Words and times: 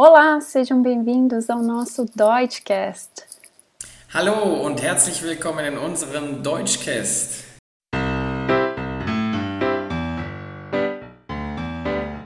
Olá, 0.00 0.40
sejam 0.40 0.80
bem-vindos 0.80 1.50
ao 1.50 1.60
nosso 1.60 2.06
Deutschcast. 2.14 3.24
Hallo 4.14 4.64
und 4.64 4.80
herzlich 4.80 5.20
willkommen 5.24 5.72
in 5.72 5.76
unserem 5.76 6.40
Deutschcast. 6.40 7.44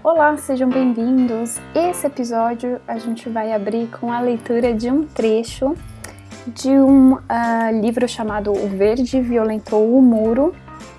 Olá, 0.04 0.36
sejam 0.36 0.68
bem-vindos. 0.68 1.56
Esse 1.74 2.08
episódio 2.08 2.78
a 2.86 2.98
gente 2.98 3.30
vai 3.30 3.54
abrir 3.54 3.88
com 3.98 4.12
a 4.12 4.20
leitura 4.20 4.74
de 4.74 4.90
um 4.90 5.06
trecho 5.06 5.74
de 6.48 6.68
um 6.68 7.14
uh, 7.14 7.80
livro 7.80 8.06
chamado 8.06 8.52
O 8.52 8.68
Verde 8.68 9.18
Violentou 9.22 9.96
o 9.96 10.02
Muro, 10.02 10.54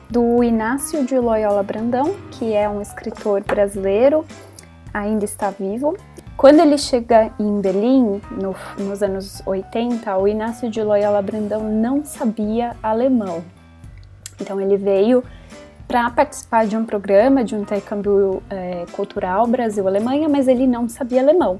do 0.10 0.44
Inácio 0.44 1.06
de 1.06 1.20
Loyola 1.20 1.62
Brandão, 1.62 2.16
que 2.32 2.52
é 2.52 2.68
um 2.68 2.82
escritor 2.82 3.44
brasileiro, 3.44 4.26
ainda 4.92 5.24
está 5.24 5.52
vivo, 5.52 5.96
quando 6.36 6.60
ele 6.60 6.78
chega 6.78 7.32
em 7.40 7.62
Berlim, 7.62 8.22
no, 8.32 8.56
nos 8.78 9.04
anos 9.04 9.42
80, 9.46 10.18
o 10.18 10.28
Inácio 10.28 10.70
de 10.70 10.82
Loyola 10.82 11.22
Brandão 11.22 11.64
não 11.72 12.04
sabia 12.04 12.76
alemão. 12.82 13.44
Então 14.40 14.60
ele 14.60 14.76
veio 14.78 15.24
para 15.88 16.10
participar 16.10 16.66
de 16.66 16.76
um 16.76 16.86
programa 16.86 17.44
de 17.44 17.56
um 17.56 17.62
intercâmbio 17.62 18.42
é, 18.50 18.86
cultural 18.94 19.46
Brasil-Alemanha, 19.46 20.28
mas 20.28 20.48
ele 20.48 20.66
não 20.66 20.90
sabia 20.90 21.22
alemão. 21.22 21.60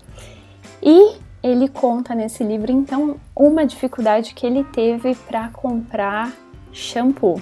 E 0.82 1.18
ele 1.44 1.68
conta 1.68 2.16
nesse 2.16 2.44
livro, 2.44 2.72
então, 2.72 3.18
uma 3.36 3.66
dificuldade 3.66 4.34
que 4.34 4.46
ele 4.46 4.64
teve 4.64 5.14
para 5.14 5.50
comprar 5.50 6.34
shampoo. 6.72 7.42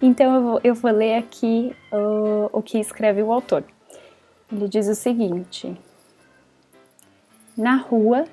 Então 0.00 0.34
eu 0.34 0.42
vou, 0.42 0.60
eu 0.64 0.74
vou 0.74 0.90
ler 0.90 1.16
aqui 1.16 1.74
uh, 1.92 2.48
o 2.52 2.62
que 2.62 2.78
escreve 2.78 3.22
o 3.22 3.32
autor. 3.32 3.64
Ele 4.52 4.68
diz 4.68 4.86
o 4.88 4.94
seguinte: 4.94 5.76
na 7.56 7.76
rua, 7.76 8.24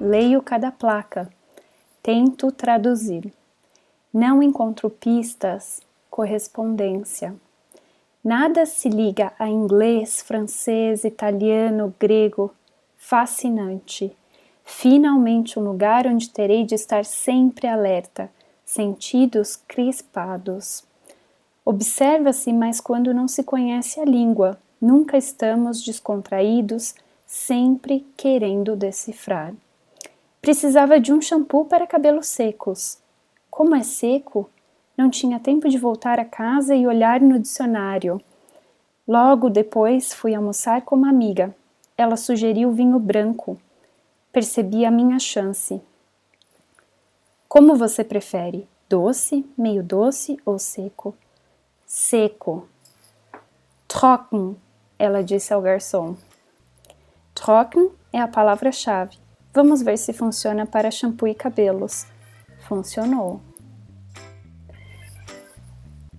leio 0.00 0.40
cada 0.40 0.72
placa, 0.72 1.28
tento 2.02 2.50
traduzir. 2.50 3.32
Não 4.12 4.42
encontro 4.42 4.88
pistas, 4.88 5.80
correspondência. 6.10 7.34
Nada 8.22 8.66
se 8.66 8.88
liga 8.88 9.32
a 9.38 9.48
inglês, 9.48 10.20
francês, 10.20 11.04
italiano, 11.04 11.94
grego. 11.98 12.52
Fascinante. 12.96 14.14
Finalmente 14.62 15.58
um 15.58 15.64
lugar 15.64 16.06
onde 16.06 16.28
terei 16.30 16.64
de 16.64 16.74
estar 16.74 17.04
sempre 17.04 17.66
alerta, 17.66 18.30
sentidos 18.64 19.56
crispados. 19.56 20.84
Observa-se, 21.64 22.52
mas 22.52 22.80
quando 22.80 23.14
não 23.14 23.26
se 23.26 23.42
conhece 23.42 24.00
a 24.00 24.04
língua, 24.04 24.58
nunca 24.80 25.16
estamos 25.16 25.82
descontraídos, 25.82 26.94
sempre 27.30 28.04
querendo 28.16 28.74
decifrar. 28.74 29.54
Precisava 30.42 30.98
de 30.98 31.12
um 31.12 31.22
shampoo 31.22 31.64
para 31.64 31.86
cabelos 31.86 32.26
secos. 32.26 32.98
Como 33.48 33.76
é 33.76 33.84
seco? 33.84 34.50
Não 34.96 35.08
tinha 35.08 35.38
tempo 35.38 35.68
de 35.68 35.78
voltar 35.78 36.18
a 36.18 36.24
casa 36.24 36.74
e 36.74 36.88
olhar 36.88 37.20
no 37.20 37.38
dicionário. 37.38 38.20
Logo 39.06 39.48
depois 39.48 40.12
fui 40.12 40.34
almoçar 40.34 40.82
com 40.82 40.96
uma 40.96 41.08
amiga. 41.08 41.54
Ela 41.96 42.16
sugeriu 42.16 42.72
vinho 42.72 42.98
branco. 42.98 43.56
Percebi 44.32 44.84
a 44.84 44.90
minha 44.90 45.20
chance. 45.20 45.80
Como 47.48 47.76
você 47.76 48.02
prefere? 48.02 48.66
Doce, 48.88 49.46
meio 49.56 49.84
doce 49.84 50.36
ou 50.44 50.58
seco? 50.58 51.14
Seco. 51.86 52.68
Trocken, 53.86 54.56
ela 54.98 55.22
disse 55.22 55.54
ao 55.54 55.62
garçom. 55.62 56.16
Trocken 57.40 57.88
é 58.12 58.20
a 58.20 58.28
palavra-chave. 58.28 59.16
Vamos 59.50 59.80
ver 59.80 59.96
se 59.96 60.12
funciona 60.12 60.66
para 60.66 60.90
shampoo 60.90 61.26
e 61.26 61.34
cabelos. 61.34 62.06
Funcionou. 62.68 63.40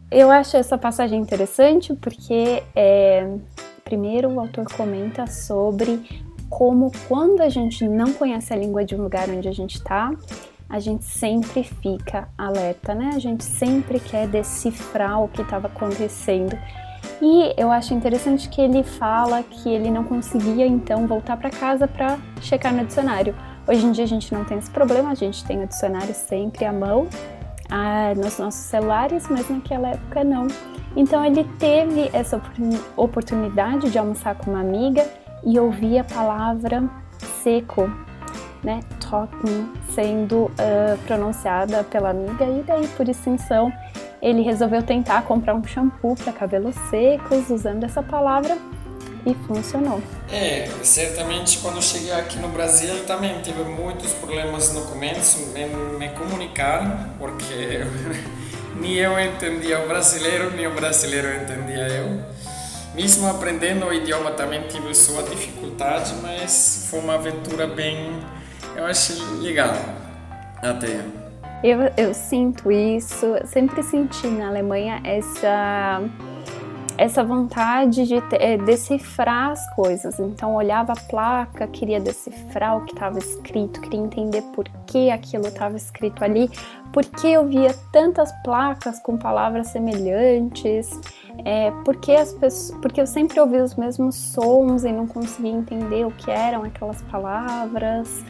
Eu 0.10 0.32
acho 0.32 0.58
essa 0.58 0.80
passagem 0.80 1.22
interessante 1.22 1.94
porque, 1.94 2.64
é, 2.76 3.38
primeiro, 3.84 4.30
o 4.30 4.40
autor 4.40 4.66
comenta 4.74 5.28
sobre 5.28 6.26
como, 6.50 6.92
quando 7.08 7.42
a 7.42 7.50
gente 7.50 7.88
não 7.88 8.12
conhece 8.14 8.52
a 8.52 8.58
língua 8.58 8.84
de 8.84 8.96
um 8.96 9.04
lugar 9.04 9.30
onde 9.30 9.48
a 9.48 9.54
gente 9.54 9.76
está, 9.76 10.12
a 10.68 10.80
gente 10.80 11.06
sempre 11.06 11.64
fica 11.64 12.30
alerta, 12.36 12.96
né? 12.96 13.12
A 13.14 13.20
gente 13.20 13.44
sempre 13.44 14.00
quer 14.00 14.28
decifrar 14.28 15.22
o 15.22 15.28
que 15.28 15.44
estava 15.44 15.68
acontecendo 15.68 16.58
e 17.22 17.54
eu 17.56 17.72
acho 17.72 17.94
interessante 17.94 18.50
que 18.50 18.60
ele 18.60 18.84
fala 18.84 19.44
que 19.44 19.70
ele 19.70 19.92
não 19.92 20.04
conseguia 20.04 20.66
então 20.66 21.06
voltar 21.06 21.38
para 21.38 21.52
casa 21.52 21.88
para 21.88 22.18
checar 22.42 22.74
no 22.74 22.84
dicionário. 22.84 23.36
Hoje 23.68 23.86
em 23.86 23.92
dia 23.92 24.06
a 24.06 24.08
gente 24.08 24.34
não 24.34 24.44
tem 24.44 24.58
esse 24.58 24.72
problema, 24.72 25.12
a 25.12 25.16
gente 25.16 25.46
tem 25.46 25.64
o 25.64 25.68
dicionário 25.68 26.16
sempre 26.16 26.66
à 26.66 26.74
mão 26.74 27.08
ah, 27.70 28.14
nos 28.16 28.40
nossos 28.40 28.62
celulares, 28.62 29.28
mas 29.30 29.48
naquela 29.50 29.90
época 29.90 30.24
não. 30.24 30.48
Então 30.96 31.24
ele 31.24 31.44
teve 31.60 32.10
essa 32.12 32.42
oportunidade 32.98 33.92
de 33.92 33.98
almoçar 34.00 34.36
com 34.36 34.52
uma 34.52 34.62
amiga 34.62 35.08
e 35.44 35.60
ouvir 35.60 36.00
a 36.00 36.04
palavra 36.04 36.84
seco, 37.44 37.90
né, 38.64 38.80
trocken, 39.00 39.72
sendo 39.90 40.46
uh, 40.46 40.98
pronunciada 41.08 41.84
pela 41.84 42.10
amiga 42.10 42.46
e 42.46 42.64
daí 42.64 42.88
por 42.90 43.08
extensão 43.08 43.72
ele 44.22 44.42
resolveu 44.42 44.84
tentar 44.84 45.24
comprar 45.24 45.56
um 45.56 45.64
shampoo 45.64 46.16
para 46.16 46.32
cabelos 46.32 46.76
secos 46.90 47.50
usando 47.50 47.84
essa 47.84 48.04
palavra 48.04 48.58
e 49.26 49.34
funcionou. 49.48 50.02
É, 50.32 50.70
certamente 50.84 51.60
quando 51.60 51.82
cheguei 51.82 52.12
aqui 52.12 52.40
no 52.40 52.50
Brasil 52.50 53.04
também 53.06 53.42
tive 53.42 53.64
muitos 53.64 54.14
problemas 54.14 54.74
no 54.74 54.82
começo 54.84 55.54
em 55.56 55.98
me 55.98 56.10
comunicar, 56.10 57.10
porque 57.20 57.86
nem 58.80 58.94
eu 58.94 59.20
entendia 59.20 59.84
o 59.84 59.88
brasileiro, 59.88 60.52
nem 60.52 60.68
o 60.68 60.74
brasileiro 60.74 61.28
entendia 61.36 61.88
eu. 61.88 62.22
Mesmo 62.96 63.28
aprendendo 63.30 63.86
o 63.86 63.94
idioma 63.94 64.32
também 64.32 64.62
tive 64.68 64.94
sua 64.94 65.24
dificuldade, 65.24 66.14
mas 66.22 66.88
foi 66.90 67.00
uma 67.00 67.16
aventura 67.16 67.66
bem, 67.66 68.20
eu 68.76 68.86
achei 68.86 69.16
legal 69.40 69.74
até. 70.62 71.21
Eu, 71.64 71.80
eu 71.96 72.14
sinto 72.14 72.72
isso, 72.72 73.36
sempre 73.46 73.84
senti 73.84 74.28
na 74.28 74.48
Alemanha 74.48 75.00
essa 75.04 76.02
essa 77.02 77.24
vontade 77.24 78.06
de 78.06 78.16
é, 78.34 78.58
decifrar 78.58 79.50
as 79.50 79.76
coisas. 79.76 80.20
Então, 80.20 80.54
olhava 80.54 80.94
a 80.94 80.96
placa, 80.96 81.66
queria 81.66 82.00
decifrar 82.00 82.78
o 82.78 82.86
que 82.86 82.94
estava 82.94 83.18
escrito, 83.18 83.82
queria 83.82 84.00
entender 84.00 84.44
por 84.54 84.70
que 84.86 85.10
aquilo 85.10 85.48
estava 85.48 85.76
escrito 85.76 86.24
ali, 86.24 86.48
porque 86.94 87.26
eu 87.26 87.48
via 87.48 87.74
tantas 87.92 88.32
placas 88.44 89.00
com 89.00 89.18
palavras 89.18 89.70
semelhantes, 89.70 90.92
é, 91.44 91.72
porque, 91.84 92.12
as 92.12 92.34
pessoas, 92.34 92.80
porque 92.80 93.02
eu 93.02 93.08
sempre 93.08 93.40
ouvia 93.40 93.64
os 93.64 93.76
mesmos 93.76 94.16
sons 94.16 94.84
e 94.84 94.92
não 94.92 95.08
conseguia 95.08 95.54
entender 95.54 96.06
o 96.06 96.12
que 96.12 96.30
eram 96.30 96.64
aquelas 96.64 97.02
palavras. 97.04 98.24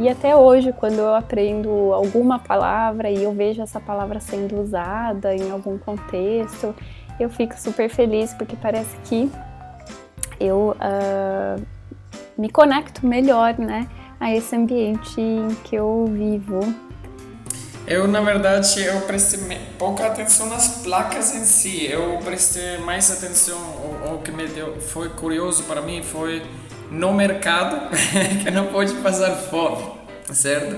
E 0.00 0.08
até 0.08 0.34
hoje, 0.34 0.72
quando 0.72 0.94
eu 0.94 1.14
aprendo 1.14 1.92
alguma 1.92 2.38
palavra 2.38 3.10
e 3.10 3.22
eu 3.22 3.34
vejo 3.34 3.60
essa 3.60 3.78
palavra 3.78 4.18
sendo 4.18 4.58
usada 4.58 5.36
em 5.36 5.50
algum 5.50 5.76
contexto, 5.76 6.74
eu 7.20 7.28
fico 7.28 7.54
super 7.60 7.90
feliz 7.90 8.32
porque 8.32 8.56
parece 8.56 8.96
que 9.04 9.30
eu 10.40 10.74
uh, 10.74 11.62
me 12.38 12.48
conecto 12.48 13.06
melhor, 13.06 13.58
né, 13.58 13.86
a 14.18 14.34
esse 14.34 14.56
ambiente 14.56 15.20
em 15.20 15.48
que 15.64 15.76
eu 15.76 16.06
vivo. 16.06 16.60
Eu, 17.86 18.08
na 18.08 18.22
verdade, 18.22 18.82
eu 18.82 19.02
prestei 19.02 19.58
pouca 19.78 20.06
atenção 20.06 20.48
nas 20.48 20.82
placas 20.82 21.34
em 21.34 21.44
si. 21.44 21.84
Eu 21.84 22.18
prestei 22.24 22.78
mais 22.78 23.10
atenção, 23.10 23.58
o, 23.58 24.14
o 24.14 24.18
que 24.22 24.32
me 24.32 24.46
deu, 24.46 24.80
foi 24.80 25.10
curioso 25.10 25.64
para 25.64 25.82
mim 25.82 26.02
foi 26.02 26.42
no 26.90 27.12
mercado, 27.12 27.88
que 28.42 28.50
não 28.50 28.66
pode 28.66 28.92
passar 28.94 29.30
fome, 29.36 29.92
certo? 30.32 30.76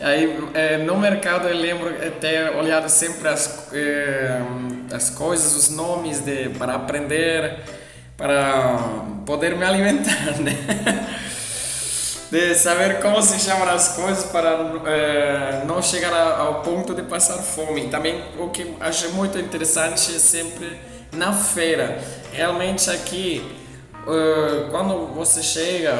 Aí, 0.00 0.36
é, 0.54 0.78
no 0.78 0.98
mercado 0.98 1.48
eu 1.48 1.56
lembro 1.56 1.94
ter 2.20 2.56
olhado 2.56 2.88
sempre 2.88 3.28
as, 3.28 3.68
é, 3.72 4.40
as 4.92 5.10
coisas, 5.10 5.54
os 5.54 5.68
nomes 5.68 6.20
de, 6.20 6.48
para 6.50 6.74
aprender, 6.74 7.60
para 8.16 9.04
poder 9.24 9.56
me 9.56 9.64
alimentar, 9.64 10.38
né? 10.42 10.52
De 12.32 12.54
saber 12.54 13.00
como 13.00 13.22
se 13.22 13.38
chamam 13.38 13.68
as 13.68 13.88
coisas 13.88 14.24
para 14.24 14.72
é, 14.86 15.64
não 15.66 15.82
chegar 15.82 16.12
ao 16.40 16.62
ponto 16.62 16.94
de 16.94 17.02
passar 17.02 17.36
fome. 17.38 17.88
Também 17.88 18.24
o 18.38 18.48
que 18.48 18.74
acho 18.80 19.10
muito 19.10 19.38
interessante 19.38 20.16
é 20.16 20.18
sempre 20.18 20.80
na 21.12 21.32
feira. 21.32 21.98
Realmente 22.32 22.90
aqui 22.90 23.61
quando 24.70 25.14
você 25.14 25.42
chega, 25.42 25.98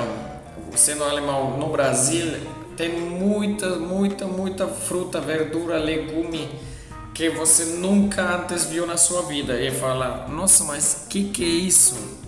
sendo 0.74 1.04
alemão, 1.04 1.56
no 1.56 1.68
Brasil, 1.68 2.34
tem 2.76 2.88
muita, 2.88 3.76
muita, 3.76 4.26
muita 4.26 4.66
fruta, 4.66 5.20
verdura, 5.20 5.78
legume 5.78 6.48
que 7.14 7.28
você 7.28 7.76
nunca 7.76 8.22
antes 8.36 8.64
viu 8.64 8.86
na 8.86 8.96
sua 8.96 9.22
vida 9.22 9.60
e 9.60 9.70
fala: 9.70 10.26
Nossa, 10.28 10.64
mas 10.64 11.06
que 11.08 11.24
que 11.24 11.44
é 11.44 11.46
isso? 11.46 12.22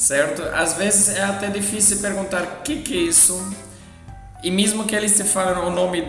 certo? 0.00 0.42
Às 0.54 0.72
vezes 0.72 1.14
é 1.14 1.22
até 1.22 1.48
difícil 1.50 1.98
perguntar 1.98 2.62
que, 2.64 2.80
que 2.80 2.94
é 2.94 3.02
isso, 3.02 3.38
e 4.42 4.50
mesmo 4.50 4.84
que 4.84 4.96
eles 4.96 5.14
te 5.14 5.24
falem 5.24 5.62
o 5.62 5.70
nome 5.70 6.02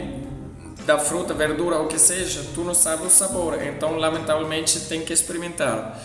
da 0.85 0.97
fruta, 0.97 1.33
verdura, 1.33 1.77
o 1.79 1.87
que 1.87 1.99
seja, 1.99 2.41
tu 2.55 2.63
não 2.63 2.73
sabe 2.73 3.05
o 3.05 3.09
sabor, 3.09 3.61
então 3.61 3.97
lamentavelmente 3.97 4.79
tem 4.81 5.01
que 5.01 5.11
experimentar. 5.11 5.99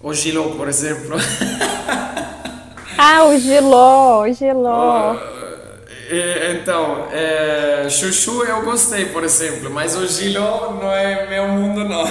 O 0.00 0.12
giló, 0.12 0.50
por 0.50 0.68
exemplo. 0.68 1.16
ah, 2.98 3.24
o 3.24 3.38
giló, 3.38 4.22
o 4.22 4.32
giló. 4.32 5.16
então, 6.54 7.08
é, 7.10 7.88
chuchu 7.88 8.44
eu 8.44 8.62
gostei, 8.62 9.06
por 9.06 9.24
exemplo, 9.24 9.70
mas 9.70 9.96
o 9.96 10.06
giló 10.06 10.72
não 10.74 10.92
é 10.92 11.28
meu 11.28 11.48
mundo, 11.48 11.84
não. 11.84 12.04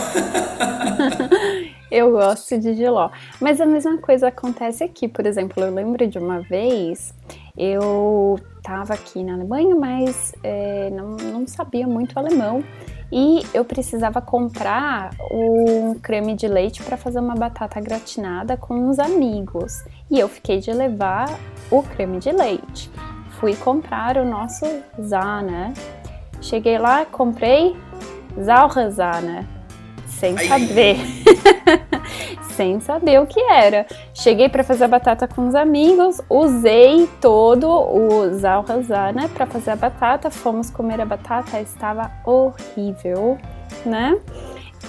eu 1.91 2.11
gosto 2.11 2.57
de 2.57 2.73
giló. 2.73 3.09
Mas 3.39 3.61
a 3.61 3.65
mesma 3.65 3.97
coisa 3.99 4.27
acontece 4.27 4.83
aqui, 4.83 5.07
por 5.07 5.25
exemplo, 5.25 5.63
eu 5.63 5.73
lembro 5.73 6.07
de 6.07 6.17
uma 6.17 6.41
vez, 6.41 7.13
eu 7.55 8.39
estava 8.57 8.95
aqui 8.95 9.23
na 9.23 9.35
Alemanha, 9.35 9.75
mas 9.75 10.33
é, 10.43 10.89
não, 10.89 11.11
não 11.11 11.47
sabia 11.47 11.87
muito 11.87 12.17
alemão 12.17 12.63
e 13.17 13.43
eu 13.53 13.63
precisava 13.63 14.19
comprar 14.19 15.11
um 15.31 15.93
creme 15.93 16.35
de 16.35 16.49
leite 16.49 16.83
para 16.83 16.97
fazer 16.97 17.19
uma 17.19 17.33
batata 17.33 17.79
gratinada 17.79 18.57
com 18.57 18.73
uns 18.73 18.99
amigos. 18.99 19.85
E 20.11 20.19
eu 20.19 20.27
fiquei 20.27 20.59
de 20.59 20.73
levar 20.73 21.29
o 21.71 21.81
creme 21.81 22.19
de 22.19 22.33
leite. 22.33 22.91
Fui 23.39 23.55
comprar 23.55 24.17
o 24.17 24.25
nosso 24.25 24.65
Zana. 25.01 25.71
Cheguei 26.41 26.77
lá, 26.77 27.05
comprei 27.05 27.77
Zalrazana, 28.37 29.47
sem 30.19 30.37
saber. 30.37 30.97
sem 32.55 32.79
saber 32.79 33.19
o 33.19 33.27
que 33.27 33.39
era. 33.41 33.85
Cheguei 34.13 34.47
para 34.49 34.63
fazer 34.63 34.85
a 34.85 34.87
batata 34.87 35.27
com 35.27 35.47
os 35.47 35.55
amigos, 35.55 36.21
usei 36.29 37.07
todo 37.19 37.67
o 37.69 38.33
zalrazana 38.33 39.27
para 39.29 39.45
fazer 39.45 39.71
a 39.71 39.75
batata, 39.75 40.31
fomos 40.31 40.69
comer 40.69 41.01
a 41.01 41.05
batata, 41.05 41.59
estava 41.59 42.11
horrível, 42.25 43.37
né? 43.85 44.17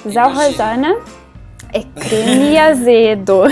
Zalrazana 0.09 0.97
é 1.73 1.83
creme 1.83 2.57
azedo. 2.59 3.43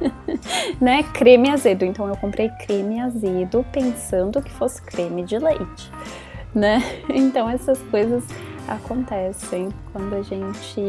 né? 0.80 1.02
Creme 1.12 1.50
azedo. 1.50 1.84
Então 1.84 2.08
eu 2.08 2.16
comprei 2.16 2.48
creme 2.66 3.00
azedo 3.00 3.64
pensando 3.70 4.42
que 4.42 4.50
fosse 4.50 4.80
creme 4.82 5.24
de 5.24 5.38
leite, 5.38 5.90
né? 6.54 6.82
Então 7.08 7.50
essas 7.50 7.78
coisas 7.90 8.24
acontecem 8.68 9.70
quando 9.92 10.14
a 10.14 10.22
gente 10.22 10.80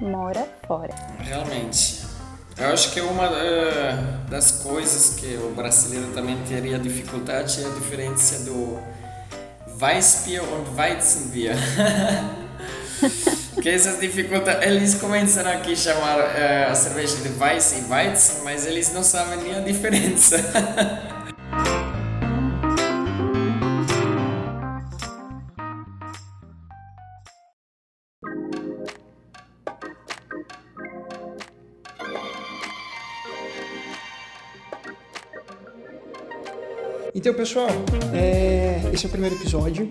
mora 0.00 0.48
fora. 0.66 0.94
Realmente. 1.20 2.04
Eu 2.58 2.68
acho 2.72 2.92
que 2.92 3.00
uma 3.02 3.28
uh, 3.28 4.30
das 4.30 4.62
coisas 4.62 5.14
que 5.14 5.36
o 5.36 5.54
brasileiro 5.54 6.08
também 6.14 6.38
teria 6.48 6.78
dificuldade 6.78 7.62
é 7.62 7.66
a 7.66 7.70
diferença 7.70 8.44
do 8.44 8.78
Weissbier 9.80 10.42
e 10.42 10.80
Weizenbier. 10.80 11.56
que 13.60 13.68
essas 13.68 14.00
dificuldades, 14.00 14.66
eles 14.66 14.94
começam 14.94 15.46
aqui 15.46 15.72
a 15.72 15.76
chamar 15.76 16.18
uh, 16.18 16.70
a 16.70 16.74
cerveja 16.74 17.16
de 17.18 17.28
Weiss 17.38 17.72
e 17.72 17.92
Weizen, 17.92 18.42
mas 18.42 18.64
eles 18.64 18.90
não 18.94 19.02
sabem 19.02 19.38
nem 19.42 19.54
a 19.54 19.60
diferença. 19.60 20.36
Então, 37.26 37.34
pessoal, 37.34 37.66
é, 38.14 38.80
esse 38.92 39.04
é 39.04 39.08
o 39.08 39.10
primeiro 39.10 39.34
episódio. 39.34 39.88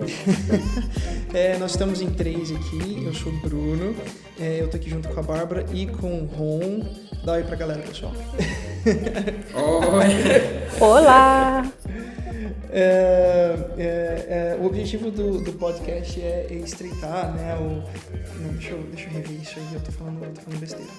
é, 1.36 1.58
nós 1.58 1.72
estamos 1.72 2.00
em 2.00 2.10
três 2.10 2.50
aqui. 2.50 3.04
Eu 3.06 3.14
sou 3.14 3.30
o 3.30 3.36
Bruno, 3.42 3.94
é, 4.40 4.62
eu 4.62 4.70
tô 4.70 4.78
aqui 4.78 4.90
junto 4.90 5.10
com 5.10 5.20
a 5.20 5.22
Bárbara 5.22 5.66
e 5.74 5.86
com 5.86 6.22
o 6.22 6.26
Ron. 6.28 6.88
Dá 7.26 7.34
aí 7.34 7.44
pra 7.44 7.58
galera, 7.58 7.82
pessoal. 7.82 8.14
Oi! 9.54 10.80
Olá! 10.80 11.70
É, 12.78 13.56
é, 13.78 14.26
é, 14.28 14.58
o 14.60 14.66
objetivo 14.66 15.10
do, 15.10 15.42
do 15.42 15.54
podcast 15.54 16.22
é 16.22 16.48
estreitar, 16.52 17.34
né? 17.34 17.56
O, 17.56 17.82
não, 18.42 18.52
deixa, 18.52 18.72
eu, 18.72 18.84
deixa 18.94 19.08
eu 19.08 19.14
rever 19.14 19.42
isso 19.42 19.58
aí, 19.58 19.76
eu 19.76 19.80
tô 19.80 19.94
falando, 19.94 20.22
eu 20.22 20.30
tô 20.32 20.42
falando 20.42 20.60
besteira. 20.60 20.92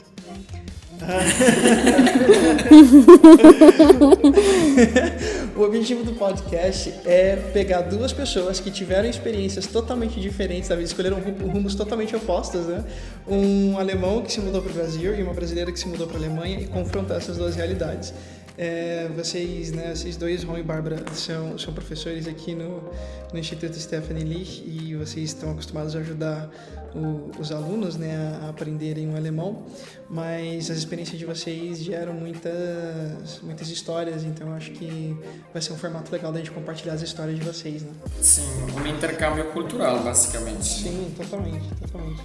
o 5.54 5.60
objetivo 5.60 6.02
do 6.02 6.14
podcast 6.14 6.94
é 7.04 7.36
pegar 7.52 7.82
duas 7.82 8.10
pessoas 8.10 8.58
que 8.58 8.70
tiveram 8.70 9.06
experiências 9.06 9.66
totalmente 9.66 10.18
diferentes, 10.18 10.68
talvez 10.68 10.88
escolheram 10.88 11.20
rumos 11.20 11.74
totalmente 11.74 12.16
opostos, 12.16 12.64
né? 12.64 12.82
Um 13.28 13.78
alemão 13.78 14.22
que 14.22 14.32
se 14.32 14.40
mudou 14.40 14.62
para 14.62 14.70
o 14.70 14.74
Brasil 14.74 15.14
e 15.14 15.22
uma 15.22 15.34
brasileira 15.34 15.70
que 15.70 15.78
se 15.78 15.86
mudou 15.86 16.06
para 16.06 16.16
a 16.16 16.20
Alemanha 16.20 16.58
e 16.58 16.66
confrontar 16.66 17.18
essas 17.18 17.36
duas 17.36 17.54
realidades. 17.54 18.14
É, 18.58 19.08
vocês, 19.14 19.72
né, 19.72 19.94
vocês 19.94 20.16
dois, 20.16 20.42
Ron 20.42 20.58
e 20.58 20.62
Bárbara, 20.62 21.04
são, 21.12 21.58
são 21.58 21.74
professores 21.74 22.26
aqui 22.26 22.54
no, 22.54 22.90
no 23.32 23.38
Instituto 23.38 23.78
Stephanie 23.78 24.24
Lich 24.24 24.62
e 24.66 24.94
vocês 24.94 25.30
estão 25.30 25.50
acostumados 25.50 25.94
a 25.94 25.98
ajudar 25.98 26.50
o, 26.94 27.30
os 27.38 27.52
alunos 27.52 27.96
né, 27.96 28.40
a 28.42 28.48
aprenderem 28.48 29.12
o 29.12 29.16
alemão, 29.16 29.66
mas 30.08 30.70
as 30.70 30.78
experiências 30.78 31.18
de 31.18 31.26
vocês 31.26 31.82
geram 31.82 32.14
muitas, 32.14 33.40
muitas 33.42 33.68
histórias, 33.68 34.24
então 34.24 34.52
acho 34.54 34.70
que 34.72 35.14
vai 35.52 35.60
ser 35.60 35.74
um 35.74 35.76
formato 35.76 36.10
legal 36.10 36.32
da 36.32 36.38
gente 36.38 36.50
compartilhar 36.50 36.94
as 36.94 37.02
histórias 37.02 37.38
de 37.38 37.44
vocês. 37.44 37.82
Né? 37.82 37.90
Sim, 38.20 38.48
um 38.74 38.86
intercâmbio 38.86 39.44
cultural, 39.52 40.02
basicamente. 40.02 40.64
Sim, 40.64 41.12
totalmente, 41.16 41.68
totalmente. 41.74 42.22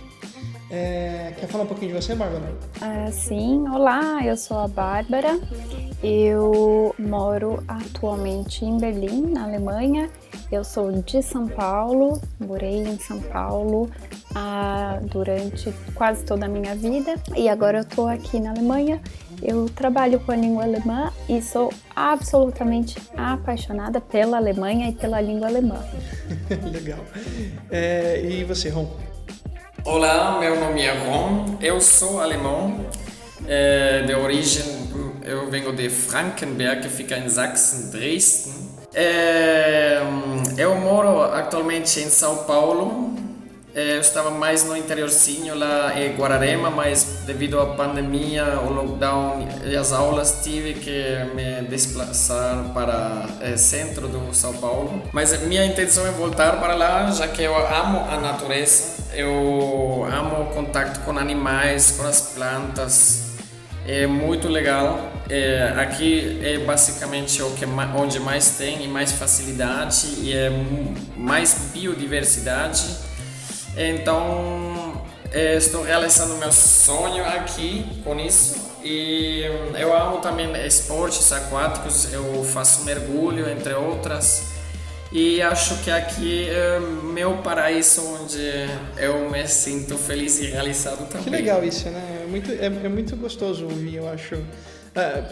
É, 0.71 1.33
quer 1.37 1.47
falar 1.47 1.65
um 1.65 1.67
pouquinho 1.67 1.93
de 1.93 2.01
você, 2.01 2.15
Bárbara? 2.15 2.53
Ah, 2.79 3.11
sim, 3.11 3.67
olá, 3.67 4.25
eu 4.25 4.37
sou 4.37 4.57
a 4.57 4.69
Bárbara. 4.69 5.37
Eu 6.01 6.95
moro 6.97 7.61
atualmente 7.67 8.63
em 8.63 8.77
Berlim, 8.77 9.33
na 9.33 9.43
Alemanha. 9.43 10.09
Eu 10.49 10.63
sou 10.63 10.89
de 11.01 11.21
São 11.21 11.47
Paulo, 11.47 12.21
morei 12.39 12.83
em 12.83 12.97
São 12.97 13.19
Paulo 13.19 13.89
ah, 14.33 14.99
durante 15.03 15.73
quase 15.93 16.23
toda 16.23 16.45
a 16.45 16.49
minha 16.49 16.73
vida 16.73 17.15
e 17.35 17.49
agora 17.49 17.79
eu 17.79 17.83
estou 17.83 18.07
aqui 18.07 18.39
na 18.39 18.51
Alemanha. 18.51 19.01
Eu 19.41 19.67
trabalho 19.67 20.19
com 20.21 20.31
a 20.31 20.35
língua 20.35 20.63
alemã 20.63 21.11
e 21.27 21.41
sou 21.41 21.73
absolutamente 21.93 22.97
apaixonada 23.17 23.99
pela 23.99 24.37
Alemanha 24.37 24.89
e 24.89 24.93
pela 24.93 25.19
língua 25.19 25.47
alemã. 25.47 25.83
Legal. 26.71 26.99
É, 27.69 28.21
e 28.23 28.43
você, 28.45 28.69
Ron? 28.69 29.10
Olá, 29.83 30.37
meu 30.39 30.59
nome 30.59 30.81
é 30.81 30.91
Ron, 30.91 31.57
eu 31.59 31.81
sou 31.81 32.21
alemão, 32.21 32.85
é, 33.47 34.03
de 34.03 34.13
origem, 34.13 34.63
eu 35.23 35.49
venho 35.49 35.75
de 35.75 35.89
Frankenberg, 35.89 36.83
que 36.83 36.89
fica 36.89 37.17
em 37.17 37.27
Sachsen, 37.27 37.89
Dresden. 37.89 38.53
É, 38.93 40.01
eu 40.55 40.75
moro 40.75 41.21
atualmente 41.21 41.99
em 41.99 42.09
São 42.09 42.43
Paulo, 42.43 43.15
eu 43.73 44.01
estava 44.01 44.29
mais 44.29 44.65
no 44.65 44.75
interiorzinho 44.75 45.55
lá 45.55 45.97
em 45.97 46.13
Guararema, 46.15 46.69
mas 46.69 47.21
devido 47.25 47.57
à 47.59 47.67
pandemia, 47.67 48.59
o 48.59 48.69
lockdown 48.73 49.47
e 49.65 49.75
as 49.75 49.93
aulas, 49.93 50.41
tive 50.43 50.73
que 50.73 51.33
me 51.33 51.67
desplaçar 51.69 52.65
para 52.73 53.27
o 53.39 53.43
é, 53.43 53.55
centro 53.55 54.09
do 54.09 54.33
São 54.33 54.53
Paulo. 54.53 55.01
Mas 55.13 55.39
minha 55.43 55.65
intenção 55.65 56.05
é 56.05 56.11
voltar 56.11 56.59
para 56.59 56.75
lá, 56.75 57.09
já 57.11 57.27
que 57.29 57.43
eu 57.43 57.55
amo 57.55 58.05
a 58.09 58.17
natureza, 58.17 59.05
eu 59.13 60.05
amo 60.11 60.41
o 60.41 60.45
contato 60.53 61.05
com 61.05 61.17
animais, 61.17 61.91
com 61.91 62.05
as 62.05 62.33
plantas. 62.33 63.31
É 63.87 64.05
muito 64.05 64.49
legal. 64.49 65.11
É, 65.29 65.73
aqui 65.77 66.41
é 66.43 66.57
basicamente 66.57 67.41
o 67.41 67.51
que 67.51 67.65
onde 67.95 68.19
mais 68.19 68.57
tem 68.57 68.83
e 68.83 68.87
mais 68.87 69.13
facilidade 69.13 70.07
e 70.17 70.33
é 70.33 70.51
mais 71.15 71.69
biodiversidade 71.73 73.10
então, 73.77 75.01
eh, 75.31 75.55
estou 75.55 75.83
realizando 75.83 76.35
meu 76.35 76.51
sonho 76.51 77.25
aqui 77.25 77.85
com 78.03 78.19
isso. 78.19 78.71
E 78.83 79.43
eu 79.77 79.95
amo 79.95 80.17
também 80.17 80.51
esportes 80.65 81.31
aquáticos, 81.31 82.11
eu 82.11 82.43
faço 82.43 82.83
mergulho, 82.83 83.49
entre 83.49 83.73
outras. 83.73 84.51
E 85.11 85.41
acho 85.41 85.75
que 85.83 85.91
aqui 85.91 86.47
é 86.49 86.79
meu 86.79 87.37
paraíso 87.39 88.01
onde 88.01 88.39
eu 88.97 89.29
me 89.29 89.45
sinto 89.45 89.97
feliz 89.97 90.39
e 90.39 90.47
realizado 90.47 91.05
também. 91.07 91.23
Que 91.23 91.29
legal 91.29 91.63
isso, 91.63 91.89
né? 91.89 92.21
É 92.23 92.27
muito, 92.27 92.51
é, 92.51 92.65
é 92.65 92.89
muito 92.89 93.15
gostoso 93.17 93.65
ouvir, 93.65 93.95
eu 93.95 94.07
acho 94.07 94.37
Ah, 94.93 95.23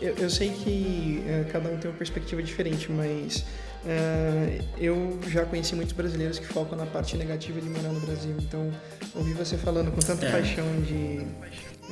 eu, 0.00 0.14
eu, 0.16 0.30
sei 0.30 0.50
que 0.50 1.20
uh, 1.26 1.50
cada 1.50 1.68
um 1.68 1.76
tem 1.76 1.90
uma 1.90 1.96
perspectiva 1.96 2.40
diferente, 2.40 2.90
mas 2.92 3.38
uh, 3.84 4.64
eu 4.78 5.18
já 5.28 5.44
conheci 5.44 5.74
muitos 5.74 5.92
brasileiros 5.92 6.38
que 6.38 6.46
focam 6.46 6.78
na 6.78 6.86
parte 6.86 7.16
negativa 7.16 7.60
de 7.60 7.68
morar 7.68 7.88
no 7.88 7.98
Brasil. 7.98 8.36
Então, 8.38 8.70
ouvir 9.16 9.32
você 9.32 9.56
falando 9.56 9.90
com 9.90 9.98
tanta 9.98 10.26
é. 10.26 10.30
paixão 10.30 10.64
de, 10.82 11.26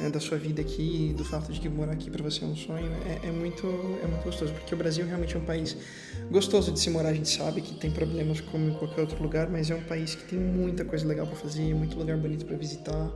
uh, 0.00 0.08
da 0.08 0.20
sua 0.20 0.38
vida 0.38 0.60
aqui, 0.60 1.12
do 1.18 1.24
fato 1.24 1.52
de 1.52 1.58
que 1.58 1.68
morar 1.68 1.94
aqui 1.94 2.08
para 2.08 2.22
você 2.22 2.44
é 2.44 2.46
um 2.46 2.54
sonho, 2.54 2.92
é, 3.06 3.26
é, 3.26 3.30
muito, 3.32 3.66
é 4.00 4.06
muito 4.06 4.22
gostoso, 4.22 4.52
porque 4.52 4.72
o 4.72 4.78
Brasil 4.78 5.04
realmente 5.04 5.34
é 5.34 5.38
um 5.38 5.44
país 5.44 5.76
gostoso 6.30 6.70
de 6.70 6.78
se 6.78 6.90
morar. 6.90 7.08
A 7.08 7.14
gente 7.14 7.28
sabe 7.28 7.60
que 7.60 7.74
tem 7.74 7.90
problemas 7.90 8.40
como 8.40 8.68
em 8.68 8.74
qualquer 8.74 9.00
outro 9.00 9.20
lugar, 9.20 9.50
mas 9.50 9.68
é 9.68 9.74
um 9.74 9.82
país 9.82 10.14
que 10.14 10.22
tem 10.22 10.38
muita 10.38 10.84
coisa 10.84 11.04
legal 11.04 11.26
para 11.26 11.34
fazer, 11.34 11.74
muito 11.74 11.98
lugar 11.98 12.16
bonito 12.16 12.44
para 12.44 12.56
visitar. 12.56 13.10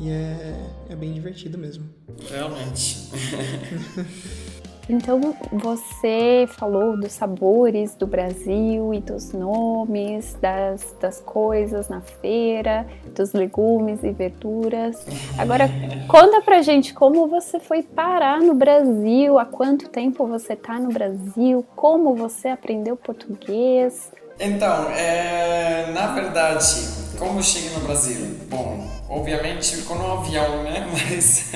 E 0.00 0.10
é, 0.10 0.56
é 0.90 0.96
bem 0.96 1.12
divertido 1.12 1.58
mesmo. 1.58 1.84
Realmente. 2.30 3.08
Então, 4.90 5.20
você 5.52 6.46
falou 6.48 6.98
dos 6.98 7.12
sabores 7.12 7.94
do 7.94 8.06
Brasil 8.06 8.94
e 8.94 9.00
dos 9.00 9.34
nomes, 9.34 10.34
das, 10.40 10.96
das 10.98 11.20
coisas 11.20 11.90
na 11.90 12.00
feira, 12.00 12.86
dos 13.14 13.34
legumes 13.34 14.02
e 14.02 14.10
verduras. 14.10 15.04
Agora, 15.36 15.68
conta 16.08 16.40
pra 16.40 16.62
gente 16.62 16.94
como 16.94 17.26
você 17.26 17.60
foi 17.60 17.82
parar 17.82 18.40
no 18.40 18.54
Brasil, 18.54 19.38
há 19.38 19.44
quanto 19.44 19.90
tempo 19.90 20.26
você 20.26 20.56
tá 20.56 20.78
no 20.78 20.88
Brasil, 20.88 21.62
como 21.76 22.14
você 22.14 22.48
aprendeu 22.48 22.96
português. 22.96 24.10
Então, 24.40 24.90
é, 24.90 25.90
na 25.92 26.08
verdade, 26.14 26.88
como 27.18 27.42
cheguei 27.42 27.70
no 27.70 27.80
Brasil? 27.80 28.38
Bom, 28.48 28.88
obviamente 29.08 29.78
com 29.78 29.94
um 29.94 30.20
avião, 30.20 30.62
né? 30.62 30.86
Mas, 30.92 31.50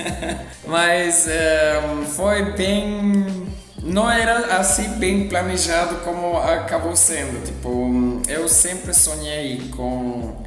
mas 0.67 1.27
é, 1.27 1.81
foi 2.15 2.51
bem. 2.53 3.47
Não 3.81 4.09
era 4.09 4.57
assim 4.57 4.87
bem 4.97 5.27
planejado 5.27 5.97
como 5.97 6.37
acabou 6.37 6.95
sendo. 6.95 7.43
Tipo, 7.43 8.21
eu 8.29 8.47
sempre 8.47 8.93
sonhei 8.93 9.69
com 9.75 10.41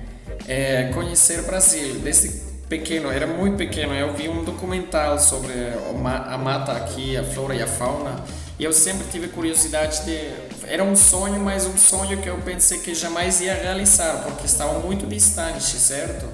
é, 0.48 0.90
conhecer 0.94 1.40
o 1.40 1.42
Brasil 1.44 1.96
desde 1.96 2.46
pequeno, 2.68 3.10
era 3.10 3.26
muito 3.26 3.56
pequeno. 3.56 3.94
Eu 3.94 4.14
vi 4.14 4.28
um 4.28 4.44
documental 4.44 5.18
sobre 5.18 5.52
a 5.52 6.38
mata 6.38 6.72
aqui, 6.72 7.16
a 7.16 7.24
flora 7.24 7.54
e 7.54 7.62
a 7.62 7.66
fauna. 7.66 8.24
E 8.58 8.64
eu 8.64 8.72
sempre 8.72 9.06
tive 9.10 9.28
curiosidade 9.28 10.04
de. 10.04 10.45
Era 10.68 10.82
um 10.82 10.96
sonho, 10.96 11.40
mas 11.40 11.64
um 11.64 11.76
sonho 11.76 12.20
que 12.20 12.28
eu 12.28 12.38
pensei 12.38 12.80
que 12.80 12.94
jamais 12.94 13.40
ia 13.40 13.54
realizar, 13.54 14.22
porque 14.24 14.46
estava 14.46 14.80
muito 14.80 15.06
distante, 15.06 15.76
certo? 15.76 16.26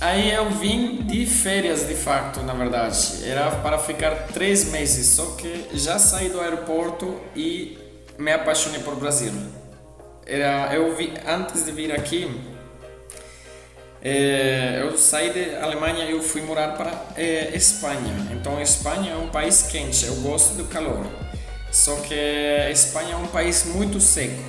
Aí 0.00 0.30
eu 0.30 0.48
vim 0.50 1.02
de 1.02 1.26
férias, 1.26 1.86
de 1.86 1.94
fato, 1.94 2.40
na 2.40 2.52
verdade. 2.52 3.24
Era 3.24 3.50
para 3.50 3.78
ficar 3.78 4.28
três 4.28 4.70
meses, 4.70 5.08
só 5.08 5.34
que 5.36 5.70
já 5.74 5.98
saí 5.98 6.28
do 6.28 6.40
aeroporto 6.40 7.18
e 7.34 7.76
me 8.16 8.32
apaixonei 8.32 8.80
por 8.80 8.94
Brasil. 8.94 9.32
Era, 10.24 10.72
eu 10.74 10.94
vi, 10.94 11.12
antes 11.26 11.64
de 11.64 11.72
vir 11.72 11.90
aqui, 11.90 12.30
é, 14.00 14.78
eu 14.82 14.96
saí 14.96 15.32
da 15.32 15.64
Alemanha 15.64 16.04
e 16.04 16.12
eu 16.12 16.22
fui 16.22 16.42
morar 16.42 16.76
para 16.76 16.92
é, 17.16 17.50
Espanha. 17.56 18.14
Então, 18.32 18.60
Espanha 18.60 19.12
é 19.12 19.16
um 19.16 19.28
país 19.28 19.62
quente, 19.62 20.04
eu 20.04 20.14
gosto 20.16 20.54
do 20.54 20.64
calor. 20.66 21.06
Só 21.70 21.96
que 21.96 22.14
Espanha 22.70 23.14
é 23.14 23.16
um 23.16 23.26
país 23.26 23.64
muito 23.66 24.00
seco, 24.00 24.42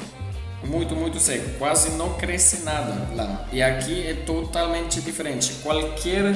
muito, 0.63 0.95
muito 0.95 1.19
seco. 1.19 1.57
Quase 1.57 1.91
não 1.91 2.13
cresce 2.13 2.63
nada 2.63 2.95
lá. 3.15 3.45
E 3.51 3.61
aqui 3.61 4.07
é 4.07 4.13
totalmente 4.13 5.01
diferente. 5.01 5.53
Qualquer 5.61 6.35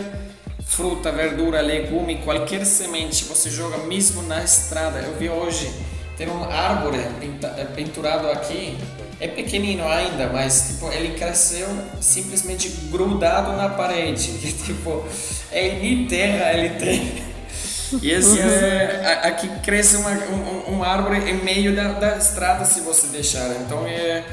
fruta, 0.66 1.12
verdura, 1.12 1.62
legume, 1.62 2.18
qualquer 2.18 2.66
semente 2.66 3.25
você 3.25 3.50
joga 3.50 3.78
mesmo 3.80 4.22
na 4.24 4.44
estrada. 4.44 5.00
Eu 5.00 5.16
vi 5.16 5.30
hoje, 5.30 5.72
tem 6.18 6.28
uma 6.28 6.48
árvore 6.48 7.00
pinturado 7.75 8.30
aqui 8.30 8.78
é 9.24 9.28
pequenino 9.28 9.88
ainda, 9.88 10.28
mas 10.28 10.68
tipo, 10.68 10.92
ele 10.92 11.18
cresceu 11.18 11.68
simplesmente 12.02 12.68
grudado 12.92 13.56
na 13.56 13.70
parede. 13.70 14.34
Que, 14.44 14.52
tipo, 14.52 15.06
é 15.52 15.68
em 15.68 16.06
terra 16.08 16.54
ele 16.54 16.70
tem. 16.78 17.33
E 18.01 18.12
esse 18.12 18.39
é, 18.39 19.21
aqui 19.23 19.47
cresce 19.62 19.95
uma, 19.97 20.12
um, 20.12 20.73
uma 20.73 20.88
árvore 20.88 21.29
em 21.29 21.43
meio 21.43 21.75
da, 21.75 21.93
da 21.93 22.17
estrada 22.17 22.65
se 22.65 22.81
você 22.81 23.07
deixar. 23.07 23.50
Então 23.62 23.85
é 23.85 24.23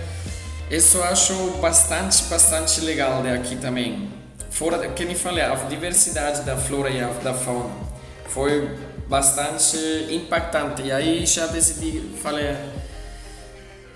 isso 0.71 0.99
eu 0.99 1.05
acho 1.05 1.35
bastante, 1.61 2.23
bastante 2.25 2.81
legal 2.81 3.23
aqui 3.35 3.57
também. 3.57 4.09
Fora, 4.51 4.89
que 4.89 5.05
nem 5.05 5.17
falei, 5.17 5.43
a 5.43 5.55
diversidade 5.55 6.43
da 6.43 6.57
flora 6.57 6.91
e 6.91 7.01
da 7.25 7.35
fauna 7.35 7.71
foi 8.29 8.79
bastante 9.09 9.77
impactante. 10.11 10.83
E 10.83 10.93
aí 10.93 11.27
já 11.27 11.47
decidi, 11.47 12.13
falei, 12.23 12.57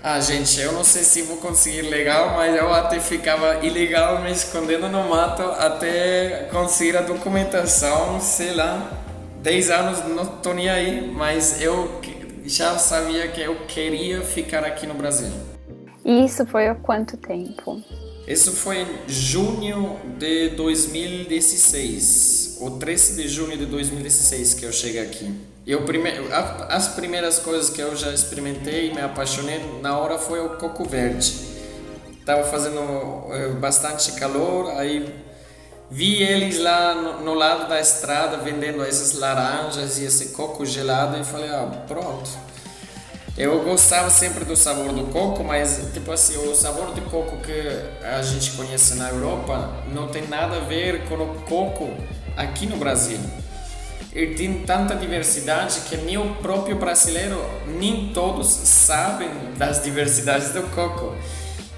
ah, 0.03 0.19
gente, 0.19 0.59
eu 0.59 0.73
não 0.73 0.83
sei 0.83 1.03
se 1.03 1.21
vou 1.21 1.37
conseguir 1.37 1.83
legal, 1.83 2.35
mas 2.35 2.53
eu 2.55 2.71
até 2.73 2.99
ficava 2.99 3.65
ilegal 3.65 4.21
me 4.21 4.31
escondendo 4.31 4.89
no 4.89 5.07
mato 5.09 5.41
até 5.41 6.49
conseguir 6.51 6.97
a 6.97 7.01
documentação, 7.01 8.19
sei 8.19 8.53
lá. 8.53 9.04
10 9.45 9.69
anos 9.69 9.99
não 10.09 10.25
tô 10.25 10.51
nem 10.53 10.67
aí, 10.67 11.07
mas 11.13 11.61
eu 11.61 12.01
já 12.45 12.79
sabia 12.79 13.27
que 13.27 13.41
eu 13.41 13.55
queria 13.67 14.21
ficar 14.21 14.63
aqui 14.63 14.87
no 14.87 14.95
Brasil. 14.95 15.31
E 16.03 16.25
isso 16.25 16.47
foi 16.47 16.67
há 16.67 16.73
quanto 16.73 17.15
tempo? 17.15 17.79
Isso 18.27 18.53
foi 18.53 18.79
em 18.79 18.87
junho 19.07 19.99
de 20.17 20.49
2016, 20.49 22.57
o 22.59 22.71
13 22.71 23.21
de 23.21 23.27
junho 23.27 23.55
de 23.55 23.67
2016 23.67 24.55
que 24.55 24.65
eu 24.65 24.73
cheguei 24.73 25.03
aqui. 25.03 25.31
Eu 25.67 25.85
prime... 25.85 26.09
As 26.67 26.87
primeiras 26.87 27.37
coisas 27.37 27.69
que 27.69 27.79
eu 27.79 27.95
já 27.95 28.11
experimentei 28.11 28.89
e 28.89 28.95
me 28.95 29.01
apaixonei 29.01 29.61
na 29.79 29.95
hora 29.95 30.17
foi 30.17 30.43
o 30.43 30.57
coco 30.57 30.83
verde. 30.85 31.31
Tava 32.25 32.45
fazendo 32.45 32.79
eh, 33.29 33.49
bastante 33.59 34.13
calor, 34.13 34.71
aí 34.71 35.23
vi 35.89 36.21
eles 36.21 36.59
lá 36.59 36.93
no, 36.95 37.21
no 37.21 37.33
lado 37.33 37.67
da 37.69 37.79
estrada 37.79 38.37
vendendo 38.37 38.83
essas 38.83 39.17
laranjas 39.17 39.97
e 39.99 40.05
esse 40.05 40.29
coco 40.29 40.65
gelado 40.65 41.19
e 41.19 41.23
falei, 41.23 41.49
ah, 41.49 41.83
pronto. 41.87 42.29
Eu 43.37 43.63
gostava 43.63 44.09
sempre 44.09 44.45
do 44.45 44.55
sabor 44.55 44.93
do 44.93 45.11
coco, 45.11 45.43
mas 45.43 45.89
tipo 45.93 46.11
assim, 46.11 46.37
o 46.49 46.55
sabor 46.55 46.93
de 46.93 47.01
coco 47.01 47.37
que 47.37 48.05
a 48.05 48.21
gente 48.21 48.51
conhece 48.51 48.95
na 48.95 49.09
Europa 49.09 49.69
não 49.93 50.07
tem 50.07 50.25
nada 50.27 50.57
a 50.57 50.61
ver 50.61 51.03
com 51.09 51.15
o 51.15 51.35
coco 51.41 51.93
aqui 52.37 52.65
no 52.65 52.77
Brasil 52.77 53.19
ele 54.15 54.33
tem 54.33 54.61
tanta 54.61 54.95
diversidade 54.95 55.81
que 55.89 55.97
nem 55.97 56.17
o 56.17 56.35
próprio 56.35 56.77
brasileiro, 56.77 57.37
nem 57.77 58.11
todos 58.13 58.47
sabem 58.47 59.29
das 59.57 59.83
diversidades 59.83 60.51
do 60.51 60.63
coco. 60.73 61.13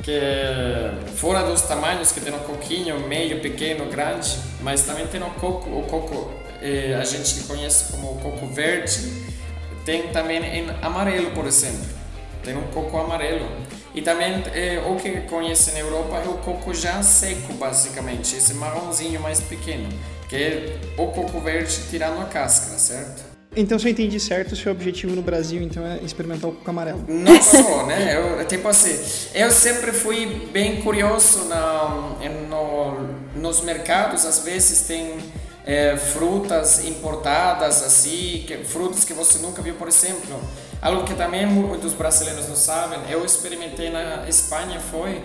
Que 0.08 1.12
fora 1.18 1.44
dos 1.44 1.64
tamanhos 1.64 2.14
que 2.14 2.22
tem 2.22 2.34
o 2.34 2.40
coquinho, 2.40 2.98
meio, 3.10 3.42
pequeno, 3.42 3.88
grande, 3.88 4.38
mas 4.62 4.84
também 4.84 5.06
tem 5.06 5.22
o 5.22 5.30
coco, 5.32 5.70
o 5.70 5.84
coco 5.84 6.32
eh, 6.62 6.98
a 6.98 7.04
gente 7.04 7.44
conhece 7.44 7.92
como 7.92 8.14
o 8.14 8.16
coco 8.22 8.48
verde, 8.48 9.26
tem 9.84 10.08
também 10.14 10.38
em 10.38 10.70
amarelo, 10.82 11.32
por 11.32 11.46
exemplo. 11.46 11.86
Tem 12.42 12.56
um 12.56 12.68
coco 12.68 12.98
amarelo. 12.98 13.50
E 13.94 14.02
também 14.02 14.42
eh, 14.54 14.82
o 14.88 14.96
que 14.96 15.12
conhece 15.28 15.74
na 15.74 15.80
Europa 15.80 16.16
é 16.24 16.30
o 16.30 16.38
coco 16.38 16.74
já 16.74 17.04
seco, 17.04 17.52
basicamente, 17.56 18.34
esse 18.34 18.54
marronzinho 18.54 19.20
mais 19.20 19.42
pequeno 19.42 19.90
que 20.30 20.36
é 20.36 20.80
o 20.98 21.08
coco 21.08 21.40
verde 21.40 21.74
tirando 21.90 22.22
a 22.22 22.26
casca, 22.26 22.78
certo? 22.78 23.27
Então, 23.60 23.80
se 23.80 23.88
eu 23.88 23.92
entendi 23.92 24.20
certo, 24.20 24.52
o 24.52 24.56
seu 24.56 24.72
objetivo 24.72 25.16
no 25.16 25.22
Brasil, 25.24 25.64
então, 25.64 25.84
é 25.84 25.98
experimentar 26.04 26.48
o 26.48 26.54
coco 26.54 26.70
amarelo. 26.70 27.04
Não 27.08 27.42
só, 27.42 27.88
né? 27.88 28.16
Eu, 28.16 28.46
tipo 28.46 28.68
assim, 28.68 28.96
eu 29.34 29.50
sempre 29.50 29.92
fui 29.92 30.48
bem 30.54 30.80
curioso 30.84 31.46
na, 31.46 32.16
no, 32.48 33.16
nos 33.36 33.62
mercados, 33.62 34.26
às 34.26 34.40
vezes 34.46 34.82
tem 34.82 35.18
é, 35.66 35.98
frutas 35.98 36.86
importadas, 36.86 37.82
assim, 37.82 38.44
que, 38.46 38.58
frutas 38.58 39.04
que 39.04 39.14
você 39.14 39.40
nunca 39.40 39.60
viu, 39.64 39.74
por 39.74 39.88
exemplo. 39.88 40.40
Algo 40.80 41.04
que 41.04 41.16
também 41.16 41.48
muitos 41.48 41.96
brasileiros 41.96 42.48
não 42.48 42.56
sabem, 42.56 43.00
eu 43.10 43.26
experimentei 43.26 43.90
na 43.90 44.30
Espanha, 44.30 44.80
foi 44.80 45.20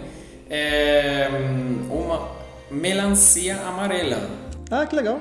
é, 0.48 1.28
uma 1.90 2.30
melancia 2.70 3.60
amarela. 3.60 4.26
Ah, 4.70 4.86
que 4.86 4.96
legal. 4.96 5.20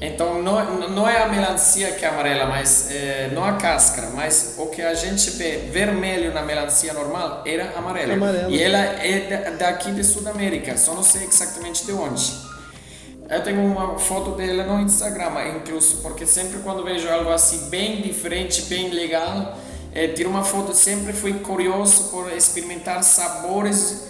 Então 0.00 0.40
não, 0.42 0.88
não 0.90 1.08
é 1.08 1.22
a 1.22 1.28
melancia 1.28 1.90
que 1.92 2.04
é 2.04 2.08
amarela, 2.08 2.46
mas 2.46 2.88
é, 2.90 3.30
não 3.32 3.44
a 3.44 3.54
cáscara, 3.54 4.10
mas 4.14 4.54
o 4.56 4.66
que 4.66 4.80
a 4.80 4.94
gente 4.94 5.30
vê 5.30 5.56
vermelho 5.72 6.32
na 6.32 6.42
melancia 6.42 6.92
normal 6.92 7.42
era 7.44 7.72
amarelo. 7.76 8.12
amarelo. 8.12 8.50
E 8.50 8.62
ela 8.62 8.78
é 8.78 9.50
daqui 9.58 9.90
de 9.90 10.04
Sudamérica, 10.04 10.76
só 10.76 10.94
não 10.94 11.02
sei 11.02 11.24
exatamente 11.24 11.84
de 11.84 11.92
onde. 11.92 12.48
Eu 13.28 13.42
tenho 13.42 13.60
uma 13.60 13.98
foto 13.98 14.30
dela 14.36 14.64
no 14.64 14.80
Instagram, 14.80 15.56
incluso, 15.56 15.96
porque 15.96 16.24
sempre 16.24 16.60
quando 16.60 16.82
vejo 16.82 17.08
algo 17.10 17.30
assim 17.30 17.68
bem 17.68 18.00
diferente, 18.00 18.62
bem 18.62 18.90
legal, 18.90 19.58
é, 19.92 20.08
tiro 20.08 20.30
uma 20.30 20.44
foto. 20.44 20.72
Sempre 20.72 21.12
fui 21.12 21.34
curioso 21.34 22.04
por 22.10 22.32
experimentar 22.32 23.02
sabores 23.02 24.08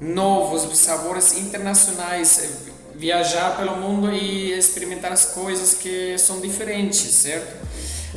novos, 0.00 0.76
sabores 0.76 1.36
internacionais 1.36 2.68
viajar 2.98 3.56
pelo 3.56 3.76
mundo 3.76 4.12
e 4.12 4.52
experimentar 4.52 5.12
as 5.12 5.26
coisas 5.26 5.74
que 5.74 6.18
são 6.18 6.40
diferentes, 6.40 6.98
certo? 6.98 7.56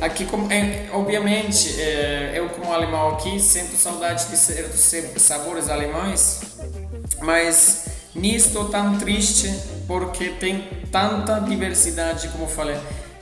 Aqui, 0.00 0.26
obviamente, 0.92 1.80
é, 1.80 2.32
eu 2.34 2.48
como 2.48 2.72
alemão 2.72 3.10
aqui 3.10 3.38
sinto 3.38 3.76
saudade 3.76 4.26
de 4.26 4.36
certos 4.36 5.22
sabores 5.22 5.68
alemães, 5.68 6.40
mas 7.20 7.84
nem 8.12 8.34
estou 8.34 8.68
tão 8.68 8.98
triste 8.98 9.52
porque 9.86 10.30
tem 10.30 10.68
tanta 10.90 11.38
diversidade, 11.38 12.28
como 12.28 12.48
falei, 12.48 12.76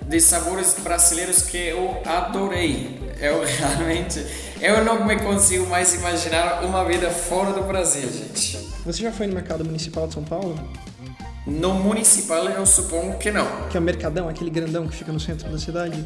de 0.07 0.21
sabores 0.21 0.77
brasileiros 0.79 1.43
que 1.43 1.59
eu 1.59 2.01
adorei. 2.07 2.99
Eu 3.21 3.45
realmente, 3.45 4.25
eu 4.61 4.83
não 4.83 5.05
me 5.05 5.17
consigo 5.17 5.67
mais 5.67 5.93
imaginar 5.93 6.65
uma 6.65 6.85
vida 6.87 7.11
fora 7.11 7.53
do 7.53 7.63
Brasil, 7.65 8.09
gente. 8.11 8.57
Você 8.87 9.03
já 9.03 9.13
foi 9.13 9.27
no 9.27 9.35
mercado 9.35 9.63
municipal 9.63 10.07
de 10.07 10.15
São 10.15 10.25
Paulo? 10.25 10.59
No 11.47 11.75
municipal 11.75 12.45
eu 12.49 12.67
supongo 12.67 13.19
que 13.19 13.31
não. 13.31 13.47
Que 13.69 13.77
é 13.77 13.81
o 13.81 13.83
Mercadão, 13.83 14.29
aquele 14.29 14.51
grandão 14.51 14.87
que 14.87 14.97
fica 14.97 15.11
no 15.11 15.19
centro 15.19 15.51
da 15.51 15.59
cidade? 15.59 16.05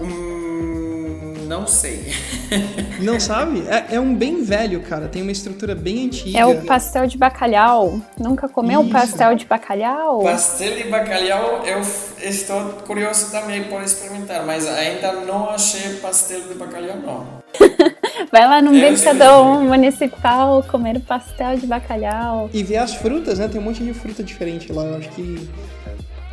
Hum, 0.00 1.34
não 1.46 1.66
sei. 1.66 2.12
não 3.02 3.18
sabe? 3.18 3.64
É, 3.68 3.96
é, 3.96 4.00
um 4.00 4.14
bem 4.14 4.44
velho, 4.44 4.80
cara. 4.82 5.08
Tem 5.08 5.20
uma 5.20 5.32
estrutura 5.32 5.74
bem 5.74 6.06
antiga. 6.06 6.38
É 6.38 6.46
o 6.46 6.62
pastel 6.62 7.06
de 7.06 7.18
bacalhau. 7.18 8.00
Nunca 8.16 8.48
comeu 8.48 8.82
Isso. 8.82 8.92
pastel 8.92 9.34
de 9.34 9.44
bacalhau? 9.44 10.22
Pastel 10.22 10.76
de 10.76 10.84
bacalhau 10.84 11.64
eu 11.66 11.80
estou 12.22 12.60
curioso 12.86 13.30
também 13.32 13.64
por 13.64 13.82
experimentar, 13.82 14.46
mas 14.46 14.66
ainda 14.66 15.12
não 15.12 15.50
achei 15.50 15.94
pastel 15.94 16.42
de 16.42 16.54
bacalhau, 16.54 16.96
não. 16.98 17.40
Vai 18.30 18.46
lá 18.46 18.60
no 18.60 18.70
mercadão 18.72 19.62
municipal 19.64 20.62
comer 20.64 21.00
pastel 21.00 21.56
de 21.56 21.66
bacalhau. 21.66 22.50
E 22.52 22.62
ver 22.62 22.78
as 22.78 22.94
frutas, 22.94 23.38
né? 23.38 23.48
Tem 23.48 23.60
um 23.60 23.64
monte 23.64 23.82
de 23.82 23.92
fruta 23.92 24.22
diferente 24.22 24.72
lá. 24.72 24.84
Eu 24.84 24.96
acho 24.96 25.08
que 25.10 25.48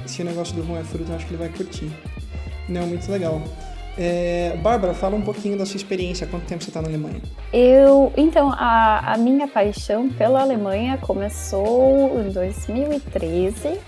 se 0.06 0.22
o 0.22 0.26
negócio 0.26 0.56
do 0.56 0.62
Ron 0.64 0.78
é 0.78 0.84
fruta, 0.84 1.12
eu 1.12 1.16
acho 1.16 1.26
que 1.26 1.34
ele 1.34 1.40
vai 1.40 1.50
curtir. 1.50 1.92
Não, 2.68 2.88
muito 2.88 3.10
legal. 3.12 3.42
É, 3.98 4.56
Bárbara, 4.62 4.94
fala 4.94 5.16
um 5.16 5.22
pouquinho 5.22 5.58
da 5.58 5.66
sua 5.66 5.78
experiência, 5.78 6.28
quanto 6.28 6.46
tempo 6.46 6.64
você 6.64 6.70
está 6.70 6.82
na 6.82 6.88
Alemanha? 6.88 7.20
Eu, 7.52 8.14
então, 8.16 8.52
a, 8.52 9.14
a 9.14 9.18
minha 9.18 9.48
paixão 9.48 10.08
pela 10.08 10.42
Alemanha 10.42 10.98
começou 10.98 12.22
em 12.22 12.30
2013, 12.30 13.80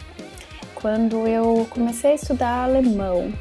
quando 0.73 1.27
eu 1.27 1.67
comecei 1.69 2.11
a 2.11 2.15
estudar 2.15 2.63
alemão. 2.63 3.31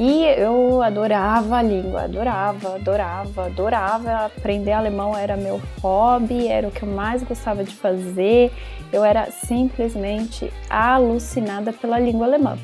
E 0.00 0.26
eu 0.40 0.80
adorava 0.80 1.56
a 1.56 1.62
língua, 1.62 2.02
adorava, 2.02 2.76
adorava, 2.76 3.46
adorava. 3.46 4.26
Aprender 4.26 4.70
alemão 4.70 5.18
era 5.18 5.36
meu 5.36 5.60
hobby, 5.82 6.46
era 6.46 6.68
o 6.68 6.70
que 6.70 6.84
eu 6.84 6.88
mais 6.88 7.24
gostava 7.24 7.64
de 7.64 7.74
fazer. 7.74 8.52
Eu 8.92 9.04
era 9.04 9.28
simplesmente 9.32 10.52
alucinada 10.70 11.72
pela 11.72 11.98
língua 11.98 12.26
alemã. 12.26 12.56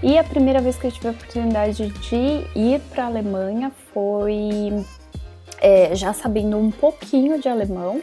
E 0.00 0.16
a 0.16 0.22
primeira 0.22 0.60
vez 0.60 0.76
que 0.78 0.86
eu 0.86 0.92
tive 0.92 1.08
a 1.08 1.10
oportunidade 1.10 1.88
de 1.88 2.46
ir 2.54 2.80
para 2.88 3.02
a 3.02 3.06
Alemanha 3.08 3.72
foi 3.92 4.86
é, 5.60 5.92
já 5.96 6.12
sabendo 6.12 6.56
um 6.56 6.70
pouquinho 6.70 7.40
de 7.40 7.48
alemão. 7.48 8.00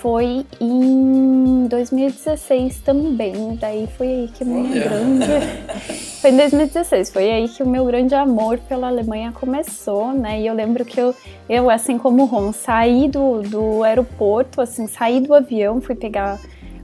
Foi 0.00 0.46
em 0.60 1.66
2016 1.66 2.80
também. 2.80 3.56
Daí 3.60 3.88
foi 3.96 4.06
aí 4.06 4.28
que 4.28 4.44
o 4.44 4.46
meu 4.46 4.62
grande. 4.62 5.26
Foi 6.18 6.30
em 6.32 6.36
2016, 6.36 7.12
foi 7.12 7.30
aí 7.30 7.48
que 7.48 7.62
o 7.62 7.66
meu 7.66 7.84
grande 7.84 8.12
amor 8.12 8.58
pela 8.58 8.88
Alemanha 8.88 9.30
começou, 9.30 10.12
né? 10.12 10.40
E 10.40 10.48
eu 10.48 10.52
lembro 10.52 10.84
que 10.84 11.00
eu, 11.00 11.14
eu 11.48 11.70
assim 11.70 11.96
como 11.96 12.24
o 12.24 12.26
Ron, 12.26 12.50
saí 12.50 13.06
do, 13.06 13.40
do 13.42 13.84
aeroporto, 13.84 14.60
assim, 14.60 14.88
saí 14.88 15.20
do 15.20 15.32
avião, 15.32 15.80
fui 15.80 15.94
pegar 15.94 16.40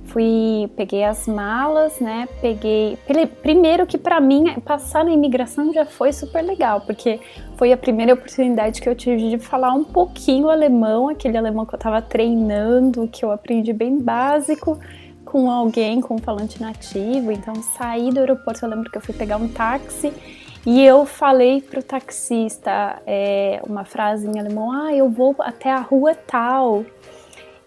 fui, 0.07 0.71
peguei 0.77 1.05
as 1.05 1.27
malas, 1.27 1.99
né? 2.01 2.29
Peguei. 2.41 2.99
Primeiro 3.43 3.87
que 3.87 3.99
para 3.99 4.21
mim 4.21 4.55
passar 4.61 5.05
na 5.05 5.11
imigração 5.11 5.73
já 5.73 5.85
foi 5.85 6.13
super 6.13 6.43
legal, 6.43 6.81
porque 6.83 7.21
foi 7.57 7.73
a 7.73 7.77
primeira 7.77 8.15
oportunidade 8.15 8.81
que 8.81 8.89
eu 8.89 8.95
tive 8.95 9.31
de 9.31 9.39
falar 9.39 9.73
um 9.73 9.85
pouquinho 9.85 10.49
alemão, 10.49 11.09
aquele 11.09 11.37
alemão 11.37 11.67
que 11.67 11.75
eu 11.75 11.79
tava 11.79 12.01
treinando, 12.03 13.09
que 13.09 13.25
eu 13.25 13.31
aprendi 13.31 13.73
bem 13.73 13.99
básico 13.99 14.79
com 15.25 15.51
alguém, 15.51 16.01
com 16.01 16.15
um 16.15 16.19
falante 16.19 16.61
nativo. 16.61 17.33
Então 17.33 17.55
saí 17.57 18.11
do 18.11 18.21
aeroporto, 18.21 18.65
eu 18.65 18.69
lembro 18.69 18.91
que 18.91 18.99
eu 18.99 19.03
fui 19.03 19.15
pegar 19.15 19.37
um 19.37 19.49
táxi 19.49 20.13
e 20.67 20.83
eu 20.83 21.05
falei 21.05 21.61
pro 21.61 21.83
taxista 21.83 23.03
é, 23.07 23.61
uma 23.69 23.85
frase 23.85 24.27
em 24.27 24.39
alemão: 24.39 24.73
Ah, 24.73 24.95
eu 24.95 25.11
vou 25.11 25.35
até 25.41 25.71
a 25.71 25.81
rua 25.81 26.15
tal 26.15 26.85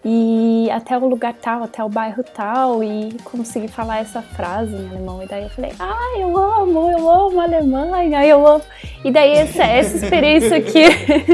e 0.04 0.70
até 0.70 0.96
o 0.96 1.06
lugar 1.06 1.34
tal, 1.34 1.64
até 1.64 1.82
o 1.82 1.88
bairro 1.88 2.22
tal, 2.22 2.84
e 2.84 3.16
consegui 3.24 3.68
falar 3.68 3.98
essa 3.98 4.22
frase 4.22 4.74
em 4.74 4.88
alemão. 4.88 5.22
E 5.22 5.26
daí 5.26 5.42
eu 5.42 5.50
falei, 5.50 5.72
ah, 5.78 6.18
eu 6.18 6.36
amo, 6.36 6.90
eu 6.90 7.10
amo 7.10 7.40
a 7.40 7.44
Alemanha, 7.44 8.24
eu 8.24 8.46
amo. 8.46 8.62
E 9.04 9.10
daí 9.10 9.32
essa, 9.32 9.64
essa 9.64 9.96
experiência 9.96 10.56
aqui. 10.56 10.84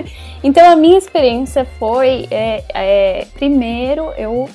então 0.42 0.68
a 0.70 0.76
minha 0.76 0.96
experiência 0.96 1.66
foi, 1.78 2.26
é, 2.30 2.64
é, 2.72 3.26
primeiro, 3.34 4.12
eu 4.16 4.48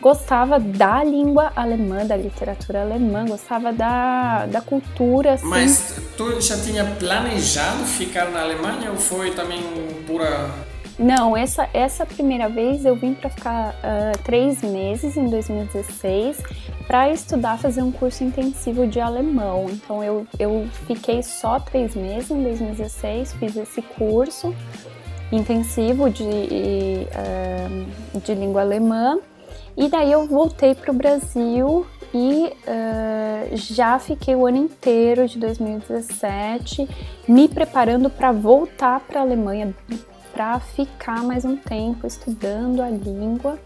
gostava 0.00 0.60
da 0.60 1.02
língua 1.02 1.50
alemã, 1.56 2.04
da 2.04 2.14
literatura 2.14 2.82
alemã, 2.82 3.24
gostava 3.24 3.72
da, 3.72 4.44
da 4.44 4.60
cultura. 4.60 5.32
Assim. 5.32 5.46
Mas 5.46 5.94
tu 6.18 6.38
já 6.42 6.58
tinha 6.58 6.84
planejado 6.84 7.82
ficar 7.84 8.30
na 8.30 8.42
Alemanha 8.42 8.90
ou 8.90 8.98
foi 8.98 9.30
também 9.30 9.62
pura 10.06 10.50
não, 10.98 11.36
essa, 11.36 11.68
essa 11.72 12.06
primeira 12.06 12.48
vez 12.48 12.84
eu 12.84 12.94
vim 12.94 13.14
para 13.14 13.28
ficar 13.28 13.70
uh, 13.70 14.22
três 14.22 14.62
meses 14.62 15.16
em 15.16 15.28
2016 15.28 16.40
para 16.86 17.10
estudar, 17.10 17.58
fazer 17.58 17.82
um 17.82 17.90
curso 17.90 18.22
intensivo 18.22 18.86
de 18.86 19.00
alemão. 19.00 19.66
Então 19.70 20.04
eu, 20.04 20.26
eu 20.38 20.68
fiquei 20.86 21.22
só 21.22 21.58
três 21.58 21.96
meses 21.96 22.30
em 22.30 22.42
2016, 22.42 23.32
fiz 23.34 23.56
esse 23.56 23.82
curso 23.82 24.54
intensivo 25.32 26.08
de, 26.08 26.24
uh, 26.24 28.20
de 28.20 28.34
língua 28.34 28.60
alemã 28.60 29.18
e 29.76 29.88
daí 29.88 30.12
eu 30.12 30.26
voltei 30.28 30.76
para 30.76 30.92
o 30.92 30.94
Brasil 30.94 31.84
e 32.12 32.52
uh, 32.68 33.56
já 33.56 33.98
fiquei 33.98 34.36
o 34.36 34.46
ano 34.46 34.58
inteiro 34.58 35.26
de 35.26 35.36
2017 35.40 36.88
me 37.26 37.48
preparando 37.48 38.08
para 38.08 38.30
voltar 38.30 39.00
para 39.00 39.18
a 39.18 39.22
Alemanha 39.22 39.74
para 40.34 40.58
ficar 40.58 41.22
mais 41.22 41.44
um 41.44 41.56
tempo 41.56 42.06
estudando 42.06 42.82
a 42.82 42.90
língua. 42.90 43.56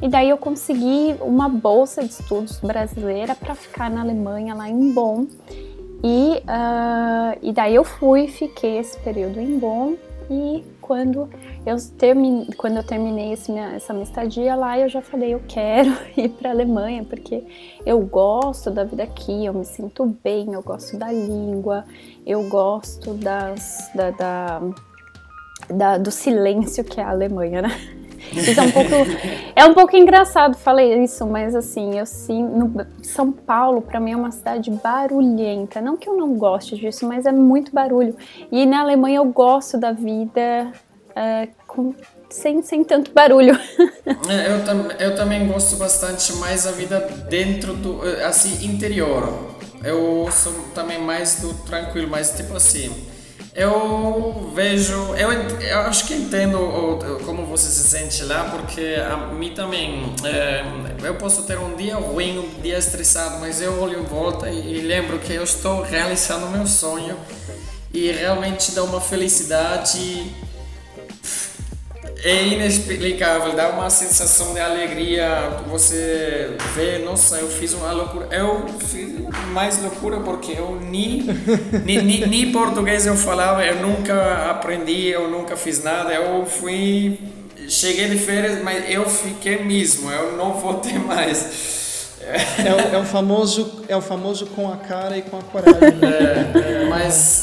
E 0.00 0.08
daí 0.08 0.30
eu 0.30 0.38
consegui 0.38 1.16
uma 1.20 1.48
bolsa 1.48 2.04
de 2.04 2.10
estudos 2.10 2.60
brasileira 2.60 3.34
para 3.34 3.54
ficar 3.54 3.90
na 3.90 4.00
Alemanha, 4.00 4.54
lá 4.54 4.68
em 4.68 4.92
Bonn. 4.92 5.26
E, 6.04 6.36
uh, 6.38 7.38
e 7.42 7.52
daí 7.52 7.74
eu 7.74 7.82
fui, 7.82 8.28
fiquei 8.28 8.78
esse 8.78 8.96
período 9.00 9.40
em 9.40 9.58
Bonn 9.58 9.96
e 10.30 10.64
quando 10.80 11.28
eu, 11.66 11.76
termine, 11.98 12.46
quando 12.56 12.76
eu 12.76 12.84
terminei 12.84 13.34
minha, 13.48 13.74
essa 13.74 13.92
minha 13.92 14.04
estadia 14.04 14.54
lá, 14.54 14.78
eu 14.78 14.88
já 14.88 15.00
falei, 15.00 15.34
eu 15.34 15.42
quero 15.48 15.90
ir 16.16 16.28
para 16.28 16.50
a 16.50 16.52
Alemanha, 16.52 17.04
porque 17.04 17.42
eu 17.84 18.00
gosto 18.00 18.70
da 18.70 18.84
vida 18.84 19.02
aqui, 19.02 19.46
eu 19.46 19.54
me 19.54 19.64
sinto 19.64 20.06
bem, 20.22 20.52
eu 20.52 20.62
gosto 20.62 20.96
da 20.96 21.10
língua, 21.10 21.84
eu 22.26 22.48
gosto 22.48 23.14
das, 23.14 23.90
da, 23.94 24.10
da 24.10 24.60
da, 25.68 25.98
do 25.98 26.10
silêncio 26.10 26.84
que 26.84 27.00
é 27.00 27.04
a 27.04 27.10
Alemanha, 27.10 27.62
né? 27.62 27.80
Isso 28.32 28.58
é 28.58 28.62
um 28.62 28.70
pouco, 28.70 28.90
é 29.54 29.64
um 29.64 29.74
pouco 29.74 29.96
engraçado 29.96 30.56
falei 30.56 31.02
isso, 31.02 31.26
mas 31.26 31.54
assim, 31.54 31.98
eu 31.98 32.06
sim, 32.06 32.42
no, 32.42 32.86
São 33.02 33.30
Paulo 33.30 33.82
para 33.82 34.00
mim 34.00 34.12
é 34.12 34.16
uma 34.16 34.30
cidade 34.30 34.70
barulhenta. 34.70 35.80
Não 35.80 35.96
que 35.96 36.08
eu 36.08 36.16
não 36.16 36.34
goste 36.34 36.76
disso, 36.76 37.06
mas 37.06 37.26
é 37.26 37.32
muito 37.32 37.72
barulho. 37.72 38.16
E 38.50 38.64
na 38.66 38.80
Alemanha 38.80 39.18
eu 39.18 39.24
gosto 39.26 39.78
da 39.78 39.92
vida 39.92 40.72
uh, 41.10 41.48
com, 41.66 41.94
sem, 42.30 42.62
sem 42.62 42.84
tanto 42.84 43.12
barulho. 43.12 43.58
É, 44.28 44.52
eu, 44.52 44.64
tam, 44.64 44.88
eu 44.98 45.14
também 45.14 45.46
gosto 45.46 45.76
bastante 45.76 46.34
mais 46.34 46.64
da 46.64 46.72
vida 46.72 47.00
dentro 47.28 47.74
do, 47.74 48.00
assim, 48.26 48.66
interior. 48.66 49.54
Eu 49.82 50.28
sou 50.30 50.52
também 50.74 50.98
mais 50.98 51.40
do 51.40 51.52
tranquilo, 51.64 52.08
mais 52.08 52.30
tipo 52.30 52.54
assim 52.54 52.90
eu 53.54 54.50
vejo, 54.52 55.14
eu, 55.14 55.30
eu 55.32 55.78
acho 55.82 56.06
que 56.06 56.14
entendo 56.14 56.58
como 57.24 57.46
você 57.46 57.68
se 57.70 57.88
sente 57.88 58.24
lá, 58.24 58.50
porque 58.50 58.96
a 58.96 59.16
mim 59.32 59.54
também, 59.54 60.12
é, 60.24 60.64
eu 61.06 61.14
posso 61.14 61.42
ter 61.44 61.56
um 61.58 61.76
dia 61.76 61.94
ruim, 61.94 62.38
um 62.38 62.60
dia 62.60 62.76
estressado, 62.76 63.38
mas 63.38 63.60
eu 63.60 63.80
olho 63.80 64.00
em 64.00 64.04
volta 64.04 64.50
e, 64.50 64.78
e 64.78 64.80
lembro 64.80 65.20
que 65.20 65.32
eu 65.32 65.44
estou 65.44 65.82
realizando 65.82 66.48
meu 66.48 66.66
sonho 66.66 67.16
e 67.92 68.10
realmente 68.10 68.72
dá 68.72 68.82
uma 68.82 69.00
felicidade 69.00 70.34
é 72.24 72.46
inexplicável, 72.46 73.52
dá 73.52 73.68
uma 73.68 73.90
sensação 73.90 74.54
de 74.54 74.60
alegria. 74.60 75.58
Você 75.68 76.56
vê, 76.74 76.98
nossa, 76.98 77.36
eu 77.36 77.48
fiz 77.48 77.74
uma 77.74 77.92
loucura. 77.92 78.26
Eu 78.32 78.66
fiz 78.80 79.12
mais 79.52 79.80
loucura 79.82 80.18
porque 80.20 80.52
eu 80.52 80.80
nem, 80.80 81.22
nem, 81.84 82.02
nem, 82.02 82.26
nem 82.26 82.50
português 82.50 83.04
eu 83.04 83.14
falava, 83.14 83.62
eu 83.64 83.76
nunca 83.86 84.50
aprendi, 84.50 85.08
eu 85.08 85.30
nunca 85.30 85.54
fiz 85.54 85.84
nada. 85.84 86.14
Eu 86.14 86.46
fui, 86.46 87.18
cheguei 87.68 88.08
de 88.08 88.16
férias, 88.16 88.62
mas 88.62 88.90
eu 88.90 89.08
fiquei 89.08 89.62
mesmo, 89.62 90.10
eu 90.10 90.34
não 90.34 90.54
voltei 90.54 90.96
mais. 91.06 91.83
É 92.64 92.72
o, 92.72 92.96
é 92.96 92.98
o 92.98 93.04
famoso 93.04 93.84
é 93.88 93.96
o 93.96 94.00
famoso 94.00 94.46
com 94.46 94.72
a 94.72 94.76
cara 94.76 95.16
e 95.16 95.22
com 95.22 95.38
a 95.38 95.42
coragem. 95.42 95.98
Né? 95.98 96.52
É, 96.54 96.82
é, 96.82 96.86
mas 96.88 97.42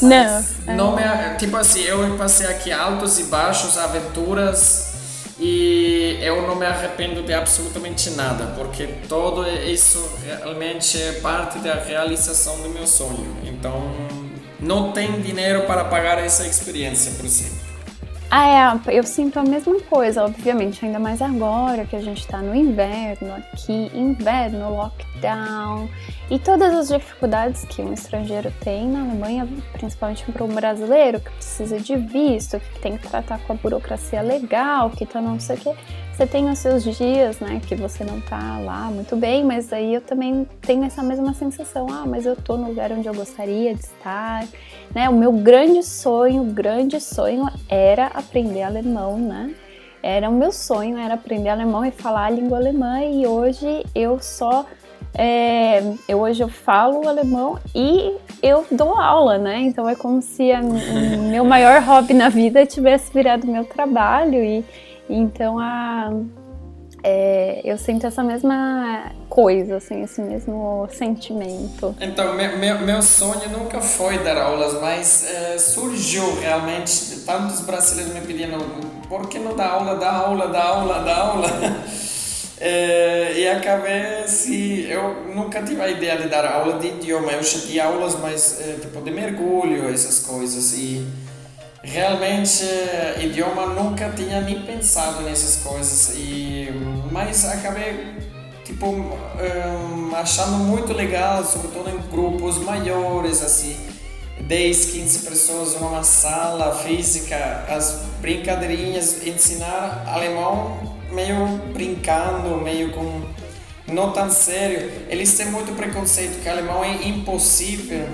Não. 0.66 0.76
não 0.76 0.96
me, 0.96 1.02
tipo 1.38 1.56
assim, 1.56 1.82
eu 1.82 2.16
passei 2.16 2.46
aqui 2.46 2.72
altos 2.72 3.18
e 3.18 3.24
baixos, 3.24 3.78
aventuras 3.78 4.92
e 5.38 6.18
eu 6.20 6.46
não 6.46 6.54
me 6.54 6.66
arrependo 6.66 7.22
de 7.22 7.32
absolutamente 7.32 8.10
nada, 8.10 8.54
porque 8.56 8.86
tudo 9.08 9.44
isso 9.48 10.18
realmente 10.24 11.00
é 11.00 11.12
parte 11.20 11.58
da 11.58 11.74
realização 11.74 12.60
do 12.60 12.68
meu 12.68 12.86
sonho. 12.86 13.36
Então, 13.44 13.90
não 14.60 14.92
tem 14.92 15.20
dinheiro 15.20 15.62
para 15.62 15.84
pagar 15.84 16.18
essa 16.18 16.46
experiência, 16.46 17.12
por 17.16 17.24
exemplo. 17.24 17.61
Ah, 18.34 18.80
é, 18.88 18.98
eu 18.98 19.02
sinto 19.02 19.38
a 19.38 19.42
mesma 19.42 19.78
coisa, 19.82 20.24
obviamente, 20.24 20.82
ainda 20.86 20.98
mais 20.98 21.20
agora 21.20 21.84
que 21.84 21.94
a 21.94 22.00
gente 22.00 22.26
tá 22.26 22.38
no 22.38 22.54
inverno 22.54 23.30
aqui, 23.34 23.90
inverno, 23.92 24.70
lockdown 24.70 25.86
e 26.32 26.38
todas 26.38 26.72
as 26.72 26.88
dificuldades 26.88 27.62
que 27.66 27.82
um 27.82 27.92
estrangeiro 27.92 28.50
tem 28.64 28.88
na 28.88 29.02
Alemanha, 29.02 29.46
principalmente 29.74 30.24
para 30.32 30.42
um 30.42 30.48
brasileiro 30.48 31.20
que 31.20 31.30
precisa 31.30 31.78
de 31.78 31.94
visto, 31.94 32.58
que 32.58 32.80
tem 32.80 32.96
que 32.96 33.06
tratar 33.06 33.38
com 33.40 33.52
a 33.52 33.56
burocracia 33.56 34.22
legal, 34.22 34.88
que 34.88 35.04
tá 35.04 35.20
não 35.20 35.38
sei 35.38 35.56
o 35.56 35.58
que. 35.58 35.74
Você 36.10 36.26
tem 36.26 36.48
os 36.48 36.58
seus 36.58 36.84
dias, 36.84 37.38
né, 37.38 37.60
que 37.66 37.74
você 37.74 38.02
não 38.02 38.18
tá 38.22 38.58
lá 38.60 38.84
muito 38.84 39.14
bem, 39.14 39.44
mas 39.44 39.74
aí 39.74 39.92
eu 39.92 40.00
também 40.00 40.48
tenho 40.62 40.84
essa 40.84 41.02
mesma 41.02 41.34
sensação, 41.34 41.86
ah, 41.90 42.06
mas 42.06 42.24
eu 42.24 42.34
tô 42.34 42.56
no 42.56 42.68
lugar 42.68 42.90
onde 42.92 43.06
eu 43.06 43.14
gostaria 43.14 43.74
de 43.74 43.80
estar, 43.80 44.48
né? 44.94 45.10
O 45.10 45.14
meu 45.14 45.32
grande 45.32 45.82
sonho, 45.82 46.44
grande 46.44 46.98
sonho 46.98 47.46
era 47.68 48.06
aprender 48.06 48.62
alemão, 48.62 49.18
né? 49.18 49.54
Era 50.02 50.30
o 50.30 50.32
meu 50.32 50.50
sonho, 50.50 50.96
era 50.96 51.12
aprender 51.12 51.50
alemão 51.50 51.84
e 51.84 51.90
falar 51.90 52.24
a 52.24 52.30
língua 52.30 52.56
alemã 52.56 53.04
e 53.04 53.26
hoje 53.26 53.84
eu 53.94 54.18
só 54.18 54.66
é, 55.14 55.82
eu 56.08 56.20
hoje 56.20 56.42
eu 56.42 56.48
falo 56.48 57.06
alemão 57.06 57.58
e 57.74 58.14
eu 58.42 58.66
dou 58.70 58.96
aula, 58.96 59.38
né? 59.38 59.60
Então 59.60 59.88
é 59.88 59.94
como 59.94 60.22
se 60.22 60.50
a, 60.52 60.60
o 60.60 61.22
meu 61.30 61.44
maior 61.44 61.82
hobby 61.82 62.14
na 62.14 62.28
vida 62.28 62.64
tivesse 62.64 63.12
virado 63.12 63.46
meu 63.46 63.64
trabalho 63.64 64.42
e 64.42 64.64
então 65.08 65.58
a, 65.58 66.10
é, 67.04 67.60
eu 67.64 67.76
sinto 67.76 68.06
essa 68.06 68.22
mesma 68.22 69.10
coisa, 69.28 69.76
assim, 69.76 70.02
esse 70.02 70.20
mesmo 70.20 70.88
sentimento. 70.92 71.94
Então, 72.00 72.34
meu, 72.34 72.56
meu, 72.58 72.78
meu 72.80 73.02
sonho 73.02 73.50
nunca 73.50 73.80
foi 73.80 74.18
dar 74.18 74.38
aulas, 74.38 74.80
mas 74.80 75.26
é, 75.28 75.58
surgiu 75.58 76.40
realmente, 76.40 77.20
tantos 77.26 77.60
brasileiros 77.60 78.14
me 78.14 78.20
pedindo, 78.20 78.56
por 79.08 79.28
que 79.28 79.38
não 79.38 79.56
dá 79.56 79.70
aula, 79.70 79.96
dá 79.96 80.12
aula, 80.12 80.48
dá 80.48 80.64
aula, 80.64 80.98
dá 81.00 81.16
aula? 81.16 81.48
É, 82.64 83.32
e 83.38 83.48
acabei, 83.48 84.28
se 84.28 84.86
eu 84.88 85.34
nunca 85.34 85.60
tive 85.64 85.82
a 85.82 85.90
ideia 85.90 86.16
de 86.16 86.28
dar 86.28 86.46
aula 86.46 86.78
de 86.78 86.86
idioma, 86.86 87.32
eu 87.32 87.42
já 87.42 87.58
tinha 87.58 87.86
aulas 87.86 88.14
mais, 88.20 88.60
é, 88.60 88.74
tipo, 88.80 89.00
de 89.00 89.10
mergulho, 89.10 89.92
essas 89.92 90.20
coisas, 90.20 90.72
e 90.74 91.04
realmente 91.82 92.64
idioma 93.20 93.66
nunca 93.66 94.10
tinha 94.10 94.40
nem 94.42 94.62
pensado 94.62 95.22
nessas 95.22 95.64
coisas. 95.64 96.14
E 96.14 96.68
mas 97.10 97.44
acabei 97.44 98.14
tipo 98.64 99.18
achando 100.14 100.52
muito 100.58 100.92
legal 100.92 101.44
sobretudo 101.44 101.90
em 101.90 101.98
grupos 102.12 102.58
maiores 102.58 103.42
assim 103.42 103.76
10, 104.40 104.84
15 104.84 105.18
pessoas 105.28 105.80
numa 105.80 106.04
sala 106.04 106.72
física 106.76 107.64
as 107.68 108.02
brincadeirinhas 108.20 109.26
ensinar 109.26 110.04
alemão 110.06 110.91
meio 111.12 111.58
brincando 111.72 112.56
meio 112.56 112.90
com 112.92 113.22
não 113.86 114.12
tão 114.12 114.30
sério 114.30 114.90
eles 115.08 115.36
têm 115.36 115.46
muito 115.46 115.76
preconceito 115.76 116.42
que 116.42 116.48
alemão 116.48 116.82
é 116.82 117.06
impossível 117.06 118.08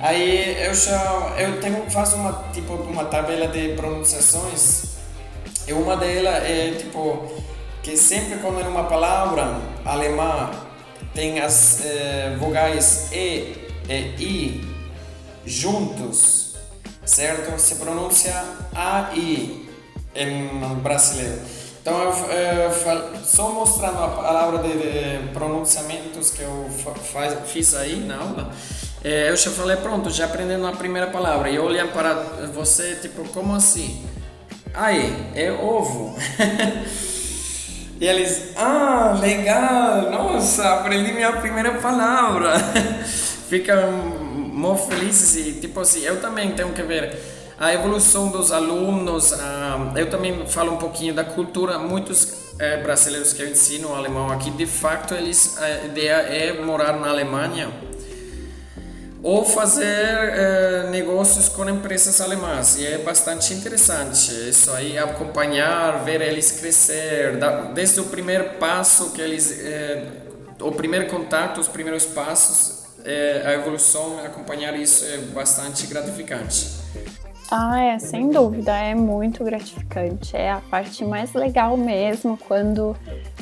Aí 0.00 0.64
eu 0.64 0.72
já 0.74 1.34
eu 1.38 1.60
tenho 1.60 1.90
faço 1.90 2.14
uma 2.14 2.44
tipo 2.52 2.74
uma 2.74 3.04
tabela 3.06 3.48
de 3.48 3.74
pronunciações 3.74 4.96
e 5.66 5.72
uma 5.72 5.96
delas 5.96 6.44
é 6.44 6.70
tipo 6.78 7.28
que 7.82 7.96
sempre 7.96 8.38
quando 8.38 8.60
é 8.60 8.68
uma 8.68 8.84
palavra 8.84 9.60
alemã 9.84 10.50
tem 11.12 11.40
as 11.40 11.80
eh, 11.84 12.36
vogais 12.38 13.08
e 13.12 13.56
e 13.88 14.14
i 14.20 14.68
juntos, 15.44 16.54
certo? 17.04 17.58
Se 17.58 17.74
pronuncia 17.76 18.44
a 18.74 19.10
i 19.16 19.68
em 20.14 20.48
brasileiro. 20.80 21.40
Então 21.80 22.02
eu, 22.02 22.10
eu 22.10 23.24
só 23.24 23.50
mostrando 23.50 24.02
a 24.02 24.08
palavra 24.08 24.58
de, 24.58 24.72
de 24.72 25.28
pronunciamentos 25.32 26.30
que 26.30 26.42
eu 26.42 26.68
faz, 27.12 27.36
fiz 27.46 27.74
aí 27.74 28.00
na 28.00 28.16
aula 28.16 28.52
é, 29.04 29.30
eu 29.30 29.36
já 29.36 29.50
falei, 29.50 29.76
pronto, 29.76 30.10
já 30.10 30.24
aprendendo 30.24 30.66
a 30.66 30.72
primeira 30.72 31.06
palavra. 31.06 31.48
E 31.48 31.58
olhando 31.58 31.92
para 31.92 32.14
você, 32.52 32.96
tipo, 32.96 33.24
como 33.28 33.54
assim? 33.54 34.04
Aí, 34.74 35.30
é 35.34 35.52
ovo. 35.52 36.16
e 38.00 38.06
eles, 38.06 38.54
ah, 38.56 39.16
legal, 39.20 40.10
nossa, 40.10 40.74
aprendi 40.74 41.12
minha 41.12 41.32
primeira 41.32 41.74
palavra. 41.74 42.54
Ficam 43.48 43.92
muito 43.92 44.88
felizes 44.88 45.36
e, 45.36 45.52
tipo 45.60 45.78
assim, 45.80 46.04
eu 46.04 46.20
também 46.20 46.50
tenho 46.50 46.72
que 46.72 46.82
ver 46.82 47.16
a 47.58 47.74
evolução 47.74 48.28
dos 48.30 48.52
alunos. 48.52 49.32
Eu 49.96 50.08
também 50.08 50.46
falo 50.46 50.72
um 50.72 50.78
pouquinho 50.78 51.12
da 51.12 51.24
cultura. 51.24 51.78
Muitos 51.78 52.54
é, 52.58 52.76
brasileiros 52.82 53.32
que 53.32 53.42
eu 53.42 53.48
ensino 53.48 53.94
alemão 53.94 54.30
aqui, 54.30 54.50
de 54.50 54.66
fato, 54.66 55.14
eles, 55.14 55.56
a 55.58 55.86
ideia 55.86 56.12
é 56.12 56.60
morar 56.60 56.98
na 56.98 57.08
Alemanha 57.08 57.70
ou 59.22 59.44
fazer 59.44 59.84
é, 59.84 60.88
negócios 60.90 61.48
com 61.48 61.68
empresas 61.68 62.20
alemãs 62.20 62.78
e 62.78 62.86
é 62.86 62.98
bastante 62.98 63.52
interessante 63.52 64.30
isso 64.48 64.70
aí 64.70 64.96
acompanhar 64.96 66.04
ver 66.04 66.20
eles 66.20 66.52
crescer 66.52 67.36
desde 67.74 67.98
o 67.98 68.04
primeiro 68.04 68.50
passo 68.60 69.10
que 69.10 69.20
eles 69.20 69.50
é, 69.60 70.06
o 70.60 70.70
primeiro 70.70 71.08
contato 71.08 71.60
os 71.60 71.66
primeiros 71.66 72.06
passos 72.06 72.78
a 73.44 73.54
evolução 73.54 74.20
acompanhar 74.24 74.78
isso 74.78 75.04
é 75.04 75.18
bastante 75.34 75.88
gratificante 75.88 76.68
ah, 77.50 77.80
é, 77.80 77.98
sem 77.98 78.30
dúvida, 78.30 78.76
é 78.76 78.94
muito 78.94 79.42
gratificante. 79.42 80.36
É 80.36 80.50
a 80.50 80.60
parte 80.60 81.04
mais 81.04 81.32
legal 81.32 81.76
mesmo 81.76 82.36
quando, 82.36 82.94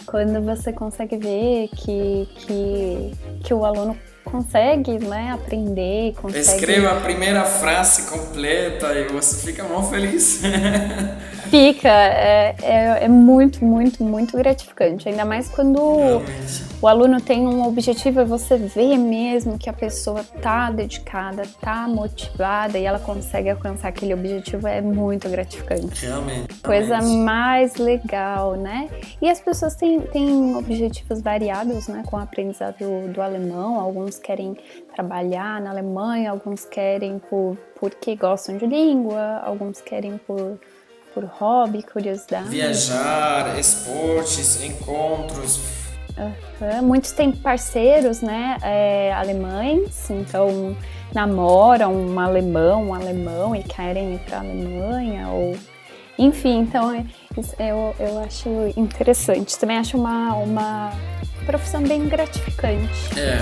quando 0.06 0.40
você 0.42 0.72
consegue 0.72 1.16
ver 1.16 1.68
que, 1.68 2.28
que, 2.36 3.12
que 3.42 3.54
o 3.54 3.64
aluno 3.64 3.96
consegue 4.26 4.98
né, 4.98 5.30
aprender, 5.32 6.12
consegue... 6.20 6.40
Escreva 6.40 6.90
a 6.90 7.00
primeira 7.00 7.44
frase 7.44 8.10
completa 8.10 8.92
e 8.98 9.04
você 9.04 9.46
fica 9.46 9.62
muito 9.62 9.88
feliz. 9.88 10.42
Fica, 11.50 11.88
é, 11.88 12.56
é, 12.60 13.04
é, 13.04 13.08
muito, 13.08 13.64
muito, 13.64 14.02
muito 14.02 14.36
gratificante. 14.36 15.08
Ainda 15.08 15.24
mais 15.24 15.48
quando 15.48 15.78
o 16.82 16.88
aluno 16.88 17.20
tem 17.20 17.46
um 17.46 17.66
objetivo 17.66 18.20
e 18.20 18.24
você 18.24 18.56
vê 18.56 18.96
mesmo 18.96 19.58
que 19.58 19.70
a 19.70 19.72
pessoa 19.72 20.24
tá 20.42 20.70
dedicada, 20.70 21.44
tá 21.60 21.86
motivada 21.88 22.78
e 22.78 22.84
ela 22.84 22.98
consegue 22.98 23.48
alcançar 23.48 23.88
aquele 23.88 24.12
objetivo, 24.12 24.66
é 24.66 24.80
muito 24.80 25.28
gratificante. 25.28 26.04
Realmente. 26.04 26.54
Coisa 26.62 27.00
mais 27.00 27.76
legal, 27.76 28.56
né? 28.56 28.88
E 29.22 29.30
as 29.30 29.40
pessoas 29.40 29.74
têm, 29.74 30.00
têm 30.00 30.56
objetivos 30.56 31.22
variados, 31.22 31.88
né, 31.88 32.02
com 32.06 32.16
o 32.16 32.20
aprendizado 32.20 32.78
do, 32.78 33.12
do 33.12 33.22
alemão. 33.22 33.78
Alguns 33.78 34.15
querem 34.18 34.56
trabalhar 34.94 35.60
na 35.60 35.70
Alemanha, 35.70 36.30
alguns 36.30 36.64
querem 36.64 37.18
por, 37.18 37.56
porque 37.78 38.16
gostam 38.16 38.56
de 38.56 38.66
língua, 38.66 39.40
alguns 39.44 39.80
querem 39.80 40.18
por 40.18 40.58
por 41.16 41.24
hobby, 41.24 41.82
curiosidade. 41.82 42.50
Viajar, 42.50 43.58
esportes, 43.58 44.62
encontros. 44.62 45.60
Uhum. 46.18 46.82
Muitos 46.82 47.12
têm 47.12 47.32
parceiros, 47.32 48.20
né, 48.20 48.58
é, 48.62 49.14
alemães, 49.14 50.10
então 50.10 50.76
namoram 51.14 51.94
um 51.94 52.20
alemão, 52.20 52.88
um 52.88 52.94
alemão 52.94 53.56
e 53.56 53.62
querem 53.62 54.14
ir 54.14 54.18
para 54.20 54.38
a 54.38 54.40
Alemanha 54.40 55.28
ou 55.28 55.56
enfim, 56.18 56.60
então 56.60 56.94
eu, 57.58 57.94
eu 57.98 58.18
acho 58.20 58.48
interessante. 58.76 59.58
Também 59.58 59.76
acho 59.76 59.98
uma, 59.98 60.34
uma 60.34 60.92
profissão 61.46 61.82
bem 61.82 62.08
gratificante. 62.08 63.18
É. 63.18 63.38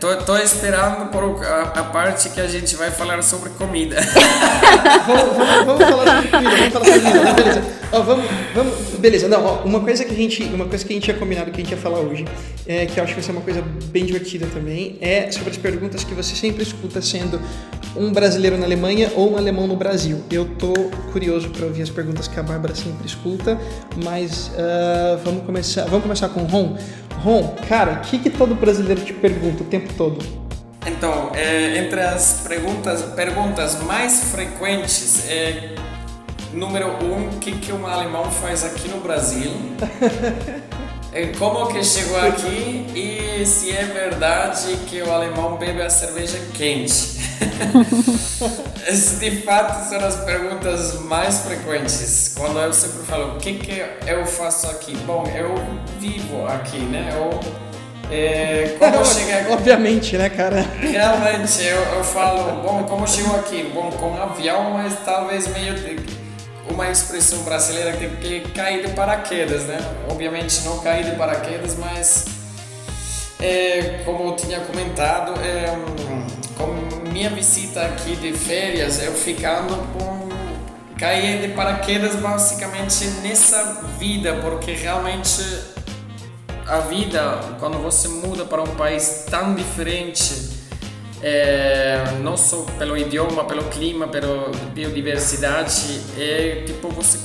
Tô, 0.00 0.16
tô 0.30 0.38
esperando 0.38 1.10
por 1.10 1.44
a, 1.44 1.62
a, 1.62 1.82
parte 1.82 2.28
que 2.28 2.40
a 2.40 2.46
gente 2.46 2.76
vai 2.76 2.88
falar 2.88 3.20
sobre 3.20 3.50
comida. 3.50 3.96
vamos, 5.04 5.84
falar 5.84 6.22
sobre 6.22 6.28
comida, 6.28 6.56
vamos 6.56 6.72
falar 6.72 6.84
sobre 6.84 7.00
comida, 7.00 7.32
beleza. 7.34 7.62
Vamos, 7.90 8.24
vamos, 8.54 8.74
beleza. 9.00 9.26
Não, 9.28 9.44
ó, 9.44 9.62
uma 9.64 9.80
coisa 9.80 10.04
que 10.04 10.12
a 10.12 10.16
gente, 10.16 10.44
uma 10.44 10.66
coisa 10.66 10.84
que 10.84 10.92
a 10.92 10.94
gente 10.94 11.02
tinha 11.02 11.16
combinado 11.16 11.50
que 11.50 11.60
a 11.60 11.64
gente 11.64 11.72
ia 11.72 11.76
falar 11.76 11.98
hoje, 11.98 12.24
é, 12.64 12.86
que 12.86 13.00
eu 13.00 13.02
acho 13.02 13.12
que 13.12 13.20
vai 13.20 13.24
ser 13.24 13.32
uma 13.32 13.40
coisa 13.40 13.60
bem 13.86 14.06
divertida 14.06 14.46
também, 14.46 14.96
é 15.00 15.32
sobre 15.32 15.50
as 15.50 15.56
perguntas 15.56 16.04
que 16.04 16.14
você 16.14 16.36
sempre 16.36 16.62
escuta 16.62 17.02
sendo 17.02 17.40
um 17.96 18.12
brasileiro 18.12 18.56
na 18.56 18.66
Alemanha 18.66 19.10
ou 19.16 19.32
um 19.32 19.36
alemão 19.36 19.66
no 19.66 19.74
Brasil. 19.74 20.22
Eu 20.30 20.44
tô 20.44 20.72
curioso 21.12 21.50
para 21.50 21.66
ouvir 21.66 21.82
as 21.82 21.90
perguntas 21.90 22.28
que 22.28 22.38
a 22.38 22.42
Bárbara 22.44 22.76
sempre 22.76 23.04
escuta, 23.04 23.58
mas 24.04 24.52
uh, 24.54 25.18
vamos 25.24 25.42
começar, 25.42 25.86
vamos 25.86 26.02
começar 26.02 26.28
com 26.28 26.42
o 26.42 26.46
Ron. 26.46 26.76
Ron, 27.22 27.54
cara, 27.68 27.94
o 27.94 28.00
que, 28.00 28.18
que 28.18 28.30
todo 28.30 28.54
brasileiro 28.54 29.02
te 29.02 29.12
pergunta 29.12 29.62
o 29.62 29.66
tempo 29.66 29.92
todo? 29.94 30.19
Então, 30.90 31.30
é, 31.34 31.78
entre 31.78 32.00
as 32.00 32.42
perguntas, 32.46 33.02
perguntas 33.14 33.82
mais 33.82 34.24
frequentes 34.24 35.28
é 35.28 35.74
número 36.52 36.88
um, 37.04 37.28
o 37.28 37.38
que, 37.38 37.52
que 37.52 37.72
um 37.72 37.86
alemão 37.86 38.30
faz 38.30 38.64
aqui 38.64 38.88
no 38.88 39.00
Brasil? 39.00 39.50
É, 41.12 41.26
como 41.38 41.66
que 41.66 41.82
chegou 41.82 42.20
aqui 42.20 42.86
e 42.94 43.44
se 43.44 43.72
é 43.72 43.84
verdade 43.84 44.76
que 44.88 45.02
o 45.02 45.12
alemão 45.12 45.56
bebe 45.56 45.82
a 45.82 45.90
cerveja 45.90 46.38
quente? 46.54 47.18
De 49.18 49.42
fato 49.42 49.88
são 49.88 49.98
as 49.98 50.16
perguntas 50.24 51.00
mais 51.00 51.40
frequentes. 51.40 52.32
Quando 52.36 52.60
eu 52.60 52.72
sempre 52.72 53.04
falo, 53.04 53.34
o 53.34 53.38
que, 53.38 53.54
que 53.54 53.84
eu 54.06 54.24
faço 54.24 54.68
aqui? 54.68 54.96
Bom, 54.98 55.24
eu 55.34 55.52
vivo 55.98 56.46
aqui, 56.46 56.78
né? 56.78 57.10
Eu, 57.12 57.69
é, 58.10 58.76
como 58.78 59.04
cheguei 59.06 59.34
aqui? 59.34 59.52
Obviamente, 59.52 60.16
né, 60.16 60.28
cara? 60.28 60.64
Realmente, 60.80 61.62
eu, 61.62 61.78
eu 61.96 62.04
falo, 62.04 62.62
bom, 62.62 62.84
como 62.84 63.06
chegou 63.06 63.36
aqui? 63.36 63.70
Bom, 63.72 63.90
com 63.92 64.20
avião, 64.20 64.72
mas 64.72 64.94
talvez 65.04 65.46
meio 65.48 65.74
uma 66.68 66.88
expressão 66.88 67.42
brasileira 67.42 67.92
que, 67.92 68.08
que 68.08 68.52
cair 68.52 68.86
de 68.86 68.92
paraquedas, 68.94 69.64
né? 69.64 69.78
Obviamente 70.08 70.62
não 70.62 70.78
cair 70.78 71.04
de 71.04 71.16
paraquedas, 71.16 71.76
mas 71.76 72.26
é, 73.40 74.02
como 74.04 74.30
eu 74.30 74.36
tinha 74.36 74.60
comentado, 74.60 75.32
é, 75.40 75.66
com 76.56 77.10
minha 77.10 77.30
visita 77.30 77.82
aqui 77.82 78.16
de 78.16 78.32
férias, 78.32 79.02
eu 79.02 79.12
ficando 79.12 79.76
com 79.92 80.28
cair 80.98 81.40
de 81.40 81.48
paraquedas 81.54 82.16
basicamente 82.16 83.04
nessa 83.22 83.82
vida, 83.98 84.34
porque 84.42 84.72
realmente 84.72 85.42
a 86.70 86.78
vida 86.80 87.40
quando 87.58 87.78
você 87.78 88.06
muda 88.06 88.44
para 88.44 88.62
um 88.62 88.74
país 88.76 89.26
tão 89.28 89.54
diferente 89.54 90.60
é, 91.20 92.02
não 92.22 92.36
só 92.36 92.64
pelo 92.78 92.96
idioma, 92.96 93.44
pelo 93.44 93.64
clima, 93.64 94.08
pela 94.08 94.50
biodiversidade, 94.72 96.00
é 96.16 96.62
tipo 96.64 96.88
você 96.88 97.18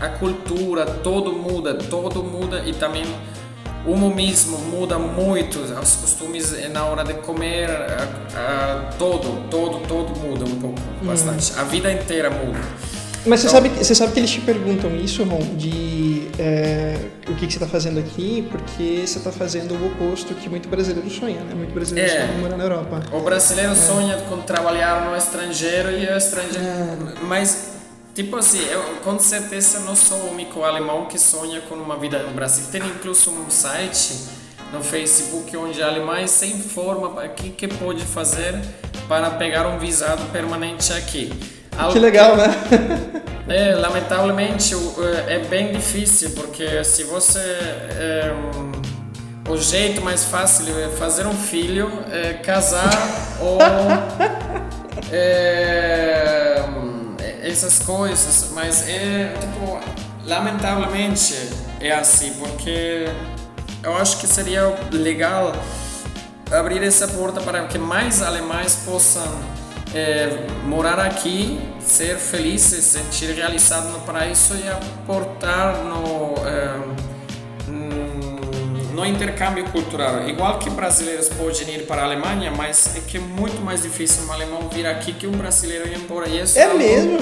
a 0.00 0.08
cultura, 0.08 0.84
todo 0.84 1.32
muda, 1.32 1.74
todo 1.74 2.24
muda 2.24 2.62
e 2.66 2.72
também 2.72 3.04
o 3.86 3.96
mesmo 3.96 4.58
muda 4.58 4.98
muito, 4.98 5.58
os 5.58 5.96
costumes 5.96 6.52
na 6.70 6.84
hora 6.84 7.04
de 7.04 7.14
comer, 7.14 7.68
a, 7.68 8.88
a, 8.88 8.92
todo, 8.98 9.48
todo, 9.48 9.86
todo 9.86 10.18
muda 10.20 10.44
um 10.44 10.60
pouco, 10.60 10.80
bastante. 11.02 11.52
Uhum. 11.52 11.60
A 11.60 11.64
vida 11.64 11.92
inteira 11.92 12.30
muda. 12.30 12.60
Mas 13.24 13.40
você, 13.40 13.48
então, 13.48 13.62
sabe, 13.62 13.68
você 13.68 13.94
sabe 13.94 14.12
que 14.12 14.18
eles 14.18 14.30
te 14.30 14.40
perguntam 14.40 14.96
isso, 14.96 15.22
Ron, 15.22 15.56
de 15.56 16.28
é, 16.38 16.96
o 17.28 17.34
que, 17.34 17.46
que 17.46 17.52
você 17.52 17.58
está 17.58 17.68
fazendo 17.68 18.00
aqui, 18.00 18.46
porque 18.50 19.04
você 19.06 19.18
está 19.18 19.30
fazendo 19.30 19.74
o 19.74 19.86
oposto 19.86 20.34
que 20.34 20.48
muito 20.48 20.68
brasileiro 20.68 21.08
sonha, 21.08 21.40
né? 21.40 21.54
Muito 21.54 21.72
brasileiro 21.72 22.10
é, 22.10 22.26
sonha 22.26 22.38
morar 22.38 22.56
na 22.56 22.64
Europa. 22.64 23.02
O 23.12 23.20
brasileiro 23.20 23.72
é. 23.72 23.74
sonha 23.76 24.16
com 24.28 24.38
trabalhar 24.38 25.08
no 25.08 25.16
estrangeiro 25.16 25.90
e 25.90 26.06
o 26.06 26.16
estrangeiro... 26.16 26.66
É. 26.66 27.24
Mas, 27.24 27.74
tipo 28.12 28.36
assim, 28.36 28.64
eu 28.68 28.82
com 29.04 29.16
certeza 29.20 29.80
não 29.80 29.94
sou 29.94 30.18
o 30.18 30.32
único 30.32 30.64
alemão 30.64 31.06
que 31.06 31.18
sonha 31.18 31.60
com 31.60 31.76
uma 31.76 31.96
vida 31.96 32.18
no 32.18 32.32
Brasil. 32.32 32.64
Tem 32.72 32.82
incluso 32.84 33.30
um 33.30 33.48
site 33.48 34.14
no 34.72 34.82
Facebook 34.82 35.56
onde 35.56 35.80
alemães 35.80 36.30
se 36.30 36.46
informam 36.46 37.24
o 37.24 37.28
que, 37.30 37.50
que 37.50 37.68
pode 37.68 38.04
fazer 38.04 38.58
para 39.06 39.30
pegar 39.30 39.68
um 39.68 39.78
visado 39.78 40.24
permanente 40.32 40.92
aqui. 40.92 41.61
Que 41.92 41.98
legal, 41.98 42.36
né? 42.36 42.48
É, 43.48 43.74
lamentavelmente 43.74 44.74
é 45.28 45.40
bem 45.40 45.72
difícil 45.72 46.30
porque 46.30 46.82
se 46.84 47.02
você 47.02 47.40
é, 47.40 48.32
o 49.48 49.56
jeito 49.58 50.00
mais 50.00 50.24
fácil 50.24 50.78
é 50.78 50.88
fazer 50.88 51.26
um 51.26 51.34
filho, 51.34 51.90
é 52.10 52.34
casar 52.34 52.90
ou 53.42 53.58
é, 55.10 56.62
essas 57.42 57.80
coisas, 57.80 58.50
mas 58.54 58.88
é 58.88 59.34
tipo 59.38 59.80
lamentavelmente 60.24 61.34
é 61.80 61.92
assim 61.92 62.34
porque 62.34 63.06
eu 63.82 63.96
acho 63.96 64.18
que 64.18 64.26
seria 64.28 64.72
legal 64.92 65.52
abrir 66.50 66.82
essa 66.84 67.08
porta 67.08 67.40
para 67.40 67.64
que 67.64 67.76
mais 67.76 68.22
alemães 68.22 68.76
possam 68.84 69.26
é, 69.94 70.46
morar 70.64 70.98
aqui, 70.98 71.58
ser 71.80 72.16
feliz, 72.16 72.62
se 72.62 72.82
sentir 72.82 73.34
realizado 73.34 73.90
no 73.90 74.00
paraíso 74.00 74.56
e 74.56 74.68
aportar 74.68 75.76
no, 75.84 76.34
é, 76.46 77.02
no 78.92 79.06
intercâmbio 79.06 79.64
cultural. 79.64 80.28
Igual 80.28 80.58
que 80.58 80.70
brasileiros 80.70 81.28
podem 81.28 81.74
ir 81.74 81.86
para 81.86 82.02
a 82.02 82.04
Alemanha, 82.04 82.52
mas 82.56 82.96
é 82.96 83.00
que 83.00 83.16
é 83.16 83.20
muito 83.20 83.60
mais 83.62 83.82
difícil 83.82 84.26
um 84.26 84.32
alemão 84.32 84.68
vir 84.68 84.86
aqui 84.86 85.12
que 85.12 85.26
um 85.26 85.32
brasileiro 85.32 85.88
ir 85.88 85.96
embora. 85.96 86.28
E 86.28 86.40
isso 86.40 86.58
é, 86.58 86.62
é 86.62 86.64
algo, 86.66 86.78
mesmo? 86.78 87.18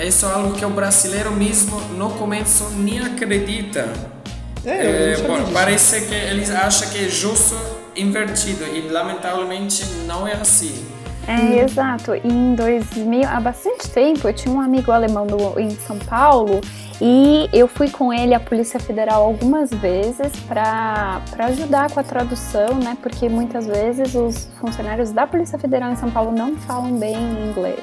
Isso 0.00 0.26
é 0.26 0.32
algo 0.32 0.54
que 0.54 0.64
o 0.64 0.70
brasileiro 0.70 1.30
mesmo 1.30 1.80
no 1.96 2.10
começo 2.10 2.68
nem 2.70 2.98
acredita. 3.00 3.88
É, 4.64 5.12
é, 5.12 5.16
parece 5.52 6.06
que 6.06 6.14
eles 6.14 6.50
acham 6.50 6.88
que 6.88 7.04
é 7.04 7.08
justo 7.08 7.54
invertido 7.94 8.64
e 8.64 8.88
lamentavelmente 8.88 9.84
não 10.06 10.26
é 10.26 10.32
assim. 10.32 10.93
É, 11.26 11.32
hum. 11.32 11.58
exato. 11.64 12.14
E 12.14 12.28
em 12.28 12.54
2000, 12.54 13.28
há 13.28 13.40
bastante 13.40 13.90
tempo, 13.90 14.28
eu 14.28 14.34
tinha 14.34 14.54
um 14.54 14.60
amigo 14.60 14.90
alemão 14.90 15.24
no, 15.24 15.58
em 15.58 15.70
São 15.70 15.98
Paulo 15.98 16.60
e 17.00 17.48
eu 17.52 17.66
fui 17.66 17.90
com 17.90 18.12
ele 18.12 18.34
à 18.34 18.40
Polícia 18.40 18.78
Federal 18.78 19.22
algumas 19.22 19.70
vezes 19.70 20.32
para 20.46 21.20
ajudar 21.38 21.90
com 21.90 22.00
a 22.00 22.02
tradução, 22.02 22.74
né? 22.82 22.96
Porque 23.02 23.28
muitas 23.28 23.66
vezes 23.66 24.14
os 24.14 24.48
funcionários 24.60 25.10
da 25.10 25.26
Polícia 25.26 25.58
Federal 25.58 25.90
em 25.90 25.96
São 25.96 26.10
Paulo 26.10 26.32
não 26.32 26.56
falam 26.56 26.96
bem 26.98 27.16
inglês. 27.48 27.80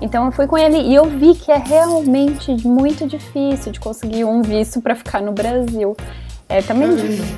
Então 0.00 0.26
eu 0.26 0.32
fui 0.32 0.46
com 0.46 0.58
ele 0.58 0.76
e 0.76 0.94
eu 0.94 1.06
vi 1.06 1.34
que 1.34 1.50
é 1.50 1.56
realmente 1.56 2.54
muito 2.66 3.06
difícil 3.06 3.72
de 3.72 3.80
conseguir 3.80 4.24
um 4.24 4.42
visto 4.42 4.82
para 4.82 4.94
ficar 4.94 5.22
no 5.22 5.32
Brasil. 5.32 5.96
É 6.48 6.62
também 6.62 6.90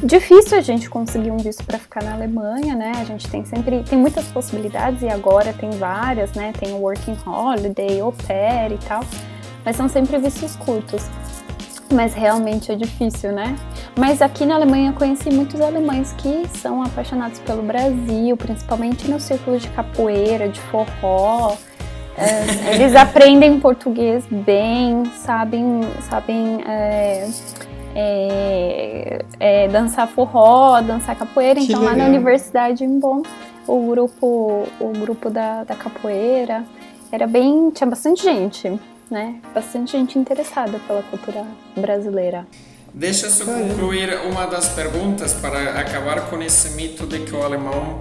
difícil 0.03 0.59
a 0.59 0.61
gente 0.61 0.91
conseguir 0.91 1.31
um 1.31 1.39
visto 1.39 1.65
para 1.65 1.79
ficar 1.79 2.05
na 2.05 2.13
Alemanha, 2.13 2.75
né? 2.75 2.93
A 3.01 3.05
gente 3.05 3.27
tem 3.29 3.43
sempre 3.43 3.83
tem 3.83 3.99
muitas 3.99 4.27
possibilidades 4.27 5.03
e 5.03 5.09
agora 5.09 5.53
tem 5.55 5.71
várias, 5.71 6.33
né? 6.33 6.53
Tem 6.59 6.75
o 6.75 6.77
working 6.77 7.17
holiday, 7.27 8.01
au 8.01 8.13
pair 8.13 8.73
e 8.73 8.79
tal, 8.87 9.03
mas 9.65 9.77
são 9.77 9.89
sempre 9.89 10.19
vistos 10.19 10.57
curtos. 10.57 11.09
Mas 11.91 12.13
realmente 12.13 12.71
é 12.71 12.77
difícil, 12.77 13.33
né? 13.33 13.57
Mas 13.99 14.21
aqui 14.21 14.45
na 14.45 14.57
Alemanha 14.57 14.91
eu 14.91 14.93
conheci 14.93 15.31
muitos 15.31 15.59
alemães 15.59 16.13
que 16.19 16.47
são 16.59 16.83
apaixonados 16.83 17.39
pelo 17.41 17.63
Brasil, 17.63 18.37
principalmente 18.37 19.11
no 19.11 19.19
círculo 19.19 19.59
de 19.59 19.69
capoeira, 19.69 20.51
de 20.51 20.61
forró. 20.61 21.57
É, 22.15 22.75
eles 22.75 22.95
aprendem 22.95 23.59
português 23.59 24.25
bem, 24.31 25.05
sabem, 25.25 25.81
sabem 26.11 26.61
é, 26.67 27.27
é, 27.95 29.25
é, 29.39 29.69
dançar 29.69 30.09
forró, 30.09 30.81
dançar 30.81 31.17
capoeira. 31.17 31.61
Que 31.61 31.67
então 31.67 31.81
legal. 31.81 31.97
lá 31.97 32.05
na 32.05 32.09
universidade 32.09 32.85
em 32.85 32.99
Bonn, 32.99 33.23
o 33.67 33.91
grupo, 33.91 34.67
o 34.81 34.89
grupo 34.99 35.31
da, 35.31 35.65
da 35.65 35.75
capoeira 35.75 36.65
era 37.11 37.27
bem. 37.27 37.71
tinha 37.71 37.89
bastante 37.89 38.23
gente, 38.23 38.79
né? 39.11 39.37
Bastante 39.55 39.93
gente 39.93 40.19
interessada 40.19 40.79
pela 40.87 41.03
cultura 41.03 41.45
brasileira. 41.77 42.47
Deixa 42.93 43.27
eu 43.27 43.47
concluir 43.47 44.09
uma 44.31 44.47
das 44.47 44.71
perguntas 44.71 45.35
para 45.35 45.79
acabar 45.79 46.29
com 46.31 46.41
esse 46.43 46.71
mito 46.71 47.07
de 47.07 47.21
que 47.21 47.35
o 47.35 47.43
alemão 47.43 48.01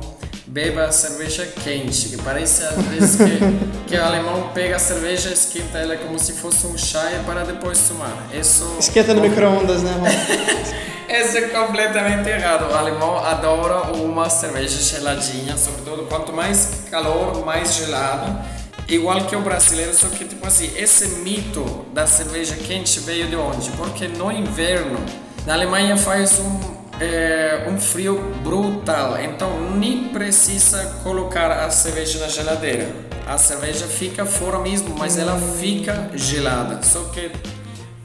beba 0.57 0.91
cerveja 0.91 1.45
quente, 1.45 2.09
que 2.09 2.17
parece 2.17 2.63
às 2.63 2.83
vezes 2.85 3.15
que, 3.15 3.89
que 3.89 3.95
o 3.95 4.03
alemão 4.03 4.49
pega 4.55 4.77
a 4.77 4.79
cerveja, 4.79 5.29
esquenta 5.29 5.77
ela 5.77 5.95
como 5.97 6.17
se 6.17 6.33
fosse 6.33 6.65
um 6.65 6.75
chá 6.75 7.03
para 7.27 7.43
depois 7.43 7.79
tomar. 7.87 8.27
Isso 8.33 8.65
esquenta 8.79 9.13
no 9.13 9.21
micro-ondas, 9.21 9.83
né? 9.83 9.91
Isso 11.07 11.37
é 11.37 11.41
completamente 11.49 12.27
errado. 12.27 12.71
O 12.71 12.75
alemão 12.75 13.19
adora 13.19 13.93
uma 13.93 14.31
cerveja 14.31 14.81
geladinha, 14.81 15.55
sobretudo 15.55 16.07
quanto 16.07 16.33
mais 16.33 16.85
calor, 16.89 17.45
mais 17.45 17.75
gelado. 17.75 18.43
Igual 18.89 19.25
que 19.25 19.35
o 19.35 19.41
brasileiro, 19.41 19.93
só 19.93 20.07
que 20.07 20.25
tipo 20.25 20.47
assim, 20.47 20.71
esse 20.75 21.19
mito 21.19 21.85
da 21.93 22.07
cerveja 22.07 22.55
quente 22.55 22.99
veio 23.01 23.27
de 23.27 23.35
onde? 23.35 23.69
Porque 23.71 24.07
no 24.07 24.31
inverno, 24.31 24.97
na 25.45 25.53
Alemanha 25.53 25.95
faz 25.95 26.39
um 26.39 26.76
é 26.99 27.67
um 27.69 27.79
frio 27.79 28.19
brutal, 28.43 29.19
então 29.21 29.71
nem 29.75 30.09
precisa 30.09 30.99
colocar 31.03 31.51
a 31.51 31.69
cerveja 31.69 32.19
na 32.19 32.27
geladeira. 32.27 32.89
A 33.25 33.37
cerveja 33.37 33.85
fica 33.85 34.25
fora 34.25 34.59
mesmo, 34.59 34.95
mas 34.97 35.17
ela 35.17 35.37
fica 35.59 36.09
gelada. 36.15 36.81
Só 36.81 37.03
que 37.05 37.31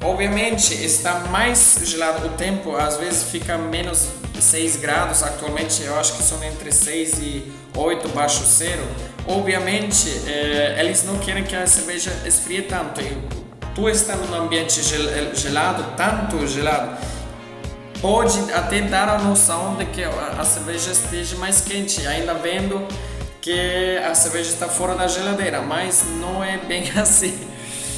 Obviamente 0.05 0.75
está 0.75 1.21
mais 1.31 1.79
gelado 1.85 2.27
o 2.27 2.31
tempo, 2.31 2.75
às 2.75 2.97
vezes 2.97 3.23
fica 3.31 3.57
menos 3.57 4.09
6 4.41 4.77
graus, 4.77 5.23
atualmente 5.23 5.81
eu 5.85 5.97
acho 5.97 6.15
que 6.15 6.25
são 6.25 6.43
entre 6.43 6.73
6 6.73 7.19
e 7.21 7.53
8 7.77 8.09
baixo 8.09 8.45
zero. 8.45 8.83
Obviamente 9.29 10.11
eh, 10.27 10.77
eles 10.81 11.05
não 11.05 11.19
querem 11.19 11.45
que 11.45 11.55
a 11.55 11.65
cerveja 11.69 12.11
esfrie 12.27 12.63
tanto. 12.63 13.01
E 13.01 13.17
tu 13.77 13.89
está 13.89 14.17
num 14.17 14.35
ambiente 14.35 14.83
gel, 14.83 15.35
gelado, 15.37 15.85
tanto 15.97 16.45
gelado, 16.49 16.99
pode 18.03 18.53
até 18.53 18.83
dar 18.83 19.09
a 19.09 19.19
noção 19.19 19.77
de 19.77 19.87
que 19.87 20.03
a 20.03 20.45
cerveja 20.45 20.91
esteja 20.91 21.37
mais 21.37 21.61
quente, 21.61 22.05
ainda 22.07 22.35
vendo 22.35 22.85
que 23.41 23.99
a 23.99 24.15
cerveja 24.15 24.51
está 24.51 24.69
fora 24.69 24.95
da 24.95 25.07
geladeira, 25.07 25.63
mas 25.63 26.05
não 26.21 26.43
é 26.43 26.59
bem 26.59 26.91
assim. 27.01 27.39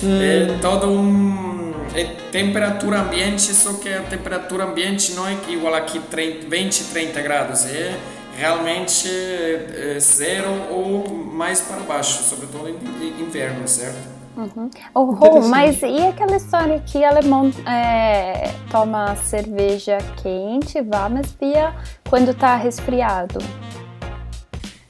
Hum. 0.03 0.21
É 0.21 0.59
todo 0.61 0.90
um 0.90 1.75
é 1.95 2.05
temperatura 2.31 3.01
ambiente, 3.01 3.55
só 3.55 3.75
que 3.75 3.88
a 3.88 4.03
temperatura 4.03 4.64
ambiente 4.64 5.12
não 5.12 5.27
é 5.27 5.37
igual 5.49 5.75
aqui 5.75 5.99
30, 5.99 6.49
20, 6.49 6.85
30 6.85 7.23
graus, 7.23 7.67
é 7.67 7.97
realmente 8.37 9.09
é, 9.09 9.97
zero 10.01 10.51
ou 10.71 11.09
mais 11.09 11.61
para 11.61 11.79
baixo, 11.81 12.25
sobretudo 12.25 12.69
em 12.69 13.23
inverno, 13.23 13.67
certo? 13.69 14.13
Uhum. 14.37 14.68
Oh, 14.92 15.40
mas 15.49 15.81
e 15.83 16.09
aquela 16.09 16.37
história 16.37 16.81
que 16.81 17.05
alemão 17.05 17.53
é, 17.66 18.51
toma 18.70 19.14
cerveja 19.16 19.99
quente, 20.23 20.81
vamos 20.83 21.33
Bia, 21.33 21.73
quando 22.09 22.33
está 22.33 22.57
resfriado? 22.57 23.38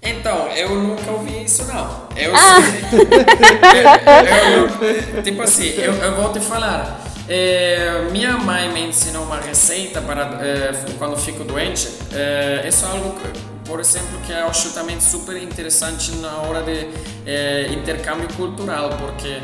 Então, 0.03 0.49
eu 0.49 0.71
nunca 0.75 1.11
ouvi 1.11 1.45
isso 1.45 1.67
não. 1.67 2.09
Eu 2.17 2.33
ah. 2.35 2.59
eu, 4.53 5.17
eu, 5.17 5.23
tipo 5.23 5.43
assim, 5.43 5.69
eu, 5.79 5.93
eu 5.93 6.15
vou 6.15 6.33
te 6.33 6.41
falar. 6.41 7.01
É, 7.27 8.07
minha 8.11 8.37
mãe 8.37 8.71
me 8.71 8.89
ensinou 8.89 9.25
uma 9.25 9.41
receita 9.41 10.03
para 10.03 10.23
é, 10.45 10.73
quando 10.99 11.17
fico 11.17 11.43
doente. 11.43 11.89
É, 12.13 12.67
isso 12.69 12.85
é 12.85 12.89
algo, 12.91 13.15
por 13.65 13.81
exemplo, 13.81 14.21
que 14.27 14.33
eu 14.33 14.47
acho 14.47 14.71
também 14.71 15.01
super 15.01 15.37
interessante 15.43 16.13
na 16.17 16.37
hora 16.39 16.63
de 16.63 16.89
é, 17.27 17.73
intercâmbio 17.73 18.29
cultural, 18.35 18.91
porque 18.99 19.41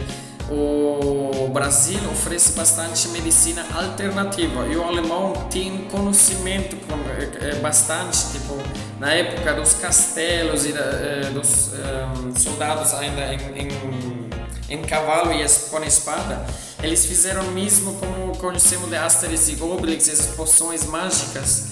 o 0.50 1.48
Brasil 1.52 2.00
oferece 2.10 2.52
bastante 2.52 3.08
medicina 3.08 3.64
alternativa 3.72 4.66
e 4.66 4.76
o 4.76 4.82
alemão 4.82 5.32
tem 5.48 5.88
conhecimento 5.90 6.76
é, 7.18 7.50
é 7.50 7.54
bastante, 7.56 8.32
tipo, 8.32 8.56
na 8.98 9.12
época 9.12 9.54
dos 9.54 9.74
castelos 9.74 10.66
e 10.66 10.72
da, 10.72 11.30
dos 11.32 11.70
um, 11.72 12.34
soldados 12.34 12.92
ainda 12.94 13.32
em, 13.32 13.68
em, 13.68 14.30
em, 14.68 14.82
cavalo 14.82 15.32
e 15.32 15.46
com 15.70 15.84
espada, 15.84 16.44
eles 16.82 17.06
fizeram 17.06 17.44
mesmo 17.52 17.94
como 17.94 18.36
conhecemos 18.36 18.88
de 18.88 18.96
Asterix 18.96 19.48
e 19.48 19.62
Obelix, 19.62 20.08
essas 20.08 20.34
poções 20.34 20.84
mágicas. 20.84 21.68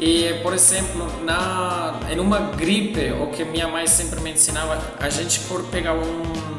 E, 0.00 0.40
por 0.42 0.54
exemplo, 0.54 1.06
na, 1.24 2.00
em 2.10 2.18
uma 2.18 2.40
gripe, 2.52 3.12
o 3.12 3.26
que 3.26 3.44
minha 3.44 3.68
mãe 3.68 3.86
sempre 3.86 4.18
me 4.20 4.32
ensinava, 4.32 4.82
a 4.98 5.10
gente 5.10 5.38
for 5.40 5.62
pegar 5.64 5.92
um 5.92 6.50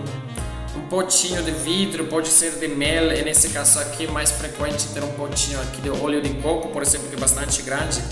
potinho 0.92 1.42
de 1.42 1.52
vidro, 1.52 2.04
pode 2.06 2.28
ser 2.28 2.52
de 2.60 2.68
mel, 2.68 3.14
e 3.14 3.24
nesse 3.24 3.48
caso 3.50 3.80
aqui 3.80 4.06
mais 4.08 4.30
frequente 4.30 4.90
ter 4.94 5.02
um 5.02 5.12
potinho 5.14 5.60
aqui 5.62 5.82
de 5.82 5.90
óleo 5.90 6.22
de 6.22 6.30
coco, 6.42 6.68
por 6.68 6.84
exemplo, 6.84 7.08
que 7.08 7.16
é 7.16 7.18
bastante 7.18 7.62
grande. 7.62 8.04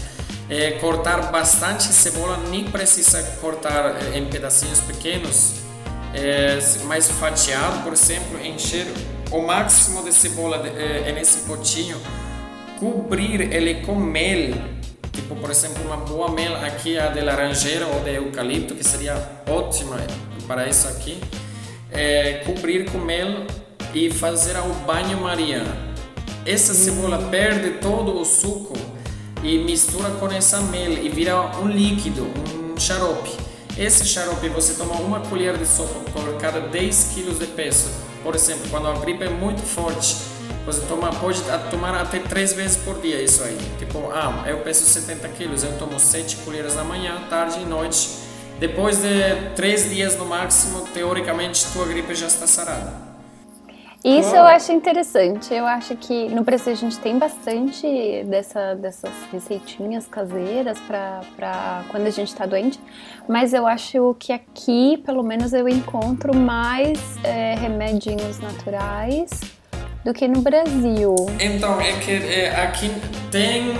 É, 0.50 0.72
cortar 0.80 1.30
bastante 1.30 1.84
cebola, 1.84 2.38
nem 2.50 2.64
precisa 2.64 3.22
cortar 3.42 3.98
é, 4.02 4.18
em 4.18 4.26
pedacinhos 4.26 4.80
pequenos, 4.80 5.56
é, 6.14 6.58
mais 6.86 7.08
fatiado, 7.08 7.84
por 7.84 7.94
exemplo, 7.94 8.40
encher 8.44 8.88
o 9.30 9.42
máximo 9.42 10.02
de 10.02 10.14
cebola 10.14 10.58
de, 10.58 10.70
é, 10.70 11.12
nesse 11.12 11.40
potinho, 11.40 11.98
cobrir 12.80 13.54
ele 13.54 13.86
com 13.86 13.94
mel, 13.94 14.54
tipo, 15.12 15.36
por 15.36 15.50
exemplo, 15.50 15.84
uma 15.86 15.98
boa 15.98 16.32
mel 16.32 16.56
aqui, 16.58 16.98
a 16.98 17.08
de 17.08 17.22
laranjeira 17.22 17.86
ou 17.88 18.02
de 18.02 18.16
eucalipto, 18.16 18.76
que 18.76 18.84
seria 18.84 19.16
ótima 19.48 19.98
para 20.48 20.68
isso 20.68 20.88
aqui 20.88 21.20
é, 21.92 22.44
cobrir 22.46 22.90
com 22.92 23.00
mel 23.00 23.46
e 23.94 24.12
fazer 24.12 24.56
ao 24.56 24.70
banho-maria. 24.86 25.64
Essa 26.46 26.74
cebola 26.74 27.18
perde 27.30 27.80
todo 27.80 28.20
o 28.20 28.26
suco 28.26 28.74
e 29.44 29.58
mistura 29.60 30.10
com 30.12 30.28
essa 30.28 30.60
mel 30.62 30.92
e 30.92 31.10
vira 31.10 31.40
um 31.60 31.68
líquido, 31.68 32.24
um 32.26 32.80
xarope. 32.80 33.32
Esse 33.78 34.06
xarope 34.06 34.50
você 34.50 34.74
toma 34.74 34.96
uma 34.96 35.22
colher 35.22 35.58
de 35.58 35.66
sopa 35.66 36.00
por 36.12 36.38
cada 36.38 36.60
10 36.60 37.14
kg 37.16 37.34
de 37.40 37.48
peso. 37.48 37.90
Por 38.24 38.36
exemplo, 38.36 38.68
quando 38.70 38.88
a 38.88 38.94
gripe 39.00 39.24
é 39.24 39.30
muito 39.30 39.62
forte, 39.62 40.18
você 40.66 40.82
toma, 40.88 41.12
pode 41.12 41.42
tomar 41.72 41.96
até 41.96 42.20
3 42.20 42.54
vezes 42.54 42.78
por 42.78 43.02
dia 43.02 43.22
isso 43.22 43.44
aí. 43.44 43.58
Tipo, 43.78 44.12
ah, 44.12 44.44
eu 44.48 44.60
peso 44.60 44.86
70 44.86 45.28
quilos, 45.30 45.64
eu 45.64 45.78
tomo 45.78 46.00
7 46.00 46.38
colheres 46.38 46.76
da 46.76 46.84
manhã, 46.84 47.22
tarde 47.30 47.60
e 47.60 47.66
noite 47.66 48.30
depois 48.60 49.02
de 49.02 49.56
três 49.56 49.90
dias 49.90 50.18
no 50.18 50.26
máximo, 50.26 50.82
teoricamente, 50.94 51.66
tua 51.72 51.86
gripe 51.86 52.14
já 52.14 52.28
está 52.28 52.46
sarada. 52.46 53.10
Isso 54.04 54.36
eu 54.36 54.44
acho 54.44 54.72
interessante. 54.74 55.54
Eu 55.54 55.66
acho 55.66 55.96
que 55.96 56.28
no 56.30 56.44
Brasil 56.44 56.74
a 56.74 56.76
gente 56.76 57.00
tem 57.00 57.18
bastante 57.18 58.24
dessa, 58.26 58.76
dessas 58.76 59.12
receitinhas 59.32 60.08
caseiras 60.08 60.78
para 60.82 61.84
quando 61.90 62.08
a 62.08 62.10
gente 62.10 62.28
está 62.28 62.46
doente, 62.46 62.80
mas 63.30 63.54
eu 63.54 63.66
acho 63.66 64.14
que 64.20 64.34
aqui, 64.34 64.98
pelo 65.06 65.24
menos, 65.24 65.54
eu 65.54 65.68
encontro 65.68 66.36
mais 66.36 67.00
é, 67.24 67.56
remedinhos 67.56 68.40
naturais 68.40 69.59
do 70.04 70.14
que 70.14 70.28
no 70.28 70.42
Brasil. 70.42 71.16
Então, 71.40 71.80
é 71.82 71.94
que 71.94 72.12
é, 72.12 72.62
aqui 72.64 72.92
tem 73.32 73.76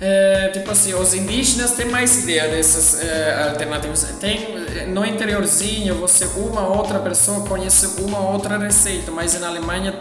é, 0.00 0.48
tipo 0.48 0.70
assim, 0.70 0.92
os 0.92 1.14
indígenas 1.14 1.72
têm 1.72 1.86
mais 1.86 2.24
ideia 2.24 2.48
dessas 2.48 3.02
é, 3.02 3.48
alternativas. 3.50 4.02
Tem 4.20 4.86
no 4.88 5.04
interiorzinho, 5.04 5.94
você 5.94 6.26
uma 6.36 6.66
outra 6.66 6.98
pessoa 6.98 7.46
conhece 7.46 8.02
uma 8.02 8.18
outra 8.18 8.58
receita, 8.58 9.10
mas 9.10 9.38
na 9.40 9.48
Alemanha 9.48 9.98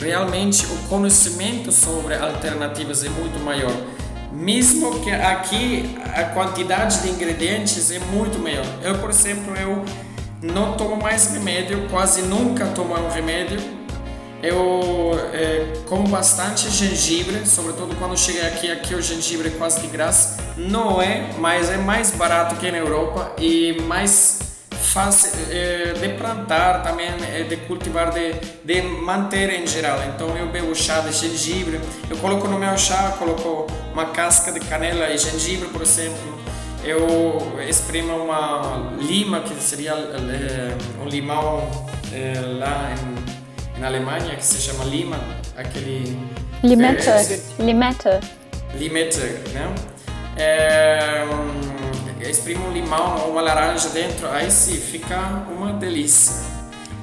realmente 0.00 0.66
o 0.66 0.88
conhecimento 0.88 1.70
sobre 1.70 2.14
alternativas 2.14 3.04
é 3.04 3.08
muito 3.08 3.38
maior. 3.38 3.72
Mesmo 4.32 5.00
que 5.00 5.10
aqui 5.10 5.96
a 6.14 6.24
quantidade 6.24 7.02
de 7.02 7.10
ingredientes 7.10 7.90
é 7.90 7.98
muito 7.98 8.38
maior. 8.38 8.66
Eu, 8.82 8.98
por 8.98 9.10
exemplo, 9.10 9.54
eu 9.56 9.84
não 10.42 10.76
tomo 10.76 10.96
mais 10.96 11.28
remédio, 11.28 11.88
quase 11.88 12.22
nunca 12.22 12.66
tomo 12.66 12.94
um 12.94 13.08
remédio 13.08 13.75
eu 14.42 15.12
é, 15.32 15.72
como 15.86 16.08
bastante 16.08 16.70
gengibre, 16.70 17.46
sobretudo 17.46 17.94
quando 17.96 18.16
cheguei 18.16 18.42
aqui, 18.42 18.70
aqui 18.70 18.94
o 18.94 19.02
gengibre 19.02 19.48
é 19.48 19.50
quase 19.52 19.80
de 19.80 19.86
graça. 19.88 20.36
Não 20.56 21.00
é, 21.00 21.30
mas 21.38 21.70
é 21.70 21.76
mais 21.76 22.10
barato 22.10 22.56
que 22.56 22.70
na 22.70 22.78
Europa 22.78 23.32
e 23.38 23.80
mais 23.82 24.40
fácil 24.70 25.30
é, 25.50 25.94
de 25.94 26.08
plantar 26.14 26.82
também, 26.82 27.08
é, 27.32 27.42
de 27.42 27.56
cultivar, 27.56 28.12
de, 28.12 28.34
de 28.64 28.82
manter 28.82 29.50
em 29.50 29.66
geral. 29.66 29.98
Então 30.14 30.36
eu 30.36 30.48
bebo 30.48 30.74
chá 30.74 31.00
de 31.00 31.12
gengibre, 31.12 31.80
eu 32.08 32.16
coloco 32.16 32.46
no 32.48 32.58
meu 32.58 32.76
chá, 32.78 33.14
coloco 33.18 33.66
uma 33.92 34.06
casca 34.06 34.52
de 34.52 34.60
canela 34.60 35.08
e 35.10 35.18
gengibre, 35.18 35.68
por 35.68 35.82
exemplo. 35.82 36.36
Eu 36.84 37.60
espremo 37.68 38.16
uma 38.16 38.92
lima, 39.00 39.40
que 39.40 39.54
seria 39.60 39.92
é, 39.92 41.02
um 41.02 41.08
limão 41.08 41.68
é, 42.12 42.38
lá 42.40 42.94
em 42.94 43.25
na 43.78 43.86
Alemanha 43.88 44.34
que 44.36 44.44
se 44.44 44.60
chama 44.60 44.84
Lima, 44.84 45.18
aquele... 45.56 46.18
Limette, 46.62 47.08
é, 47.08 47.40
Limette. 47.58 48.08
Limette, 48.74 49.20
né? 49.52 49.74
É, 50.36 51.24
um, 51.24 51.76
exprime 52.28 52.62
um 52.64 52.72
limão 52.72 53.22
ou 53.24 53.32
uma 53.32 53.42
laranja 53.42 53.88
dentro, 53.90 54.28
aí 54.28 54.50
sim, 54.50 54.76
fica 54.76 55.44
uma 55.50 55.72
delícia. 55.72 56.34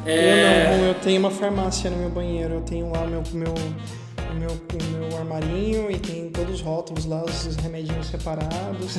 É... 0.05 0.73
Eu 0.73 0.77
não, 0.77 0.85
eu 0.87 0.93
tenho 0.95 1.19
uma 1.19 1.31
farmácia 1.31 1.89
no 1.89 1.97
meu 1.97 2.09
banheiro, 2.09 2.55
eu 2.55 2.61
tenho 2.61 2.91
lá 2.91 3.05
meu, 3.05 3.23
meu, 3.31 3.53
o 3.53 4.33
meu, 4.35 4.49
o 4.49 5.07
meu 5.09 5.17
armarinho 5.17 5.89
e 5.89 5.97
tem 5.97 6.29
todos 6.29 6.55
os 6.55 6.61
rótulos 6.61 7.05
lá, 7.05 7.23
os 7.23 7.55
remedinhos 7.55 8.07
separados. 8.07 8.97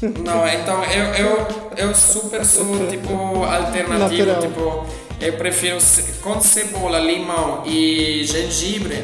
Não, 0.00 0.46
então 0.46 0.84
eu, 0.84 1.04
eu, 1.14 1.46
eu 1.76 1.94
super 1.94 2.44
sou 2.44 2.86
tipo 2.88 3.42
alternativo, 3.42 4.26
Natural. 4.26 4.40
tipo 4.40 4.86
eu 5.24 5.32
prefiro 5.32 5.78
com 6.22 6.38
cebola, 6.38 6.98
limão 6.98 7.62
e 7.64 8.24
gengibre. 8.24 9.02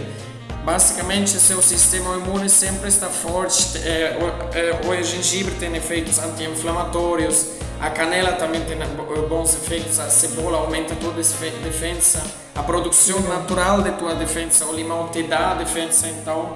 Basicamente, 0.62 1.30
seu 1.30 1.62
sistema 1.62 2.14
imune 2.16 2.50
sempre 2.50 2.88
está 2.88 3.08
forte. 3.08 3.78
É, 3.78 4.18
o, 4.20 4.54
é, 4.54 5.00
o 5.00 5.02
gengibre 5.02 5.54
tem 5.54 5.74
efeitos 5.74 6.18
anti-inflamatórios. 6.18 7.52
A 7.80 7.88
canela 7.88 8.32
também 8.32 8.60
tem 8.66 8.76
bons 9.30 9.54
efeitos. 9.54 9.98
A 9.98 10.10
cebola 10.10 10.58
aumenta 10.58 10.94
toda 10.94 11.20
a 11.20 11.64
defesa. 11.64 12.22
A 12.54 12.62
produção 12.62 13.20
natural 13.20 13.80
de 13.80 13.92
tua 13.92 14.14
defesa. 14.14 14.66
O 14.66 14.74
limão 14.74 15.08
te 15.08 15.22
dá 15.22 15.52
a 15.52 15.54
defesa. 15.54 16.06
Então, 16.06 16.54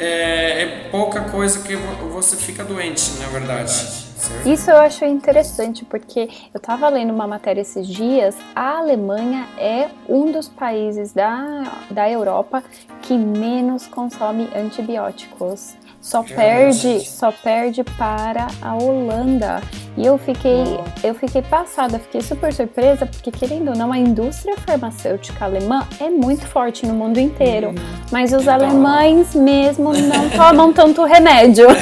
é, 0.00 0.62
é 0.62 0.88
pouca 0.90 1.20
coisa 1.22 1.60
que 1.60 1.76
você 1.76 2.36
fica 2.36 2.64
doente, 2.64 3.12
na 3.18 3.26
verdade. 3.28 3.70
Certo? 3.70 4.48
Isso 4.48 4.70
eu 4.70 4.76
acho 4.76 5.04
interessante, 5.04 5.84
porque 5.84 6.28
eu 6.52 6.58
estava 6.58 6.88
lendo 6.88 7.12
uma 7.12 7.26
matéria 7.26 7.60
esses 7.60 7.86
dias, 7.86 8.36
a 8.54 8.78
Alemanha 8.78 9.48
é 9.58 9.88
um 10.08 10.30
dos 10.30 10.48
países 10.48 11.12
da, 11.12 11.62
da 11.90 12.10
Europa 12.10 12.62
que 13.02 13.16
menos 13.16 13.86
consome 13.86 14.48
antibióticos. 14.54 15.74
Só 16.00 16.22
perde, 16.22 17.00
só 17.04 17.30
perde 17.30 17.84
para 17.84 18.46
a 18.62 18.74
Holanda. 18.74 19.60
E 19.98 20.06
eu 20.06 20.16
fiquei, 20.16 20.80
eu 21.04 21.14
fiquei 21.14 21.42
passada, 21.42 21.98
fiquei 21.98 22.22
super 22.22 22.52
surpresa, 22.54 23.04
porque 23.04 23.30
querendo 23.30 23.68
ou 23.68 23.76
não, 23.76 23.92
a 23.92 23.98
indústria 23.98 24.56
farmacêutica 24.56 25.44
alemã 25.44 25.86
é 26.00 26.08
muito 26.08 26.46
forte 26.46 26.86
no 26.86 26.94
mundo 26.94 27.20
inteiro. 27.20 27.68
Uhum. 27.68 27.74
Mas 28.10 28.32
os 28.32 28.42
então... 28.42 28.54
alemães 28.54 29.34
mesmo 29.34 29.92
não 29.92 30.30
tomam 30.30 30.72
tanto 30.72 31.04
remédio. 31.04 31.66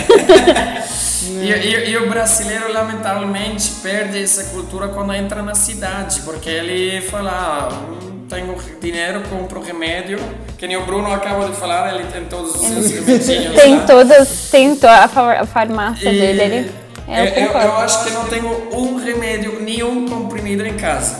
E, 1.40 1.52
e, 1.52 1.90
e, 1.90 1.96
o 1.96 2.08
brasileiro, 2.08 2.72
lamentavelmente, 2.72 3.70
perde 3.82 4.20
essa 4.20 4.44
cultura 4.52 4.88
quando 4.88 5.12
entra 5.12 5.40
na 5.40 5.54
cidade, 5.54 6.20
porque 6.22 6.48
ele 6.48 7.00
fala: 7.02 7.68
ah, 7.70 8.07
tenho 8.28 8.54
dinheiro, 8.80 9.22
compro 9.28 9.60
remédio. 9.60 10.18
Que 10.56 10.66
nem 10.66 10.76
o 10.76 10.84
Bruno 10.84 11.12
acaba 11.12 11.46
de 11.48 11.56
falar, 11.56 11.94
ele 11.94 12.04
tem 12.12 12.24
todos 12.24 12.54
os 12.54 12.60
seus 12.60 12.90
remedinhos. 12.90 13.54
tem 13.54 13.76
né? 13.76 13.84
todas, 13.86 14.50
tem 14.50 14.78
a 14.82 15.46
farmácia 15.46 16.10
e, 16.10 16.20
dele. 16.20 16.42
Ele, 16.42 16.72
é, 17.08 17.44
eu, 17.44 17.46
eu, 17.46 17.52
eu 17.52 17.76
acho 17.78 18.04
que 18.04 18.10
não 18.10 18.24
tenho 18.26 18.68
um 18.72 18.96
remédio, 18.96 19.60
nenhum 19.60 20.06
comprimido 20.06 20.66
em 20.66 20.76
casa. 20.76 21.18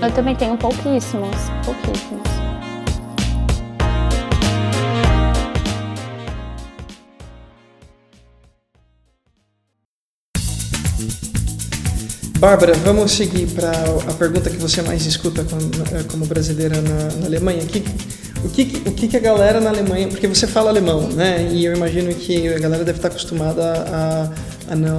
Eu 0.00 0.12
também 0.12 0.34
tenho 0.34 0.56
pouquíssimos, 0.56 1.36
pouquíssimos. 1.64 2.33
Bárbara, 12.44 12.74
vamos 12.84 13.12
seguir 13.12 13.46
para 13.46 13.70
a 13.70 14.12
pergunta 14.12 14.50
que 14.50 14.58
você 14.58 14.82
mais 14.82 15.06
escuta 15.06 15.42
como 16.08 16.26
brasileira 16.26 16.78
na, 16.82 17.16
na 17.16 17.26
Alemanha. 17.26 17.62
O 17.62 17.66
que, 17.66 17.82
o, 18.44 18.48
que, 18.50 18.82
o 18.86 18.92
que 18.92 19.16
a 19.16 19.20
galera 19.20 19.62
na 19.62 19.70
Alemanha. 19.70 20.08
Porque 20.08 20.26
você 20.26 20.46
fala 20.46 20.68
alemão, 20.68 21.08
né? 21.08 21.48
E 21.50 21.64
eu 21.64 21.74
imagino 21.74 22.14
que 22.14 22.48
a 22.48 22.58
galera 22.58 22.84
deve 22.84 22.98
estar 22.98 23.08
acostumada 23.08 23.62
a, 23.62 24.30
a 24.68 24.76
não. 24.76 24.98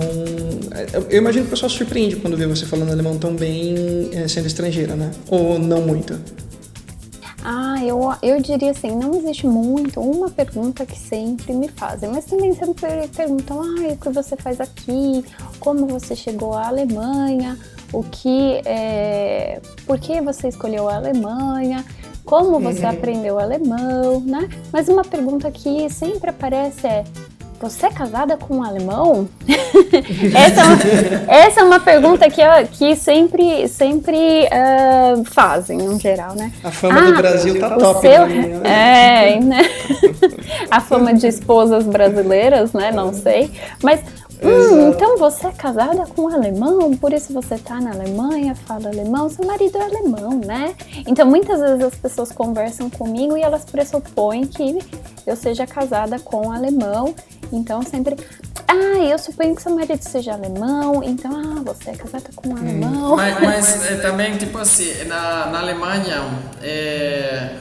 Eu 1.08 1.20
imagino 1.20 1.44
que 1.44 1.50
o 1.50 1.52
pessoal 1.52 1.70
se 1.70 1.78
surpreende 1.78 2.16
quando 2.16 2.36
vê 2.36 2.48
você 2.48 2.66
falando 2.66 2.92
alemão 2.92 3.16
tão 3.20 3.36
bem 3.36 4.10
eh, 4.12 4.28
sendo 4.28 4.48
estrangeira, 4.48 4.96
né? 4.96 5.12
Ou 5.30 5.60
não 5.60 5.84
muito? 5.84 6.20
Ah, 7.48 7.76
eu, 7.86 8.12
eu 8.24 8.42
diria 8.42 8.72
assim, 8.72 8.90
não 8.90 9.14
existe 9.14 9.46
muito 9.46 10.02
uma 10.02 10.32
pergunta 10.32 10.84
que 10.84 10.98
sempre 10.98 11.54
me 11.54 11.68
fazem, 11.68 12.10
mas 12.10 12.26
também 12.26 12.52
sempre 12.56 13.08
perguntam, 13.16 13.62
ah, 13.62 13.94
o 13.94 13.98
que 13.98 14.10
você 14.10 14.36
faz 14.36 14.60
aqui, 14.60 15.24
como 15.60 15.86
você 15.86 16.16
chegou 16.16 16.54
à 16.54 16.66
Alemanha, 16.66 17.56
o 17.94 18.02
que, 18.02 18.64
é, 18.66 19.62
por 19.86 20.00
que 20.00 20.20
você 20.22 20.48
escolheu 20.48 20.90
a 20.90 20.96
Alemanha, 20.96 21.86
como 22.26 22.60
você 22.60 22.84
uhum. 22.84 22.90
aprendeu 22.90 23.40
alemão, 23.40 24.20
né? 24.22 24.50
Mas 24.74 24.90
uma 24.90 25.04
pergunta 25.04 25.52
que 25.52 25.88
sempre 25.92 26.32
aparece 26.32 26.88
é, 26.88 27.04
você 27.60 27.88
é 27.88 27.90
casada 27.90 28.38
com 28.38 28.58
um 28.58 28.64
alemão? 28.64 29.28
essa, 30.36 30.62
é 30.62 30.64
uma, 30.64 31.34
essa, 31.34 31.60
é 31.62 31.64
uma, 31.64 31.80
pergunta 31.80 32.30
que, 32.30 32.42
que 32.72 32.96
sempre, 32.96 33.68
sempre 33.68 34.18
uh, 34.46 35.24
fazem, 35.26 35.78
no 35.78 36.00
geral, 36.00 36.36
né? 36.36 36.52
A 36.64 36.72
fama 36.72 37.00
ah, 37.00 37.12
do 37.12 37.16
Brasil 37.16 37.60
tá 37.60 37.70
top. 37.78 38.02
Seu, 38.02 38.28
né? 38.28 38.62
É, 38.66 39.40
né? 39.40 39.62
A 40.70 40.82
fama 40.82 41.14
de 41.14 41.28
esposas 41.28 41.86
brasileiras, 41.86 42.74
né? 42.74 42.92
Não 42.92 43.14
sei. 43.14 43.52
Mas 43.82 44.02
Hum, 44.44 44.90
então 44.90 45.18
você 45.18 45.48
é 45.48 45.52
casada 45.52 46.06
com 46.08 46.24
um 46.24 46.28
alemão, 46.28 46.96
por 46.98 47.14
isso 47.14 47.34
você 47.34 47.58
tá 47.58 47.80
na 47.80 47.92
Alemanha, 47.92 48.54
fala 48.54 48.90
alemão, 48.90 49.30
seu 49.30 49.46
marido 49.46 49.78
é 49.78 49.84
alemão, 49.84 50.40
né? 50.46 50.76
Então 51.08 51.26
muitas 51.26 51.60
vezes 51.60 51.84
as 51.84 51.96
pessoas 51.96 52.32
conversam 52.32 52.90
comigo 52.90 53.38
e 53.38 53.42
elas 53.42 53.64
pressupõem 53.64 54.46
que 54.46 54.80
eu 55.26 55.36
seja 55.36 55.66
casada 55.66 56.20
com 56.20 56.48
um 56.48 56.52
alemão, 56.52 57.16
então 57.52 57.82
sempre. 57.82 58.16
Ah, 58.68 58.98
eu 58.98 59.18
suponho 59.20 59.56
que 59.56 59.62
seu 59.62 59.76
marido 59.76 60.02
seja 60.02 60.34
alemão, 60.34 61.04
então, 61.04 61.32
ah, 61.34 61.62
você 61.64 61.92
é 61.92 61.96
casada 61.96 62.30
com 62.36 62.50
um 62.50 62.54
hum. 62.54 62.58
alemão. 62.58 63.16
Mas, 63.16 63.40
mas 63.42 63.92
é, 63.92 63.96
também, 63.98 64.38
tipo 64.38 64.58
assim, 64.58 65.04
na, 65.06 65.48
na 65.48 65.60
Alemanha, 65.60 66.22
é 66.62 67.56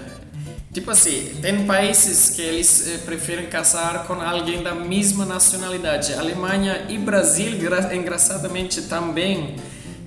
Tipo 0.75 0.91
assim, 0.91 1.39
tem 1.41 1.65
países 1.67 2.31
que 2.31 2.43
eles 2.43 2.89
eh, 2.89 2.99
preferem 3.05 3.47
casar 3.47 4.09
com 4.09 4.15
alguém 4.15 4.61
da 4.61 4.75
mesma 4.75 5.25
nacionalidade. 5.25 6.13
Alemanha 6.15 6.87
e 6.89 6.99
Brasil, 6.99 7.53
engraçadamente 7.93 8.83
também, 8.83 9.55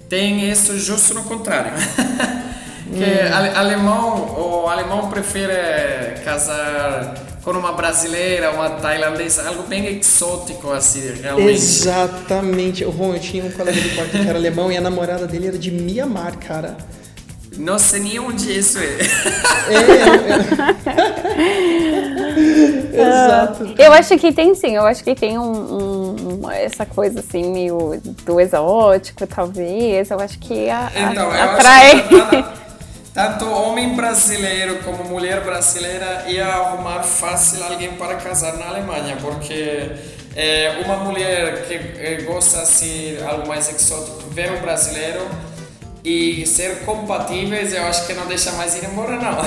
tem 0.09 0.51
isso 0.51 0.77
justo 0.77 1.13
no 1.13 1.23
contrário. 1.23 1.71
que 2.91 2.99
hum. 2.99 3.55
alemão, 3.55 4.35
o 4.37 4.67
alemão 4.67 5.09
prefere 5.09 6.19
casar 6.25 7.15
com 7.47 7.51
uma 7.53 7.71
brasileira, 7.71 8.51
uma 8.51 8.69
tailandesa, 8.71 9.47
algo 9.47 9.63
bem 9.63 9.85
exótico 9.85 10.69
assim, 10.69 11.13
realmente. 11.21 11.51
Exatamente. 11.51 12.83
Ron, 12.83 13.13
eu 13.13 13.21
tinha 13.21 13.45
um 13.45 13.51
colega 13.51 13.79
de 13.79 13.95
quarto 13.95 14.11
que 14.11 14.27
era 14.27 14.37
alemão 14.37 14.69
e 14.69 14.75
a 14.75 14.81
namorada 14.81 15.25
dele 15.25 15.47
era 15.47 15.57
de 15.57 15.71
Mianmar, 15.71 16.37
cara. 16.39 16.75
Não 17.57 17.79
sei 17.79 18.01
nem 18.01 18.19
onde 18.19 18.51
isso 18.51 18.77
é. 18.77 18.83
é, 18.83 19.75
é. 22.91 22.99
Exato. 23.01 23.75
Eu 23.77 23.93
acho 23.93 24.17
que 24.17 24.33
tem 24.33 24.53
sim, 24.53 24.75
eu 24.75 24.85
acho 24.85 25.01
que 25.01 25.15
tem 25.15 25.39
um, 25.39 26.41
um, 26.43 26.51
essa 26.51 26.85
coisa 26.85 27.21
assim, 27.21 27.49
meio 27.49 28.01
do 28.25 28.41
exótico, 28.41 29.25
talvez. 29.25 30.11
Eu 30.11 30.19
acho 30.19 30.37
que 30.37 30.69
a, 30.69 30.91
então, 30.93 31.31
a, 31.31 31.43
atrai. 31.45 32.03
Que 32.66 32.66
tanto 33.17 33.49
homem 33.49 33.95
brasileiro 33.95 34.77
como 34.83 35.03
mulher 35.05 35.43
brasileira 35.43 36.25
ia 36.27 36.45
arrumar 36.45 37.01
fácil 37.01 37.63
alguém 37.63 37.93
para 37.93 38.17
casar 38.17 38.55
na 38.57 38.67
Alemanha, 38.67 39.17
porque 39.19 39.89
é, 40.35 40.83
uma 40.85 40.97
mulher 40.97 41.65
que 41.65 41.73
é, 41.73 42.21
gosta 42.21 42.61
assim 42.61 43.17
algo 43.27 43.47
mais 43.47 43.73
exótico, 43.73 44.29
ver 44.29 44.51
um 44.51 44.61
brasileiro 44.61 45.27
e 46.03 46.45
ser 46.45 46.85
compatíveis, 46.85 47.73
eu 47.73 47.81
acho 47.85 48.05
que 48.05 48.13
não 48.13 48.27
deixa 48.27 48.51
mais 48.51 48.75
ir 48.75 48.85
embora, 48.85 49.17
não. 49.17 49.37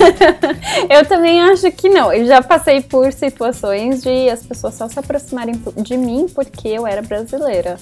eu 0.88 1.04
também 1.04 1.42
acho 1.42 1.70
que 1.70 1.90
não. 1.90 2.10
Eu 2.10 2.26
já 2.26 2.40
passei 2.40 2.80
por 2.80 3.12
situações 3.12 4.02
de 4.02 4.30
as 4.30 4.42
pessoas 4.42 4.74
só 4.74 4.88
se 4.88 4.98
aproximarem 4.98 5.62
de 5.76 5.96
mim 5.98 6.26
porque 6.34 6.68
eu 6.68 6.86
era 6.86 7.02
brasileira. 7.02 7.76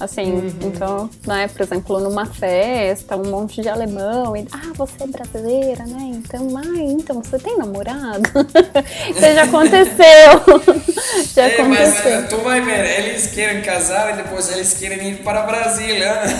Assim, 0.00 0.30
uhum. 0.30 0.52
então, 0.62 1.10
né, 1.26 1.48
por 1.48 1.62
exemplo, 1.62 1.98
numa 1.98 2.24
festa, 2.24 3.16
um 3.16 3.30
monte 3.30 3.60
de 3.60 3.68
alemão, 3.68 4.36
e, 4.36 4.46
ah, 4.52 4.70
você 4.76 5.02
é 5.02 5.08
brasileira, 5.08 5.84
né? 5.86 6.12
Então, 6.14 6.56
ah, 6.56 6.62
então, 6.76 7.20
você 7.20 7.36
tem 7.36 7.58
namorado? 7.58 8.22
Isso 9.10 9.20
já 9.20 9.42
aconteceu. 9.42 10.40
já 11.34 11.42
é, 11.42 11.60
aconteceu. 11.60 12.20
Mas 12.20 12.28
tu 12.28 12.36
vai 12.38 12.60
ver, 12.60 13.06
eles 13.06 13.26
querem 13.26 13.60
casar 13.60 14.14
e 14.14 14.18
depois 14.22 14.48
eles 14.52 14.72
querem 14.74 15.04
ir 15.08 15.16
para 15.16 15.42
o 15.42 15.46
Brasil, 15.48 15.98
né? 15.98 16.22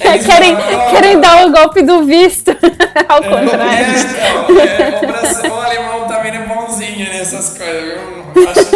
eles 0.00 0.26
querem, 0.26 0.56
querem 0.90 1.20
dar 1.20 1.46
o 1.46 1.52
golpe 1.52 1.80
do 1.80 2.04
visto, 2.04 2.50
ao 3.08 3.22
é, 3.22 3.22
contrário. 3.22 3.94
É, 4.60 4.82
é, 4.82 5.00
o, 5.02 5.06
Brasil, 5.06 5.50
o 5.50 5.58
alemão 5.58 6.06
também 6.06 6.36
é 6.36 6.46
bonzinho 6.46 7.08
nessas 7.08 7.56
coisas, 7.56 7.82
viu? 7.82 8.23
Acho 8.48 8.72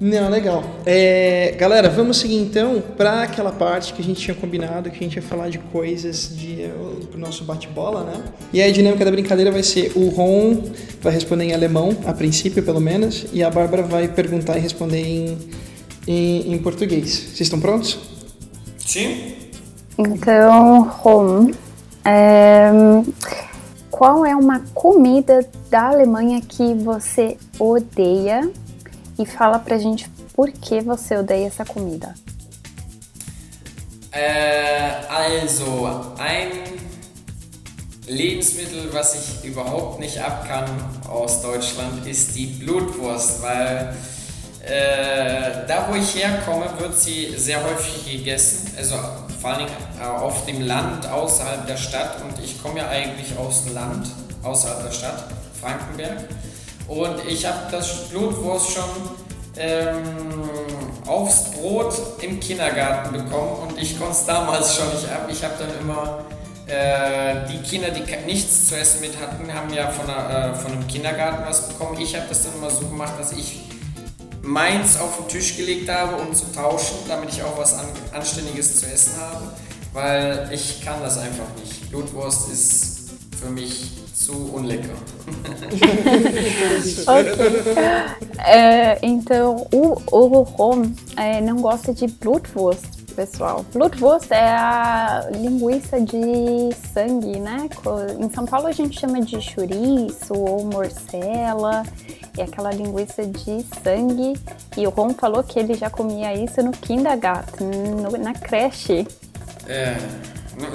não, 0.00 0.20
Não, 0.20 0.28
legal. 0.28 0.64
É, 0.84 1.54
galera, 1.56 1.88
vamos 1.88 2.18
seguir 2.18 2.36
então 2.36 2.82
para 2.96 3.22
aquela 3.22 3.52
parte 3.52 3.92
que 3.92 4.02
a 4.02 4.04
gente 4.04 4.20
tinha 4.20 4.34
combinado, 4.34 4.90
que 4.90 4.96
a 4.96 5.02
gente 5.02 5.14
ia 5.14 5.22
falar 5.22 5.48
de 5.48 5.58
coisas 5.58 6.36
de, 6.36 6.68
pro 7.08 7.20
nosso 7.20 7.44
bate-bola, 7.44 8.02
né? 8.02 8.20
E 8.52 8.60
a 8.60 8.70
dinâmica 8.70 9.04
da 9.04 9.12
brincadeira 9.12 9.52
vai 9.52 9.62
ser 9.62 9.92
o 9.94 10.08
Ron 10.08 10.64
vai 11.00 11.12
responder 11.12 11.44
em 11.44 11.54
alemão, 11.54 11.96
a 12.04 12.12
princípio 12.12 12.62
pelo 12.64 12.80
menos, 12.80 13.26
e 13.32 13.44
a 13.44 13.50
Bárbara 13.50 13.84
vai 13.84 14.08
perguntar 14.08 14.56
e 14.58 14.60
responder 14.60 15.00
em, 15.00 15.38
em, 16.06 16.52
em 16.52 16.58
português. 16.58 17.08
Vocês 17.08 17.42
estão 17.42 17.60
prontos? 17.60 17.98
Sim. 18.78 19.34
Então, 19.96 20.82
Ron, 21.00 21.52
é, 22.04 22.70
qual 24.02 24.26
é 24.26 24.34
uma 24.34 24.58
comida 24.74 25.48
da 25.70 25.90
Alemanha 25.90 26.40
que 26.40 26.74
você 26.74 27.38
odeia 27.56 28.50
e 29.16 29.24
fala 29.24 29.60
pra 29.60 29.78
gente 29.78 30.10
por 30.34 30.50
que 30.50 30.80
você 30.80 31.16
odeia 31.16 31.46
essa 31.46 31.64
comida. 31.64 32.12
Äh, 34.10 35.06
also, 35.08 36.16
ein 36.18 36.50
Lebensmittel, 38.08 38.92
was 38.92 39.14
ich 39.14 39.44
überhaupt 39.44 40.00
nicht 40.00 40.18
abkann 40.18 40.66
aus 41.08 41.40
Deutschland, 41.40 42.04
ist 42.04 42.34
die 42.34 42.46
Blutwurst, 42.46 43.40
weil 43.40 43.94
Äh, 44.64 45.66
da, 45.66 45.88
wo 45.90 45.96
ich 45.96 46.14
herkomme, 46.14 46.66
wird 46.78 46.96
sie 46.96 47.34
sehr 47.36 47.64
häufig 47.64 48.04
gegessen. 48.08 48.70
Also 48.78 48.94
vor 49.42 49.50
allem 49.50 49.66
äh, 49.66 50.04
auf 50.06 50.46
dem 50.46 50.62
Land 50.62 51.06
außerhalb 51.10 51.66
der 51.66 51.76
Stadt. 51.76 52.22
Und 52.22 52.42
ich 52.42 52.62
komme 52.62 52.78
ja 52.78 52.88
eigentlich 52.88 53.36
aus 53.36 53.64
dem 53.64 53.74
Land 53.74 54.06
außerhalb 54.42 54.84
der 54.84 54.92
Stadt, 54.92 55.24
Frankenberg. 55.60 56.28
Und 56.86 57.26
ich 57.28 57.44
habe 57.44 57.58
das 57.70 58.08
Blutwurst 58.08 58.70
schon 58.70 58.84
ähm, 59.56 60.48
aufs 61.06 61.50
Brot 61.50 61.94
im 62.20 62.38
Kindergarten 62.38 63.12
bekommen. 63.12 63.68
Und 63.68 63.78
ich 63.82 63.98
konnte 63.98 64.12
es 64.12 64.24
damals 64.24 64.76
schon 64.76 64.88
nicht 64.90 65.10
ab. 65.10 65.28
Ich 65.28 65.42
habe 65.42 65.54
dann 65.58 65.78
immer 65.80 66.24
äh, 66.66 67.48
die 67.50 67.58
Kinder, 67.68 67.90
die 67.90 68.02
nichts 68.24 68.68
zu 68.68 68.76
essen 68.76 69.00
mit 69.00 69.18
hatten, 69.20 69.52
haben 69.52 69.72
ja 69.74 69.88
von, 69.88 70.08
einer, 70.08 70.52
äh, 70.52 70.54
von 70.54 70.72
einem 70.72 70.86
Kindergarten 70.86 71.44
was 71.44 71.68
bekommen. 71.68 72.00
Ich 72.00 72.14
habe 72.14 72.26
das 72.28 72.44
dann 72.44 72.54
immer 72.54 72.70
so 72.70 72.86
gemacht, 72.86 73.14
dass 73.18 73.32
ich 73.32 73.71
meins 74.42 74.98
auf 74.98 75.16
den 75.18 75.28
Tisch 75.28 75.56
gelegt 75.56 75.88
habe, 75.88 76.16
um 76.16 76.34
zu 76.34 76.52
tauschen, 76.52 76.96
damit 77.08 77.30
ich 77.30 77.42
auch 77.42 77.56
was 77.56 77.76
Anständiges 78.12 78.80
zu 78.80 78.86
essen 78.86 79.12
habe, 79.20 79.52
weil 79.92 80.50
ich 80.52 80.84
kann 80.84 81.00
das 81.00 81.18
einfach 81.18 81.46
nicht. 81.60 81.90
Blutwurst 81.90 82.50
ist 82.50 83.10
für 83.40 83.50
mich 83.50 83.90
zu 84.14 84.32
unlecker. 84.52 84.94
ok. 87.06 87.26
É, 88.44 88.98
então, 89.02 89.66
o, 89.72 90.00
o 90.10 90.42
Rom 90.42 90.94
é, 91.16 91.40
não 91.40 91.56
gosta 91.60 91.92
de 91.92 92.06
Blutwurst, 92.06 93.01
pessoal. 93.12 93.64
Blutwurst 93.72 94.30
é 94.30 94.48
a 94.48 95.28
linguiça 95.30 96.00
de 96.00 96.74
sangue, 96.92 97.38
né? 97.38 97.68
Em 98.18 98.30
São 98.30 98.46
Paulo 98.46 98.66
a 98.66 98.72
gente 98.72 98.98
chama 98.98 99.20
de 99.20 99.40
chouriço 99.40 100.34
ou 100.34 100.64
morcela. 100.64 101.82
É 102.36 102.42
aquela 102.42 102.70
linguiça 102.72 103.26
de 103.26 103.64
sangue. 103.82 104.38
E 104.76 104.86
o 104.86 104.90
Ron 104.90 105.14
falou 105.14 105.42
que 105.42 105.58
ele 105.58 105.74
já 105.74 105.90
comia 105.90 106.34
isso 106.34 106.62
no 106.62 106.72
kindergarten, 106.72 107.66
no, 107.66 108.10
na 108.18 108.32
creche. 108.32 109.06
É, 109.66 109.96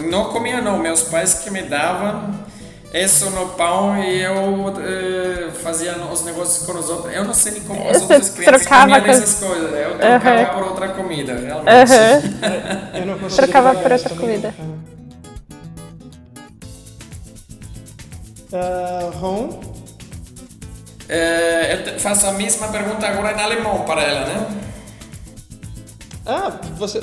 não 0.09 0.31
comia 0.31 0.61
não. 0.61 0.77
Meus 0.77 1.03
pais 1.03 1.35
que 1.35 1.49
me 1.49 1.63
davam 1.63 2.33
isso 2.93 3.29
no 3.31 3.49
pão 3.49 3.97
e 4.01 4.21
eu 4.21 4.33
uh, 4.33 5.51
fazia 5.61 5.97
os 5.97 6.23
negócios 6.23 6.65
com 6.65 6.71
os 6.77 6.89
outros. 6.89 7.13
Eu 7.13 7.25
não 7.25 7.33
sei 7.33 7.53
nem 7.53 7.61
como 7.61 7.87
as 7.89 8.01
outras 8.01 8.29
crianças 8.29 8.67
comiam 8.67 9.01
com... 9.01 9.07
essas 9.07 9.33
coisas. 9.35 9.73
Eu 9.73 9.97
trocava 9.97 10.41
uhum. 10.41 10.59
por 10.59 10.63
outra 10.69 10.87
comida, 10.89 11.35
realmente. 11.35 11.91
Uhum. 11.91 12.99
eu 12.99 13.05
não 13.05 13.29
trocava 13.29 13.75
por 13.75 13.91
outra 13.91 14.09
comida. 14.15 14.53
Uh, 18.51 19.17
Ron? 19.17 19.59
Uh, 21.09 21.89
eu 21.89 21.99
faço 21.99 22.27
a 22.27 22.33
mesma 22.33 22.69
pergunta 22.69 23.05
agora 23.05 23.37
em 23.37 23.43
alemão 23.43 23.83
para 23.83 24.01
ela, 24.01 24.25
né? 24.25 24.47
Ah, 26.25 26.59
você, 26.77 26.99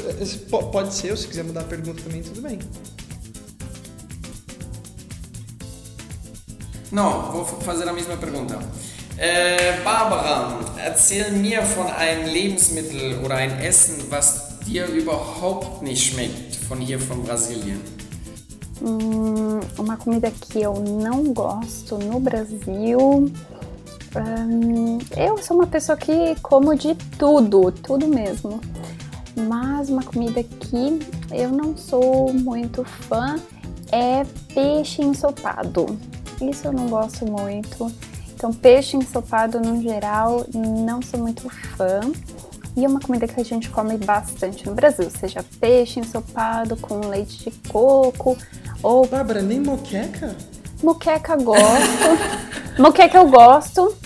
pode 0.71 0.93
ser, 0.95 1.17
se 1.17 1.27
quiser 1.27 1.45
mudar 1.45 1.61
a 1.61 1.65
pergunta 1.65 2.03
também, 2.03 2.23
tudo 2.23 2.43
bem. 2.43 2.59
Não, 6.95 7.33
vou 7.33 7.45
fazer 7.45 7.89
a 7.89 7.93
mesma 7.93 8.17
pergunta. 8.17 8.57
Äh, 9.19 9.83
Barbara, 9.83 10.61
erzähl 10.79 11.33
mir 11.33 11.61
von 11.63 11.89
einem 11.89 12.33
Lebensmittel 12.33 13.19
oder 13.25 13.35
ein 13.35 13.59
Essen, 13.59 13.97
was 14.11 14.61
dir 14.61 14.87
überhaupt 14.87 15.83
nicht 15.83 16.13
schmeckt, 16.13 16.55
von 16.55 16.79
hier 16.79 17.01
von 17.01 17.25
Brasilien. 17.25 17.81
Hum, 18.81 19.59
uma 19.77 19.97
comida 19.97 20.31
que 20.31 20.63
eu 20.63 20.75
não 20.75 21.33
gosto 21.35 21.99
no 21.99 22.21
Brasil. 22.21 23.29
Hum, 24.15 24.99
eu 25.17 25.37
sou 25.39 25.57
uma 25.57 25.67
pessoa 25.67 25.99
que 25.99 26.37
como 26.43 26.77
de 26.77 26.95
tudo, 27.19 27.73
tudo 27.73 28.07
mesmo. 28.07 28.61
Mas 29.49 29.89
uma 29.89 30.05
comida 30.05 30.45
que 30.45 31.01
eu 31.33 31.51
não 31.51 31.77
sou 31.77 32.33
muito 32.33 32.85
fã 32.85 33.35
é 33.91 34.25
peixe 34.55 35.03
ensopado. 35.03 35.99
Isso 36.41 36.67
eu 36.67 36.73
não 36.73 36.89
gosto 36.89 37.27
muito. 37.27 37.91
Então, 38.35 38.53
peixe 38.53 38.97
ensopado 38.97 39.61
no 39.61 39.81
geral, 39.81 40.45
não 40.55 41.01
sou 41.01 41.21
muito 41.21 41.49
fã. 41.77 42.01
E 42.77 42.85
é 42.85 42.89
uma 42.89 43.01
comida 43.01 43.29
que 43.29 43.41
a 43.41 43.45
gente 43.45 43.71
come 43.71 43.97
bastante 43.97 44.67
no 44.67 44.75
Brasil, 44.75 45.09
seja 45.09 45.45
peixe 45.61 46.01
ensopado 46.01 46.77
com 46.77 47.07
leite 47.07 47.45
de 47.45 47.51
coco 47.69 48.37
ou. 48.83 49.07
Bárbara, 49.07 49.43
nem 49.43 49.61
moqueca? 49.61 50.35
Moqueca 50.83 51.37
gosto. 51.37 52.77
moqueca 52.83 53.19
eu 53.19 53.29
gosto 53.29 53.97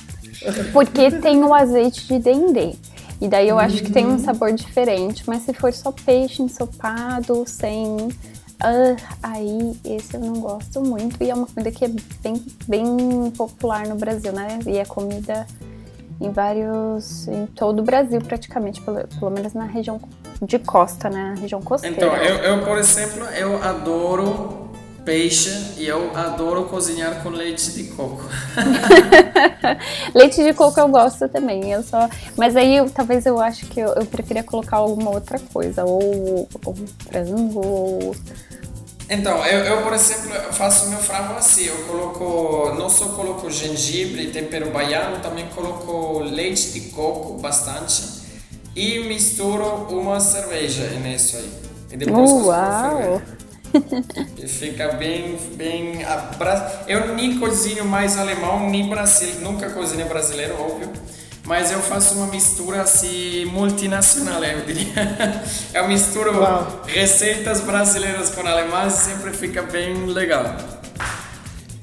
porque 0.73 1.11
tem 1.11 1.43
o 1.43 1.55
azeite 1.55 2.07
de 2.07 2.19
dendê. 2.19 2.75
E 3.21 3.27
daí 3.27 3.49
eu 3.49 3.59
acho 3.59 3.83
que 3.83 3.91
tem 3.91 4.07
um 4.07 4.11
uhum. 4.11 4.19
sabor 4.19 4.53
diferente, 4.53 5.25
mas 5.27 5.43
se 5.43 5.53
for 5.53 5.73
só 5.73 5.91
peixe 5.91 6.43
ensopado, 6.43 7.45
sem 7.47 8.09
Uh, 8.59 8.97
aí, 9.23 9.79
esse 9.85 10.17
eu 10.17 10.21
não 10.21 10.41
gosto 10.41 10.83
muito. 10.83 11.23
E 11.23 11.31
é 11.31 11.35
uma 11.35 11.47
comida 11.47 11.71
que 11.71 11.85
é 11.85 11.89
bem, 12.23 12.45
bem 12.67 13.31
popular 13.37 13.87
no 13.87 13.95
Brasil, 13.95 14.33
né? 14.33 14.59
E 14.67 14.79
é 14.79 14.85
comida 14.85 15.47
em 16.21 16.31
vários. 16.31 17.29
em 17.29 17.47
todo 17.47 17.81
o 17.81 17.83
Brasil, 17.83 18.21
praticamente, 18.21 18.81
pelo, 18.81 19.07
pelo 19.07 19.31
menos 19.31 19.55
na 19.55 19.65
região 19.65 20.01
de 20.43 20.59
costa, 20.59 21.09
né? 21.09 21.35
Na 21.35 21.41
região 21.41 21.63
costeira. 21.63 21.97
Então, 21.97 22.17
eu, 22.17 22.37
eu, 22.37 22.65
por 22.65 22.79
exemplo, 22.79 23.25
eu 23.27 23.63
adoro 23.63 24.69
peixe 25.09 25.51
e 25.79 25.87
eu 25.87 26.15
adoro 26.15 26.65
cozinhar 26.65 27.23
com 27.23 27.31
leite 27.31 27.71
de 27.73 27.85
coco. 27.85 28.23
leite 30.15 30.43
de 30.45 30.53
coco 30.53 30.79
eu 30.79 30.87
gosto 30.89 31.27
também, 31.31 31.73
eu 31.73 31.83
só, 31.83 32.11
mas 32.37 32.55
aí 32.55 32.77
eu, 32.77 32.91
talvez 32.91 33.25
eu 33.25 33.41
acho 33.41 33.65
que 33.69 33.81
eu, 33.81 33.89
eu 33.95 34.05
preferia 34.05 34.43
colocar 34.43 34.77
alguma 34.77 35.11
outra 35.11 35.39
coisa, 35.39 35.83
ou, 35.83 36.47
ou 36.63 36.75
frango, 37.11 37.67
ou 37.67 38.17
então, 39.09 39.45
eu, 39.47 39.65
eu, 39.65 39.83
por 39.83 39.93
exemplo, 39.93 40.31
faço 40.53 40.89
meu 40.91 40.99
frango 40.99 41.35
assim, 41.35 41.65
eu 41.65 41.77
coloco, 41.85 42.75
não 42.79 42.91
só 42.91 43.07
coloco 43.11 43.51
gengibre 43.51 44.27
tempero 44.29 44.71
baiano, 44.71 45.21
também 45.21 45.47
coloco 45.55 46.21
leite 46.21 46.73
de 46.73 46.81
coco 46.91 47.39
bastante 47.39 48.03
e 48.77 49.01
misturo 49.01 49.87
uma 49.91 50.21
cerveja 50.21 50.85
nisso 51.01 51.37
aí. 51.37 51.51
E 51.93 51.97
depois 51.97 52.31
Uau! 52.31 53.23
E 54.37 54.47
fica 54.47 54.93
bem, 54.93 55.39
bem... 55.55 56.01
Eu 56.87 57.15
nem 57.15 57.39
cozinho 57.39 57.85
mais 57.85 58.17
alemão, 58.19 58.69
nem 58.69 58.89
brasileiro, 58.89 59.41
nunca 59.41 59.71
cozinhei 59.71 60.07
brasileiro, 60.07 60.55
óbvio 60.61 60.91
mas 61.49 61.73
eu 61.73 61.81
faço 61.81 62.15
uma 62.15 62.27
mistura 62.27 62.83
assim 62.83 63.47
multinacional, 63.47 64.45
eu 64.45 64.67
diria. 64.67 64.93
Eu 65.73 65.89
misturo 65.89 66.39
Uau. 66.41 66.83
receitas 66.87 67.63
brasileiras 67.63 68.29
com 68.31 68.47
alemãs 68.47 69.01
e 69.01 69.05
sempre 69.11 69.33
fica 69.33 69.63
bem 69.63 70.05
legal. 70.07 70.57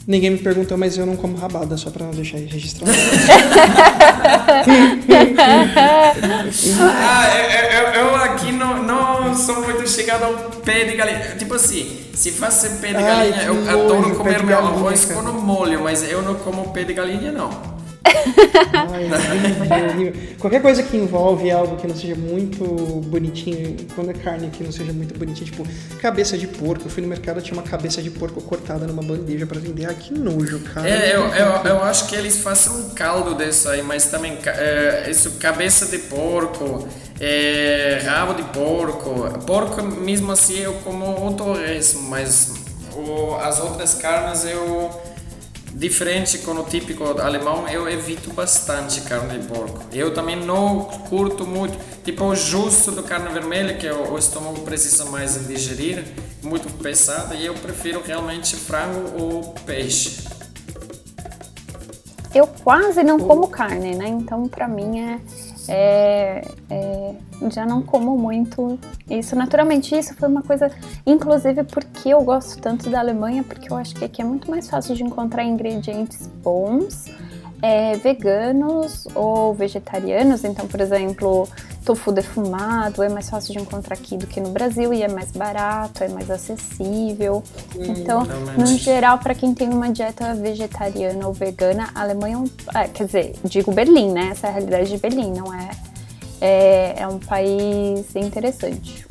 Ninguém 0.07 0.29
me 0.31 0.37
perguntou, 0.37 0.77
mas 0.77 0.95
eu 0.97 1.05
não 1.05 1.15
como 1.15 1.35
rabada, 1.35 1.75
só 1.77 1.89
pra 1.89 2.05
deixar 2.07 2.37
registrado. 2.37 2.91
ah, 6.79 7.27
eu, 7.35 7.79
eu, 7.79 8.09
eu, 8.09 8.15
aqui 8.17 8.51
não, 8.51 8.83
não 8.83 9.35
sou 9.35 9.63
muito 9.63 9.89
chegado 9.89 10.25
ao 10.25 10.33
pé 10.61 10.83
de 10.83 10.95
galinha. 10.95 11.35
Tipo 11.39 11.55
assim, 11.55 12.05
se 12.13 12.31
faz 12.31 12.61
pé 12.79 12.89
de 12.89 12.93
galinha, 12.93 13.35
Ai, 13.35 13.47
eu 13.47 13.67
adoro 13.67 14.15
comer 14.15 14.43
meu 14.43 14.59
arroz 14.59 15.05
com 15.05 15.23
molho, 15.31 15.81
mas 15.81 16.03
eu 16.07 16.21
não 16.21 16.35
como 16.35 16.71
pé 16.71 16.83
de 16.83 16.93
galinha, 16.93 17.31
não. 17.31 17.74
Ai, 18.91 19.09
Qualquer 20.39 20.61
coisa 20.61 20.83
que 20.83 20.95
envolve 20.95 21.49
algo 21.49 21.75
que 21.77 21.87
não 21.87 21.95
seja 21.95 22.15
muito 22.15 22.63
bonitinho, 23.07 23.77
quando 23.95 24.11
é 24.11 24.13
carne 24.13 24.49
que 24.49 24.63
não 24.63 24.71
seja 24.71 24.93
muito 24.93 25.17
bonitinha, 25.17 25.45
tipo 25.45 25.67
cabeça 25.99 26.37
de 26.37 26.47
porco. 26.47 26.85
Eu 26.85 26.89
fui 26.89 27.01
no 27.01 27.09
mercado 27.09 27.41
tinha 27.41 27.53
uma 27.53 27.63
cabeça 27.63 28.01
de 28.01 28.09
porco 28.09 28.41
cortada 28.41 28.85
numa 28.85 29.01
bandeja 29.01 29.45
para 29.45 29.59
vender. 29.59 29.85
Ai, 29.85 29.95
que 29.95 30.13
nojo, 30.13 30.59
cara. 30.59 30.87
É, 30.87 31.15
eu, 31.15 31.21
eu, 31.21 31.63
eu, 31.65 31.83
acho 31.83 32.07
que 32.07 32.15
eles 32.15 32.37
fazem 32.37 32.71
um 32.73 32.89
caldo 32.89 33.35
disso 33.35 33.69
aí, 33.69 33.81
mas 33.81 34.05
também 34.05 34.37
é, 34.45 35.07
isso, 35.09 35.31
cabeça 35.39 35.85
de 35.85 35.97
porco, 35.99 36.87
é, 37.19 38.01
rabo 38.05 38.33
de 38.33 38.43
porco. 38.43 39.39
Porco, 39.45 39.81
mesmo 39.83 40.31
assim, 40.31 40.59
eu 40.59 40.73
como 40.83 41.05
outro 41.05 41.53
resto, 41.53 41.99
mas 41.99 42.53
o, 42.93 43.35
as 43.35 43.59
outras 43.59 43.95
carnes 43.95 44.45
eu 44.45 44.91
Diferente 45.75 46.37
com 46.37 46.53
o 46.53 46.63
típico 46.63 47.03
alemão, 47.19 47.67
eu 47.67 47.89
evito 47.89 48.31
bastante 48.31 49.01
carne 49.01 49.37
de 49.37 49.45
porco. 49.45 49.83
Eu 49.91 50.13
também 50.13 50.37
não 50.37 50.85
curto 51.09 51.45
muito, 51.45 51.77
tipo 52.01 52.23
o 52.23 52.33
justo 52.33 52.91
do 52.91 53.03
carne 53.03 53.27
vermelha, 53.27 53.73
que 53.73 53.85
o 53.89 54.17
estômago 54.17 54.61
precisa 54.61 55.03
mais 55.03 55.45
digerir, 55.45 56.05
muito 56.41 56.71
pesada, 56.81 57.35
e 57.35 57.45
eu 57.45 57.53
prefiro 57.55 58.01
realmente 58.01 58.55
frango 58.55 59.21
ou 59.21 59.53
peixe. 59.65 60.23
Eu 62.33 62.47
quase 62.47 63.03
não 63.03 63.19
como 63.19 63.49
carne, 63.49 63.95
né? 63.95 64.07
Então, 64.07 64.47
para 64.47 64.69
mim 64.69 65.01
é 65.01 65.19
é, 65.67 66.41
é, 66.69 67.15
já 67.51 67.65
não 67.65 67.81
como 67.81 68.17
muito 68.17 68.79
isso 69.09 69.35
naturalmente. 69.35 69.95
Isso 69.95 70.13
foi 70.15 70.27
uma 70.27 70.41
coisa, 70.41 70.71
inclusive 71.05 71.63
porque 71.63 72.09
eu 72.09 72.21
gosto 72.23 72.59
tanto 72.61 72.89
da 72.89 72.99
Alemanha, 72.99 73.43
porque 73.43 73.71
eu 73.71 73.77
acho 73.77 73.95
que 73.95 74.05
aqui 74.05 74.21
é 74.21 74.25
muito 74.25 74.49
mais 74.49 74.69
fácil 74.69 74.95
de 74.95 75.03
encontrar 75.03 75.43
ingredientes 75.43 76.27
bons 76.43 77.05
é, 77.61 77.97
veganos 77.97 79.07
ou 79.15 79.53
vegetarianos. 79.53 80.43
Então, 80.43 80.67
por 80.67 80.79
exemplo, 80.79 81.47
tofu 81.85 82.11
defumado 82.11 83.03
é 83.03 83.09
mais 83.09 83.29
fácil 83.29 83.53
de 83.53 83.59
encontrar 83.59 83.93
aqui 83.93 84.17
do 84.17 84.25
que 84.25 84.41
no 84.41 84.49
Brasil 84.49 84.91
e 84.93 85.03
é 85.03 85.07
mais 85.07 85.31
barato, 85.31 86.03
é 86.03 86.09
mais 86.09 86.29
acessível. 86.31 87.43
Hum, 87.75 87.83
então, 87.83 88.23
realmente. 88.23 88.59
no 88.59 88.65
geral, 88.65 89.19
para 89.19 89.35
quem 89.35 89.53
tem 89.53 89.69
uma 89.69 89.91
dieta 89.91 90.33
vegetariana 90.33 91.27
ou 91.27 91.33
vegana, 91.33 91.89
a 91.93 92.01
Alemanha 92.01 92.35
é 92.35 92.37
um. 92.39 92.45
É, 92.73 92.87
quer 92.87 93.05
dizer, 93.05 93.35
digo 93.43 93.71
Berlim, 93.71 94.11
né? 94.11 94.29
Essa 94.31 94.47
é 94.47 94.49
a 94.49 94.53
realidade 94.53 94.89
de 94.89 94.97
Berlim, 94.97 95.31
não 95.31 95.53
é? 95.53 95.69
É, 96.41 96.95
é 96.97 97.07
um 97.07 97.19
país 97.19 98.15
interessante. 98.15 99.04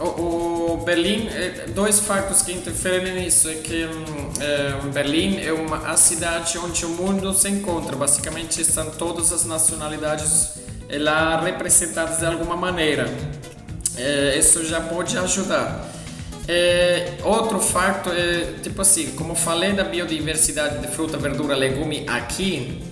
O, 0.00 0.72
o 0.72 0.76
Berlim, 0.78 1.28
é, 1.28 1.66
dois 1.74 2.00
fatos 2.00 2.42
que 2.42 2.52
interferem 2.52 3.14
nisso 3.14 3.48
é 3.50 3.54
que 3.54 3.84
hum, 3.84 4.32
é, 4.40 4.90
Berlim 4.90 5.38
é 5.40 5.52
uma 5.52 5.90
a 5.90 5.96
cidade 5.96 6.56
onde 6.58 6.86
o 6.86 6.88
mundo 6.88 7.32
se 7.34 7.48
encontra. 7.48 7.94
Basicamente 7.94 8.62
estão 8.62 8.90
todas 8.90 9.32
as 9.32 9.44
nacionalidades 9.44 10.54
lá 10.90 11.40
representadas 11.40 12.18
de 12.18 12.26
alguma 12.26 12.56
maneira. 12.56 13.12
É, 13.96 14.38
isso 14.38 14.64
já 14.64 14.80
pode 14.80 15.16
ajudar. 15.18 15.86
É, 16.48 17.18
outro 17.22 17.60
fato 17.60 18.10
é 18.10 18.54
tipo 18.62 18.80
assim, 18.80 19.12
como 19.12 19.34
falei 19.34 19.72
da 19.72 19.84
biodiversidade 19.84 20.78
de 20.78 20.88
fruta, 20.88 21.16
verdura, 21.16 21.54
legume 21.54 22.04
aqui, 22.08 22.82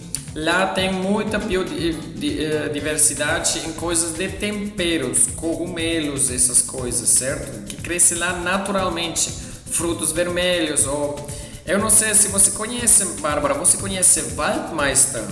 Lá 0.41 0.69
tem 0.69 0.93
muita 0.93 1.37
biodiversidade 1.37 3.59
em 3.67 3.73
coisas 3.73 4.17
de 4.17 4.29
temperos, 4.29 5.27
cogumelos, 5.35 6.31
essas 6.31 6.63
coisas, 6.63 7.09
certo? 7.09 7.65
Que 7.65 7.75
cresce 7.75 8.15
lá 8.15 8.39
naturalmente, 8.39 9.33
frutos 9.67 10.13
vermelhos 10.13 10.87
ou 10.87 11.29
eu 11.67 11.81
não 11.81 11.91
sei 11.91 12.15
se 12.15 12.29
você 12.29 12.53
conhece, 12.53 13.05
Bárbara, 13.21 13.55
você 13.55 13.79
conhece 13.79 14.21
Waldmeister? 14.37 15.25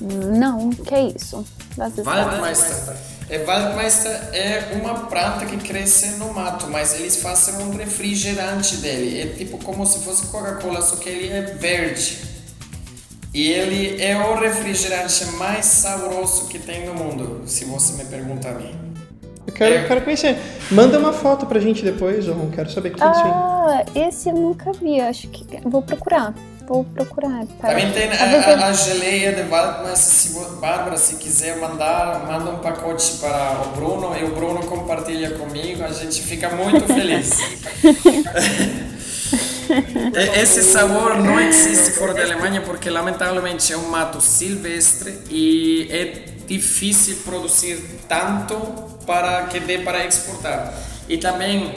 Não, 0.00 0.70
que 0.70 0.94
é 0.94 1.08
isso? 1.08 1.44
Waldmeister. 1.76 2.96
É, 3.28 3.44
Waldmeister 3.44 4.10
é 4.32 4.72
uma 4.80 5.00
planta 5.06 5.44
que 5.44 5.58
cresce 5.58 6.12
no 6.12 6.32
mato, 6.32 6.66
mas 6.68 6.94
eles 6.94 7.16
fazem 7.16 7.56
um 7.56 7.76
refrigerante 7.76 8.78
dele. 8.78 9.20
É 9.20 9.26
tipo 9.36 9.58
como 9.58 9.84
se 9.84 9.98
fosse 10.00 10.28
Coca-Cola, 10.28 10.80
só 10.80 10.96
que 10.96 11.10
ele 11.10 11.28
é 11.28 11.42
verde. 11.42 12.29
E 13.32 13.48
ele 13.48 14.02
é 14.02 14.16
o 14.16 14.34
refrigerante 14.34 15.24
mais 15.36 15.64
saboroso 15.64 16.48
que 16.48 16.58
tem 16.58 16.86
no 16.86 16.94
mundo, 16.94 17.42
se 17.46 17.64
você 17.64 18.02
me 18.02 18.08
pergunta 18.08 18.48
a 18.48 18.54
mim. 18.54 18.74
Eu 19.46 19.52
quero, 19.52 19.74
é. 19.74 19.84
quero 19.86 20.02
conhecer. 20.02 20.36
Manda 20.70 20.98
uma 20.98 21.12
foto 21.12 21.46
pra 21.46 21.60
gente 21.60 21.84
depois, 21.84 22.26
ou 22.28 22.50
quero 22.50 22.70
saber 22.70 22.90
quem 22.90 23.06
é 23.06 23.10
isso 23.10 23.20
Ah, 23.24 23.84
esse 23.94 24.28
eu 24.28 24.34
nunca 24.34 24.72
vi, 24.72 25.00
acho 25.00 25.28
que 25.28 25.46
vou 25.64 25.80
procurar. 25.80 26.34
Vou 26.66 26.84
procurar. 26.84 27.46
Também 27.60 27.90
tem 27.90 28.08
a, 28.08 28.14
a, 28.14 28.68
a, 28.68 28.72
geleia 28.72 29.32
de 29.32 29.42
Wald, 29.50 29.82
mas 29.82 29.98
se 29.98 30.38
Bárbara, 30.60 30.96
se 30.96 31.16
quiser 31.16 31.58
mandar, 31.58 32.26
manda 32.28 32.50
um 32.50 32.58
pacote 32.58 33.18
para 33.18 33.62
o 33.64 33.76
Bruno 33.76 34.16
e 34.16 34.22
o 34.22 34.34
Bruno 34.34 34.64
compartilha 34.66 35.30
comigo, 35.30 35.82
a 35.82 35.92
gente 35.92 36.22
fica 36.22 36.48
muito 36.50 36.86
feliz. 36.86 37.30
Esse 40.34 40.62
sabor 40.62 41.16
não 41.18 41.40
existe 41.40 41.92
fora 41.92 42.14
da 42.14 42.22
Alemanha 42.22 42.60
porque, 42.60 42.90
lamentavelmente, 42.90 43.72
é 43.72 43.76
um 43.76 43.88
mato 43.88 44.20
silvestre 44.20 45.18
e 45.30 45.88
é 45.90 46.30
difícil 46.46 47.18
produzir 47.24 47.80
tanto 48.08 48.56
para 49.06 49.44
que 49.46 49.60
dê 49.60 49.78
para 49.78 50.04
exportar. 50.06 50.74
E 51.08 51.18
também, 51.18 51.74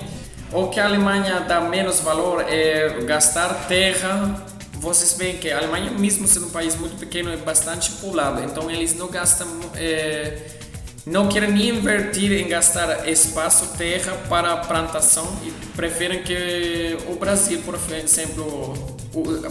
o 0.52 0.68
que 0.68 0.80
a 0.80 0.86
Alemanha 0.86 1.42
dá 1.42 1.62
menos 1.62 2.00
valor 2.00 2.46
é 2.48 3.02
gastar 3.06 3.68
terra. 3.68 4.46
Vocês 4.74 5.14
veem 5.14 5.38
que 5.38 5.50
a 5.50 5.58
Alemanha, 5.58 5.92
mesmo 5.92 6.28
sendo 6.28 6.48
um 6.48 6.52
país 6.52 6.76
muito 6.76 6.98
pequeno, 6.98 7.32
é 7.32 7.38
bastante 7.38 7.92
povoado, 7.92 8.44
então 8.44 8.70
eles 8.70 8.96
não 8.96 9.08
gastam. 9.08 9.48
É, 9.76 10.63
não 11.06 11.28
querem 11.28 11.70
invertir 11.70 12.32
em 12.32 12.48
gastar 12.48 13.10
espaço, 13.10 13.78
terra 13.78 14.14
para 14.30 14.56
plantação 14.58 15.28
e 15.46 15.52
preferem 15.76 16.24
que 16.24 16.98
o 17.08 17.16
Brasil, 17.16 17.62
por 17.66 17.76
exemplo, 17.76 18.74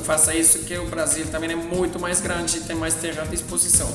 faça 0.02 0.34
isso, 0.34 0.60
que 0.60 0.76
o 0.78 0.86
Brasil 0.86 1.26
também 1.30 1.52
é 1.52 1.56
muito 1.56 2.00
mais 2.00 2.20
grande 2.20 2.58
e 2.58 2.60
tem 2.60 2.74
mais 2.74 2.94
terra 2.94 3.22
à 3.22 3.26
disposição. 3.26 3.88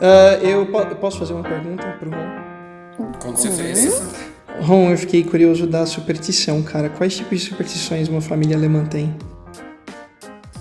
Uh, 0.00 0.44
eu, 0.46 0.66
po 0.66 0.84
posso 0.96 1.18
fazer 1.18 1.32
uma 1.32 1.42
pergunta 1.42 1.82
para 1.98 2.08
o 2.08 2.10
Ron? 2.10 3.12
Com 3.20 3.36
certeza. 3.36 4.02
Ron, 4.60 4.90
eu 4.90 4.98
fiquei 4.98 5.24
curioso 5.24 5.66
da 5.66 5.84
superstição, 5.86 6.62
cara. 6.62 6.88
Quais 6.88 7.16
tipos 7.16 7.40
de 7.40 7.48
superstições 7.48 8.08
uma 8.08 8.20
família 8.20 8.56
alemã 8.56 8.84
tem? 8.84 9.14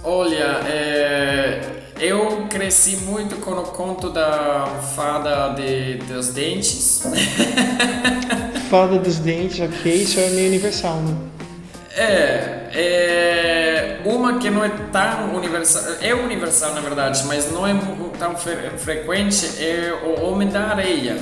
Olha, 0.04 0.60
é, 0.68 1.62
eu 1.98 2.46
cresci 2.50 2.98
muito 2.98 3.38
com 3.38 3.52
o 3.52 3.64
conto 3.64 4.10
da 4.10 4.66
fada 4.96 5.54
de, 5.54 5.96
dos 6.06 6.28
dentes. 6.30 7.04
fada 8.70 9.00
dos 9.00 9.20
dentes, 9.20 9.62
ok, 9.62 9.94
isso 9.94 10.20
é 10.20 10.30
meio 10.32 10.48
universal, 10.50 10.98
né? 10.98 11.16
É, 11.96 12.70
é 12.74 14.02
uma 14.04 14.40
que 14.40 14.50
não 14.50 14.66
é 14.66 14.70
tão 14.92 15.36
universal, 15.36 15.84
é 16.02 16.14
universal 16.14 16.74
na 16.74 16.82
verdade, 16.82 17.24
mas 17.26 17.50
não 17.50 17.66
é 17.66 17.74
tão 18.20 18.36
frequente, 18.36 19.64
é 19.64 19.94
o 20.04 20.26
Homem 20.26 20.50
da 20.50 20.70
Areia. 20.70 21.16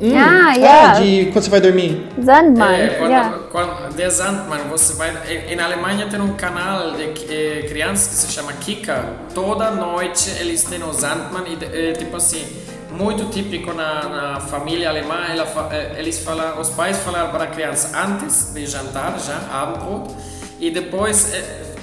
Hum. 0.00 0.12
Ah, 0.16 0.54
yeah. 0.54 0.90
Ah, 0.90 1.00
de 1.00 1.26
quando 1.26 1.44
você 1.44 1.50
vai 1.50 1.60
dormir. 1.60 2.06
Sandman. 2.22 2.74
É, 2.74 2.88
quando, 2.98 3.10
yeah. 3.10 3.38
quando, 3.50 3.94
de 3.94 4.10
Sandman, 4.10 4.60
você 4.68 4.94
vai. 4.94 5.12
E, 5.50 5.54
na 5.54 5.66
Alemanha 5.66 6.08
tem 6.08 6.20
um 6.20 6.34
canal 6.34 6.92
de 6.92 7.04
eh, 7.32 7.66
crianças 7.68 8.08
que 8.08 8.14
se 8.14 8.32
chama 8.32 8.52
Kika. 8.54 9.04
Toda 9.34 9.70
noite 9.70 10.30
eles 10.40 10.64
têm 10.64 10.82
o 10.82 10.92
Sandman 10.92 11.44
e 11.46 11.64
eh, 11.64 11.92
tipo 11.92 12.16
assim, 12.16 12.44
muito 12.90 13.26
típico 13.30 13.72
na, 13.72 14.08
na 14.08 14.40
família 14.40 14.88
alemã. 14.88 15.26
Ela, 15.30 15.46
eh, 15.72 15.94
eles 15.98 16.18
falam, 16.18 16.60
os 16.60 16.70
pais 16.70 16.96
falam 16.98 17.30
para 17.30 17.44
a 17.44 17.48
criança 17.48 17.96
antes 17.96 18.52
de 18.52 18.66
jantar, 18.66 19.16
já 19.20 19.38
Abendbrot, 19.52 20.12
e 20.58 20.70
depois, 20.70 21.32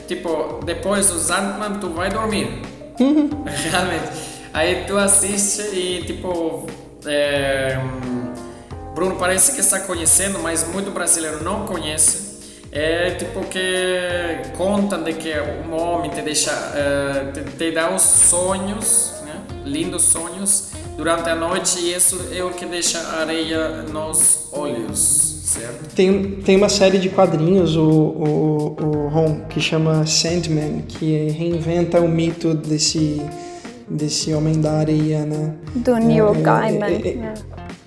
tipo, 0.08 0.60
depois 0.66 1.08
do 1.08 1.18
Sandman 1.18 1.80
tu 1.80 1.90
vai 1.90 2.10
dormir. 2.10 2.62
Uhum. 3.00 3.30
Realmente. 3.72 4.32
Aí 4.54 4.84
tu 4.86 4.98
assiste 4.98 5.62
e 5.74 6.04
tipo 6.04 6.68
é, 7.06 7.80
Bruno 8.94 9.16
parece 9.16 9.54
que 9.54 9.62
está 9.62 9.80
conhecendo, 9.80 10.40
mas 10.40 10.68
muito 10.68 10.92
brasileiro 10.92 11.44
não 11.44 11.66
conhece. 11.66 12.32
É 12.72 13.12
tipo 13.12 13.42
que 13.46 13.60
contam 14.56 15.04
de 15.04 15.14
que 15.14 15.34
um 15.68 15.76
homem 15.76 16.10
te 16.10 16.22
deixa, 16.22 16.52
uh, 16.52 17.32
te, 17.34 17.58
te, 17.58 17.72
dá 17.72 17.94
os 17.94 18.02
sonhos, 18.02 19.14
né? 19.26 19.42
lindos 19.66 20.04
sonhos 20.04 20.70
durante 20.96 21.30
a 21.30 21.36
noite 21.36 21.80
e 21.80 21.94
isso 21.94 22.18
é 22.34 22.42
o 22.44 22.52
que 22.52 22.66
deixa 22.66 23.00
areia 23.18 23.84
nos 23.84 24.48
olhos, 24.54 25.00
certo? 25.00 25.94
Tem, 25.94 26.36
tem 26.42 26.56
uma 26.56 26.70
série 26.70 26.98
de 26.98 27.10
quadrinhos, 27.10 27.76
o, 27.76 27.82
o, 27.82 28.76
o 28.80 29.08
Ron, 29.10 29.42
que 29.50 29.60
chama 29.60 30.06
Sandman, 30.06 30.84
que 30.88 31.28
reinventa 31.28 32.00
o 32.00 32.08
mito 32.08 32.54
desse 32.54 33.22
desse 33.90 34.34
Homem 34.34 34.60
da 34.60 34.74
Areia, 34.74 35.26
né? 35.26 35.54
Do 35.76 35.96
Neil 35.96 36.30
é, 36.30 36.42
Gaiman. 36.42 36.86
É, 36.86 37.08
é, 37.10 37.16
né? 37.16 37.34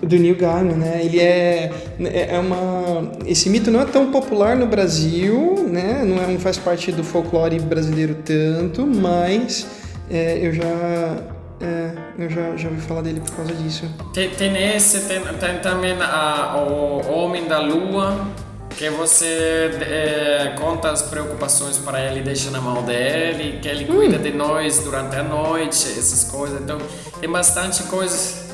do 0.01 0.17
Neil 0.17 0.35
Gaiman, 0.35 0.75
né? 0.75 1.01
Ele 1.03 1.19
é, 1.19 1.71
é 1.99 2.39
uma 2.39 3.11
esse 3.25 3.49
mito 3.49 3.71
não 3.71 3.81
é 3.81 3.85
tão 3.85 4.11
popular 4.11 4.55
no 4.55 4.67
Brasil, 4.67 5.67
né? 5.69 6.03
Não, 6.05 6.21
é, 6.21 6.27
não 6.27 6.39
faz 6.39 6.57
parte 6.57 6.91
do 6.91 7.03
folclore 7.03 7.59
brasileiro 7.59 8.15
tanto, 8.23 8.85
mas 8.85 9.67
é, 10.09 10.39
eu 10.45 10.53
já 10.53 11.17
é, 11.61 11.91
eu 12.19 12.29
já, 12.29 12.55
já 12.55 12.69
ouvi 12.69 12.81
falar 12.81 13.01
dele 13.01 13.21
por 13.21 13.31
causa 13.31 13.53
disso. 13.53 13.89
Tem, 14.13 14.29
tem 14.29 14.75
esse, 14.75 15.01
tem, 15.01 15.21
tem 15.21 15.59
também 15.59 15.95
a, 16.01 16.57
o 16.57 17.11
Homem 17.11 17.47
da 17.47 17.59
Lua, 17.59 18.27
que 18.77 18.89
você 18.89 19.71
é, 19.81 20.55
conta 20.59 20.91
as 20.91 21.01
preocupações 21.01 21.77
para 21.77 22.01
ele, 22.01 22.21
deixa 22.21 22.51
na 22.51 22.59
mão 22.59 22.83
dele, 22.83 23.59
que 23.61 23.67
ele 23.67 23.85
hum. 23.85 23.95
cuida 23.95 24.17
de 24.17 24.31
nós 24.31 24.79
durante 24.79 25.15
a 25.15 25.23
noite, 25.23 25.87
essas 25.97 26.25
coisas. 26.25 26.61
Então, 26.61 26.77
tem 27.19 27.29
bastante 27.29 27.83
coisas. 27.83 28.45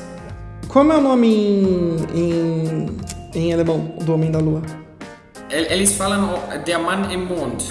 Como 0.68 0.92
é 0.92 0.96
o 0.96 1.00
nome 1.00 1.28
em, 1.28 1.96
em, 2.14 2.96
em 3.34 3.52
alemão 3.52 3.96
do 4.00 4.14
Homem 4.14 4.30
da 4.30 4.38
Lua? 4.38 4.62
Eles 5.50 5.94
falam 5.96 6.38
Der 6.64 6.78
Mann 6.78 7.12
im 7.12 7.26
Mond. 7.26 7.70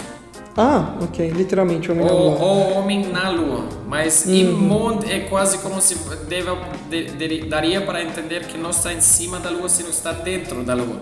Ah, 0.55 0.97
ok, 1.01 1.29
literalmente 1.29 1.89
Homem 1.91 2.05
da 2.05 2.11
Lua. 2.11 2.37
O 2.37 2.73
Homem 2.77 3.07
na 3.07 3.29
Lua, 3.29 3.69
mas 3.87 4.25
uhum. 4.25 4.33
im 4.33 4.51
Mond 4.51 5.11
é 5.11 5.21
quase 5.21 5.59
como 5.59 5.81
se 5.81 5.95
deve, 6.27 6.51
de, 6.89 7.05
de, 7.05 7.49
daria 7.49 7.81
para 7.81 8.03
entender 8.03 8.45
que 8.45 8.57
não 8.57 8.69
está 8.69 8.93
em 8.93 9.01
cima 9.01 9.39
da 9.39 9.49
Lua, 9.49 9.69
se 9.69 9.81
não 9.81 9.89
está 9.89 10.11
dentro 10.11 10.63
da 10.63 10.73
Lua. 10.73 11.01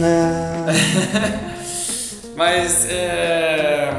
Ah. 0.00 0.66
Mas 2.34 2.86
é, 2.88 3.90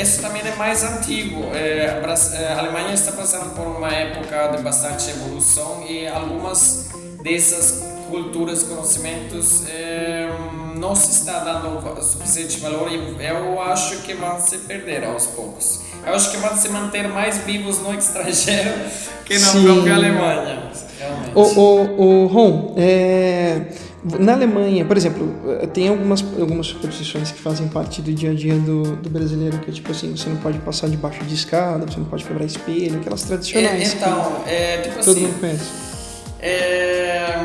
isso 0.00 0.22
também 0.22 0.42
é 0.42 0.54
mais 0.56 0.82
antigo. 0.82 1.50
É, 1.54 2.00
a 2.48 2.58
Alemanha 2.58 2.94
está 2.94 3.12
passando 3.12 3.54
por 3.54 3.66
uma 3.66 3.92
época 3.92 4.56
de 4.56 4.62
bastante 4.62 5.10
evolução 5.10 5.84
e 5.88 6.06
algumas 6.06 6.88
dessas 7.22 7.84
culturas, 8.08 8.62
conhecimentos, 8.62 9.66
é, 9.68 10.28
não 10.76 10.94
se 10.94 11.12
está 11.12 11.40
dando 11.40 12.02
suficiente 12.02 12.60
valor 12.60 12.90
e 12.90 13.24
eu 13.24 13.60
acho 13.62 13.98
que 14.02 14.14
vão 14.14 14.40
se 14.40 14.58
perder 14.58 15.04
aos 15.04 15.26
poucos. 15.26 15.80
Eu 16.04 16.14
acho 16.14 16.30
que 16.30 16.36
vão 16.38 16.56
se 16.56 16.68
manter 16.68 17.08
mais 17.08 17.38
vivos 17.38 17.78
no 17.78 17.94
estrangeiro 17.94 18.72
que 19.24 19.38
na 19.38 19.46
Sim. 19.46 19.64
própria 19.64 19.94
Alemanha. 19.94 20.72
Realmente. 20.98 21.32
O, 21.34 21.42
o, 21.42 22.24
o 22.24 22.26
Ron, 22.26 22.74
é, 22.76 23.62
na 24.04 24.32
Alemanha, 24.32 24.84
por 24.84 24.96
exemplo, 24.96 25.32
tem 25.72 25.88
algumas, 25.88 26.22
algumas 26.38 26.66
superstições 26.66 27.30
que 27.30 27.38
fazem 27.38 27.68
parte 27.68 28.02
do 28.02 28.12
dia 28.12 28.32
a 28.32 28.34
dia 28.34 28.54
do, 28.54 28.96
do 28.96 29.08
brasileiro, 29.08 29.58
que 29.58 29.70
é 29.70 29.72
tipo 29.72 29.92
assim, 29.92 30.16
você 30.16 30.28
não 30.28 30.36
pode 30.38 30.58
passar 30.58 30.88
debaixo 30.88 31.24
de 31.24 31.34
escada, 31.34 31.86
você 31.86 31.98
não 31.98 32.06
pode 32.06 32.24
quebrar 32.24 32.44
espelho, 32.44 32.98
aquelas 32.98 33.22
tradicionais. 33.22 33.92
É, 33.92 33.96
então, 33.96 34.42
é, 34.46 34.76
tipo 34.78 34.94
todo 34.96 35.10
assim, 35.10 35.20
mundo 35.20 35.40
conhece. 35.40 35.70
É, 36.40 37.36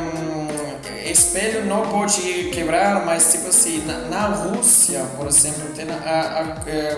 espelho 1.12 1.66
não 1.66 1.82
pode 1.84 2.49
quebrar, 2.51 3.05
mas 3.05 3.32
tipo 3.32 3.49
assim, 3.49 3.86
na, 3.86 3.99
na 4.10 4.28
Rússia, 4.28 5.05
por 5.16 5.28
exemplo, 5.28 5.62
tem 5.76 5.86
a, 5.89 5.93
a, 5.93 6.41
a 6.41 6.70
é, 6.70 6.97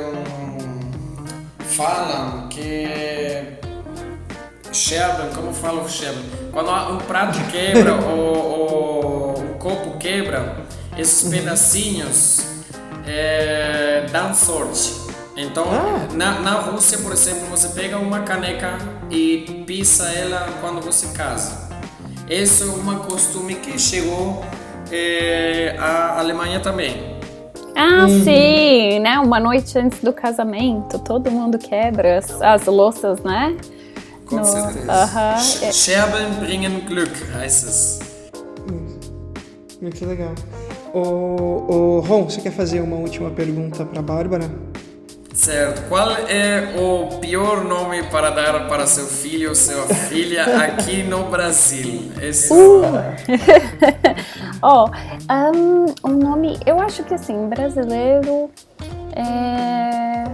falam 1.60 2.48
que 2.48 3.60
Sheldon, 4.72 5.30
como 5.36 5.54
fala 5.54 5.82
o 5.82 5.90
Sheldon? 5.90 6.22
Quando 6.52 6.70
um 6.94 6.98
prato 7.00 7.40
quebra 7.52 7.96
o 8.08 8.99
copo 9.70 9.98
quebra, 9.98 10.56
esses 10.98 11.24
uhum. 11.24 11.32
pedacinhos 11.32 12.46
é, 13.06 14.06
dão 14.12 14.34
sorte. 14.34 14.94
Então, 15.38 15.66
ah. 15.72 16.08
na, 16.14 16.40
na 16.40 16.52
Rússia, 16.54 16.98
por 16.98 17.14
exemplo, 17.14 17.48
você 17.50 17.70
pega 17.70 17.98
uma 17.98 18.22
caneca 18.22 18.78
e 19.10 19.64
pisa 19.66 20.10
ela 20.12 20.50
quando 20.60 20.82
você 20.82 21.08
casa. 21.16 21.70
Esse 22.28 22.64
é 22.64 22.66
um 22.66 23.00
costume 23.00 23.56
que 23.56 23.80
chegou 23.80 24.44
é, 24.92 25.76
à 25.80 26.20
Alemanha 26.20 26.60
também. 26.60 27.18
Ah, 27.76 28.06
uhum. 28.06 28.24
sim, 28.24 29.00
né? 29.00 29.20
Uma 29.20 29.40
noite 29.40 29.78
antes 29.80 30.02
do 30.02 30.12
casamento, 30.12 31.00
todo 31.00 31.32
mundo 31.32 31.58
quebra 31.58 32.18
as, 32.18 32.42
as 32.42 32.66
louças, 32.66 33.22
né? 33.22 33.56
Com 34.26 34.38
no, 34.38 34.46
certeza. 34.46 34.92
Uh 34.92 35.16
-huh. 35.16 35.72
Scherben 35.72 36.34
bringen 36.42 36.86
Glück, 36.86 37.16
heißt 37.40 37.64
es. 37.64 38.09
Muito 39.82 40.06
legal. 40.06 40.34
O, 40.94 41.00
o 41.00 42.00
Ron, 42.02 42.30
você 42.30 42.42
quer 42.42 42.52
fazer 42.52 42.82
uma 42.82 42.98
última 42.98 43.30
pergunta 43.32 43.86
para 43.86 44.00
a 44.00 44.04
Bárbara? 44.04 44.50
Certo. 45.34 45.88
Qual 45.88 46.12
é 46.28 46.76
o 46.78 47.18
pior 47.20 47.64
nome 47.64 48.04
para 48.04 48.30
dar 48.30 48.68
para 48.68 48.86
seu 48.86 49.06
filho 49.06 49.50
ou 49.50 49.56
sua 49.56 49.88
filha 49.88 50.44
aqui 50.66 51.02
no 51.02 51.30
Brasil? 51.30 52.12
Esse... 52.22 52.52
Uh. 52.52 52.82
oh, 54.62 54.90
um, 55.56 56.12
um 56.12 56.18
nome, 56.18 56.60
eu 56.66 56.78
acho 56.78 57.04
que 57.06 57.14
assim, 57.14 57.48
brasileiro 57.48 58.50
é, 59.16 60.26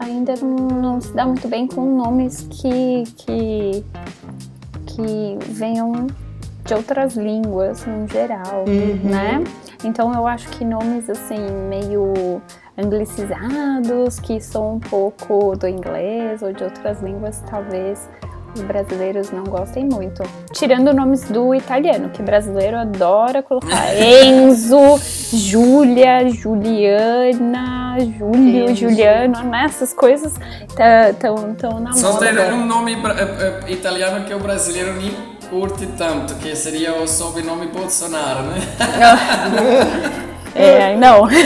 ainda 0.00 0.34
não, 0.40 0.56
não, 0.56 1.00
se 1.00 1.12
dá 1.12 1.26
muito 1.26 1.46
bem 1.46 1.66
com 1.66 1.84
nomes 1.96 2.46
que, 2.50 3.04
que, 3.18 3.84
que 4.86 5.38
venham 5.50 6.06
de 6.68 6.74
outras 6.74 7.16
línguas 7.16 7.86
no 7.86 8.06
geral, 8.06 8.66
uhum. 8.68 9.00
né? 9.02 9.42
Então 9.82 10.12
eu 10.12 10.26
acho 10.26 10.46
que 10.50 10.66
nomes 10.66 11.08
assim 11.08 11.40
meio 11.66 12.42
anglicizados, 12.76 14.20
que 14.20 14.38
são 14.38 14.74
um 14.74 14.78
pouco 14.78 15.56
do 15.56 15.66
inglês 15.66 16.42
ou 16.42 16.52
de 16.52 16.62
outras 16.62 17.00
línguas, 17.00 17.42
talvez 17.50 18.06
os 18.54 18.60
brasileiros 18.60 19.30
não 19.30 19.44
gostem 19.44 19.86
muito. 19.86 20.22
Tirando 20.52 20.92
nomes 20.92 21.30
do 21.30 21.54
italiano, 21.54 22.10
que 22.10 22.22
brasileiro 22.22 22.76
adora 22.76 23.42
colocar 23.42 23.88
Enzo, 23.96 24.98
Júlia, 25.32 26.28
Juliana, 26.28 27.96
Júlio, 28.18 28.76
Juliano, 28.76 29.42
né? 29.44 29.64
Essas 29.64 29.94
coisas 29.94 30.34
estão 30.68 31.54
tão 31.54 31.80
na 31.80 31.94
Só 31.94 32.12
moda. 32.12 32.26
Só 32.26 32.34
tem 32.34 32.52
um 32.52 32.66
nome 32.66 32.92
eh, 32.92 33.62
eh, 33.66 33.72
italiano 33.72 34.26
que 34.26 34.34
o 34.34 34.38
brasileiro 34.38 34.92
nem 34.94 35.37
curte 35.50 35.86
tanto, 35.98 36.34
que 36.36 36.54
seria 36.54 36.94
o 36.94 37.06
sobrenome 37.06 37.66
Bolsonaro, 37.66 38.42
né? 38.44 38.60
É, 40.54 40.96
não. 40.96 41.28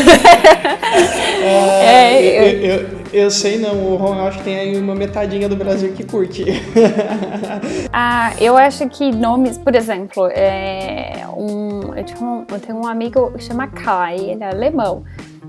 É, 1.44 2.22
é, 2.22 2.54
eu, 2.54 2.60
eu, 2.60 3.00
eu, 3.12 3.30
sei 3.30 3.58
não, 3.58 3.74
o 3.74 3.96
Ron 3.96 4.26
acho 4.26 4.38
que 4.38 4.44
tem 4.44 4.56
aí 4.56 4.76
uma 4.78 4.94
metadinha 4.94 5.48
do 5.48 5.56
Brasil 5.56 5.92
que 5.92 6.04
curte. 6.04 6.44
ah, 7.92 8.32
eu 8.38 8.56
acho 8.56 8.88
que 8.88 9.10
nomes, 9.10 9.58
por 9.58 9.74
exemplo, 9.74 10.28
é 10.28 11.24
um, 11.36 11.94
eu, 11.96 12.04
tenho 12.04 12.22
um, 12.22 12.46
eu 12.48 12.60
tenho 12.60 12.78
um 12.78 12.86
amigo 12.86 13.32
que 13.32 13.42
chama 13.42 13.66
Kai, 13.66 14.18
ele 14.18 14.44
é 14.44 14.50
alemão. 14.50 15.02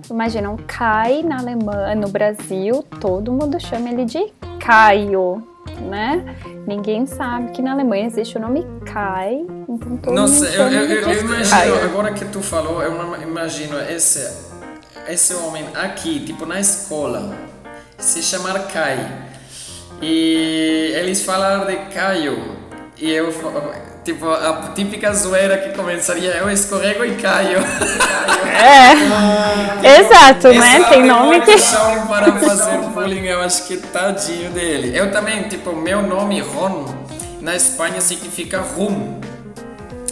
Imagina, 0.09 0.49
um 0.49 0.57
Kai 0.57 1.21
na 1.21 1.37
Alemanha, 1.37 1.93
no 1.93 2.07
Brasil, 2.07 2.83
todo 2.99 3.31
mundo 3.31 3.59
chama 3.59 3.89
ele 3.89 4.05
de 4.05 4.25
Caio 4.59 5.43
né? 5.81 6.23
Ninguém 6.65 7.05
sabe 7.05 7.51
que 7.51 7.61
na 7.61 7.73
Alemanha 7.73 8.05
existe 8.05 8.37
o 8.37 8.41
nome 8.41 8.65
Kai, 8.85 9.45
então 9.67 9.97
todo 9.97 10.13
Nossa, 10.13 10.45
mundo 10.45 10.45
eu, 10.45 10.67
eu, 10.67 10.85
eu, 10.85 11.09
eu 11.09 11.21
imagino, 11.21 11.75
agora 11.83 12.13
que 12.13 12.25
tu 12.25 12.41
falou, 12.41 12.81
eu 12.81 12.93
imagino 13.21 13.79
esse, 13.79 14.27
esse 15.07 15.33
homem 15.33 15.65
aqui, 15.73 16.19
tipo 16.19 16.45
na 16.45 16.59
escola, 16.59 17.35
se 17.97 18.21
chamar 18.21 18.67
Kai. 18.67 19.31
E 20.01 20.91
eles 20.95 21.23
falaram 21.23 21.65
de 21.65 21.77
Caio. 21.93 22.37
E 22.97 23.09
eu 23.09 23.31
Tipo, 24.03 24.29
a 24.29 24.73
típica 24.75 25.13
zoeira 25.13 25.57
que 25.57 25.69
começaria, 25.69 26.31
eu 26.31 26.49
escorrego 26.49 27.05
e 27.05 27.15
caio. 27.15 27.59
É, 27.59 28.91
ah, 29.13 29.79
exato, 29.81 30.49
né? 30.49 30.83
Tem 30.89 31.05
nome 31.05 31.39
que... 31.39 31.55
para 32.07 32.33
fazer 32.33 32.77
bullying, 32.93 33.25
eu 33.25 33.39
acho 33.39 33.65
que 33.65 33.77
tadinho 33.77 34.51
dele. 34.51 34.97
Eu 34.97 35.09
também, 35.09 35.43
tipo, 35.43 35.73
meu 35.73 36.01
nome, 36.01 36.41
Ron, 36.41 36.85
na 37.39 37.55
Espanha 37.55 38.01
significa 38.01 38.59
rum. 38.59 39.21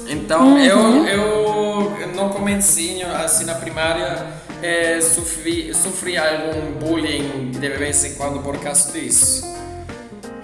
Então, 0.08 0.54
uhum. 0.54 0.58
eu, 0.58 1.08
eu, 1.08 2.08
no 2.16 2.30
comecinho, 2.30 3.08
assim, 3.14 3.44
na 3.44 3.56
primária, 3.56 4.26
é, 4.64 5.02
sofri, 5.02 5.74
sofri 5.74 6.18
algum 6.18 6.72
bullying 6.80 7.52
de 7.52 7.70
vez 7.70 8.06
em 8.06 8.14
quando 8.14 8.42
por 8.42 8.58
causa 8.58 8.90
disso. 8.94 9.46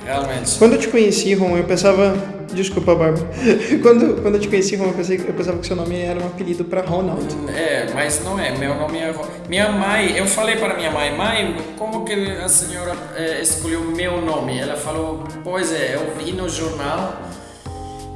Realmente. 0.06 0.58
Quando 0.58 0.74
eu 0.74 0.80
te 0.80 0.90
conheci, 0.90 1.34
Ron, 1.34 1.58
eu 1.58 1.64
pensava 1.64 2.37
Desculpa, 2.54 2.96
Bárbara. 2.96 3.28
Quando, 3.82 4.22
quando 4.22 4.36
eu 4.36 4.40
te 4.40 4.48
conheci, 4.48 4.76
eu, 4.76 4.94
pensei, 4.94 5.18
eu 5.18 5.34
pensava 5.34 5.58
que 5.60 5.68
seu 5.68 5.76
nome 5.76 6.00
era 6.00 6.20
um 6.20 6.28
apelido 6.28 6.66
para 6.66 6.82
Ronald. 6.82 7.26
É, 7.54 7.88
mas 7.94 8.24
não 8.24 8.40
é. 8.40 8.58
Meu 8.58 8.76
nome 8.76 8.98
é. 8.98 9.14
Minha 9.48 9.72
mãe, 9.72 10.18
eu 10.18 10.26
falei 10.26 10.56
para 10.56 10.76
minha 10.76 10.92
mãe, 10.92 11.16
mãe, 11.16 11.58
como 11.78 12.04
que 12.06 12.14
a 12.14 12.48
senhora 12.48 12.96
é, 13.16 13.42
escolheu 13.42 13.82
meu 13.82 14.22
nome? 14.22 14.58
Ela 14.58 14.76
falou, 14.76 15.24
pois 15.44 15.72
é, 15.72 15.96
eu 15.96 16.16
vi 16.18 16.32
no 16.32 16.50
jornal. 16.50 17.22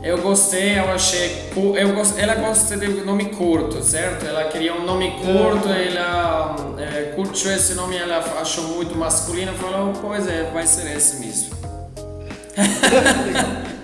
Eu 0.04 0.18
gostei, 0.18 0.80
eu 0.80 0.90
achei. 0.90 1.52
Eu 1.56 1.94
gost, 1.94 2.18
ela 2.18 2.34
gosta 2.34 2.76
de 2.76 2.88
nome 3.06 3.26
curto, 3.26 3.84
certo? 3.84 4.26
Ela 4.26 4.46
queria 4.46 4.74
um 4.74 4.84
nome 4.84 5.12
curto, 5.12 5.68
hum. 5.68 5.74
ela 5.74 6.56
é, 6.80 7.12
curtiu 7.16 7.52
esse 7.52 7.76
nome, 7.76 7.98
ela 7.98 8.18
achou 8.42 8.64
muito 8.64 8.98
masculino, 8.98 9.54
falou, 9.54 9.94
pois 10.02 10.28
é, 10.28 10.50
vai 10.52 10.66
ser 10.66 10.98
esse 10.98 11.20
mesmo. 11.20 11.56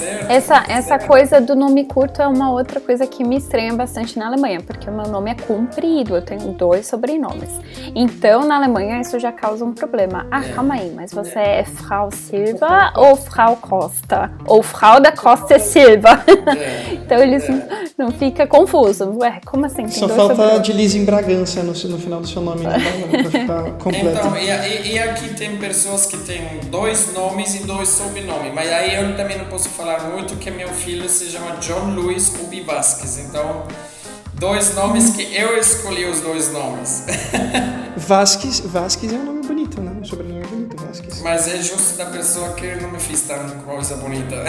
Certo. 0.00 0.30
Essa, 0.30 0.64
essa 0.68 0.98
coisa 0.98 1.40
do 1.40 1.54
nome 1.54 1.84
curto 1.84 2.22
é 2.22 2.26
uma 2.26 2.50
outra 2.50 2.80
coisa 2.80 3.06
que 3.06 3.22
me 3.22 3.36
estranha 3.36 3.74
bastante 3.74 4.18
na 4.18 4.26
Alemanha, 4.26 4.60
porque 4.60 4.88
o 4.88 4.92
meu 4.92 5.06
nome 5.08 5.30
é 5.30 5.34
comprido, 5.34 6.16
eu 6.16 6.22
tenho 6.22 6.52
dois 6.52 6.86
sobrenomes. 6.86 7.50
Então, 7.94 8.46
na 8.46 8.56
Alemanha, 8.56 9.00
isso 9.00 9.18
já 9.18 9.32
causa 9.32 9.64
um 9.64 9.72
problema. 9.72 10.26
Ah, 10.30 10.44
é. 10.44 10.48
calma 10.52 10.74
aí, 10.74 10.92
mas 10.94 11.12
você 11.12 11.38
é, 11.38 11.60
é 11.60 11.64
Frau 11.64 12.10
Silva 12.10 12.92
ou 12.96 13.16
Frau 13.16 13.56
Costa? 13.56 14.30
Ou 14.46 14.62
Frau 14.62 15.00
da 15.00 15.12
Costa 15.12 15.58
Silva? 15.58 16.24
É. 16.56 16.94
então, 16.94 17.18
eles 17.18 17.48
é. 17.48 17.52
não, 17.96 18.06
não 18.06 18.12
fica 18.12 18.46
confuso. 18.46 19.18
Ué, 19.18 19.40
como 19.44 19.66
assim? 19.66 19.82
Tem 19.82 19.88
Só 19.88 20.08
falta 20.08 20.58
de 20.60 20.72
Liz 20.72 20.94
em 20.94 21.04
Bragança 21.04 21.62
no, 21.62 21.72
no 21.72 21.98
final 21.98 22.20
do 22.20 22.26
seu 22.26 22.42
nome, 22.42 22.64
né? 22.64 22.78
pra 23.10 23.30
ficar 23.30 23.62
completo. 23.78 24.18
Então, 24.18 24.36
e, 24.36 24.92
e 24.92 24.98
aqui 24.98 25.34
tem 25.34 25.56
pessoas 25.56 26.06
que 26.06 26.16
têm 26.18 26.60
dois 26.70 27.12
nomes 27.12 27.54
e 27.54 27.64
dois 27.64 27.88
sobrenomes, 27.88 28.52
mas 28.54 28.70
aí 28.70 28.94
eu 28.94 29.16
também 29.16 29.38
não 29.38 29.46
posso 29.46 29.68
falar 29.68 29.89
muito 29.98 30.36
que 30.36 30.50
meu 30.50 30.68
filho 30.68 31.08
se 31.08 31.26
chama 31.26 31.56
John 31.56 31.94
Luiz 31.94 32.32
Ubi 32.40 32.60
Vasquez. 32.60 33.18
Então, 33.18 33.66
dois 34.34 34.74
nomes 34.74 35.10
que 35.10 35.34
eu 35.34 35.58
escolhi 35.58 36.04
os 36.06 36.20
dois 36.20 36.52
nomes. 36.52 37.06
Vasquez, 37.96 38.60
Vasquez 38.60 39.12
é 39.12 39.16
um 39.16 39.24
nome 39.24 39.46
bonito, 39.46 39.80
né? 39.80 40.00
O 40.00 40.04
sobrenome 40.06 40.44
é 40.90 41.02
bonito, 41.02 41.02
Vasquez. 41.02 41.22
Mas 41.22 41.48
é 41.48 41.56
justo 41.62 41.96
da 41.96 42.06
pessoa 42.06 42.52
que 42.54 42.74
não 42.76 42.90
me 42.90 43.00
fez 43.00 43.22
tanta 43.22 43.54
coisa 43.64 43.96
bonita. 43.96 44.36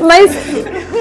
Mas 0.00 0.30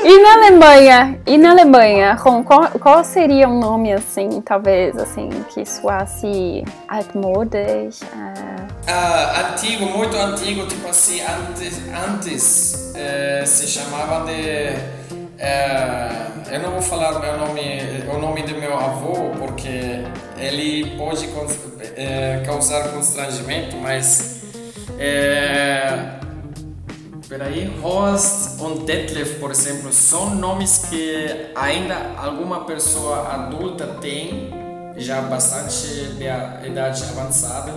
E 0.06 0.20
na 0.22 0.34
Alemanha, 0.34 1.20
e 1.26 1.38
na 1.38 1.50
Alemanha, 1.52 2.14
Ron, 2.14 2.44
qual, 2.44 2.70
qual 2.80 3.04
seria 3.04 3.50
um 3.50 3.60
nome 3.60 3.92
assim, 3.92 4.40
talvez 4.42 4.96
assim, 4.98 5.30
que 5.50 5.66
soasse 5.66 6.64
altmodisch? 6.88 8.02
Uh... 8.04 8.66
Uh, 8.88 9.52
antigo, 9.52 9.86
muito 9.88 10.16
antigo, 10.16 10.68
tipo 10.68 10.88
assim, 10.88 11.22
antes, 11.22 11.82
antes 12.08 12.94
uh, 12.94 13.48
se 13.48 13.68
chamava 13.68 14.26
de. 14.26 15.05
Uh, 15.36 16.50
eu 16.50 16.60
não 16.62 16.72
vou 16.72 16.82
falar 16.82 17.20
meu 17.20 17.38
nome, 17.38 17.62
o 18.14 18.18
nome 18.18 18.44
do 18.44 18.56
meu 18.56 18.78
avô, 18.78 19.32
porque 19.38 20.04
ele 20.38 20.96
pode 20.98 21.28
causar 22.46 22.90
constrangimento, 22.90 23.76
mas. 23.78 24.42
Peraí, 27.28 27.76
Horst 27.82 28.62
und 28.62 28.86
Detlef, 28.86 29.40
por 29.40 29.50
exemplo, 29.50 29.92
são 29.92 30.36
nomes 30.36 30.86
que 30.90 31.50
ainda 31.56 32.14
alguma 32.18 32.66
pessoa 32.66 33.34
adulta 33.34 33.88
tem, 34.00 34.52
já 34.96 35.22
bastante 35.22 35.88
de 36.16 36.68
idade 36.68 37.04
avançada, 37.04 37.74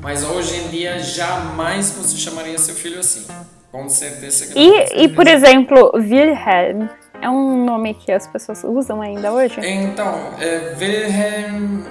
mas 0.00 0.22
hoje 0.22 0.56
em 0.56 0.68
dia 0.68 0.98
jamais 0.98 1.90
você 1.90 2.16
chamaria 2.16 2.58
seu 2.58 2.74
filho 2.74 3.00
assim. 3.00 3.26
Com 3.72 3.88
certeza 3.88 4.46
que. 4.46 4.58
E, 4.58 5.04
e 5.04 5.08
por 5.08 5.26
exemplo, 5.26 5.90
Wilhelm 5.94 6.86
é 7.22 7.30
um 7.30 7.64
nome 7.64 7.94
que 7.94 8.12
as 8.12 8.26
pessoas 8.26 8.62
usam 8.62 9.00
ainda 9.00 9.32
hoje? 9.32 9.58
Então, 9.64 10.34
é, 10.38 10.76
Wilhelm 10.78 11.82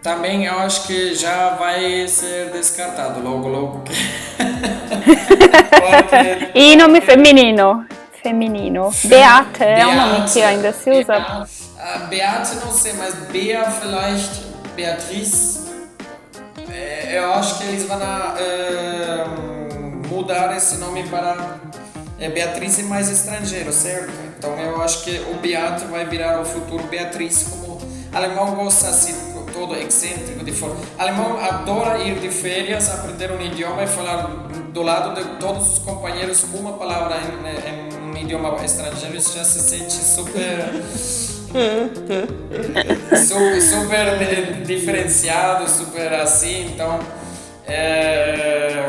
também 0.00 0.44
eu 0.44 0.60
acho 0.60 0.86
que 0.86 1.12
já 1.14 1.56
vai 1.56 2.06
ser 2.06 2.50
descartado 2.50 3.20
logo, 3.20 3.48
logo. 3.48 3.84
Porque... 4.38 6.50
e 6.54 6.76
nome 6.76 7.00
feminino? 7.00 7.84
Feminino. 8.22 8.92
Beate 9.04 9.64
é 9.64 9.86
um 9.86 9.96
nome 9.96 10.30
que 10.30 10.42
ainda 10.42 10.72
se 10.72 10.90
usa. 10.90 11.18
Beate, 11.18 11.50
uh, 11.74 12.06
Beate 12.08 12.56
não 12.56 12.70
sei, 12.70 12.92
mas 12.92 13.14
Bea, 13.30 13.64
vielleicht, 13.70 14.44
Beatriz. 14.76 15.64
É, 16.70 17.18
eu 17.18 17.32
acho 17.32 17.58
que 17.58 17.64
eles 17.64 17.84
vão 17.84 17.98
uh, 17.98 19.53
mudar 20.14 20.56
esse 20.56 20.76
nome 20.76 21.02
para 21.08 21.58
é, 22.18 22.28
Beatriz 22.28 22.78
e 22.78 22.84
mais 22.84 23.10
estrangeiro, 23.10 23.72
certo? 23.72 24.12
Então 24.38 24.58
eu 24.58 24.80
acho 24.80 25.04
que 25.04 25.18
o 25.32 25.34
Beate 25.40 25.84
vai 25.86 26.06
virar 26.06 26.40
o 26.40 26.44
futuro 26.44 26.84
Beatriz, 26.84 27.44
como 27.44 27.80
alemão 28.12 28.54
gosta 28.54 28.88
assim 28.88 29.34
todo 29.54 29.74
excêntrico 29.76 30.44
de 30.44 30.52
forma. 30.52 30.76
Alemão 30.98 31.38
adora 31.38 31.98
ir 31.98 32.18
de 32.18 32.28
férias, 32.28 32.92
aprender 32.92 33.30
um 33.30 33.40
idioma 33.40 33.84
e 33.84 33.86
falar 33.86 34.22
do 34.72 34.82
lado 34.82 35.14
de 35.14 35.24
todos 35.38 35.72
os 35.72 35.78
companheiros 35.78 36.44
uma 36.52 36.72
palavra 36.72 37.16
em, 37.16 37.30
em 37.70 38.10
um 38.10 38.16
idioma 38.16 38.62
estrangeiro, 38.64 39.16
isso 39.16 39.36
já 39.36 39.44
se 39.44 39.60
sente 39.60 39.92
super. 39.92 40.82
super, 43.16 43.62
super 43.62 44.64
diferenciado, 44.66 45.70
super 45.70 46.12
assim, 46.14 46.72
então. 46.72 46.98
É, 47.66 48.84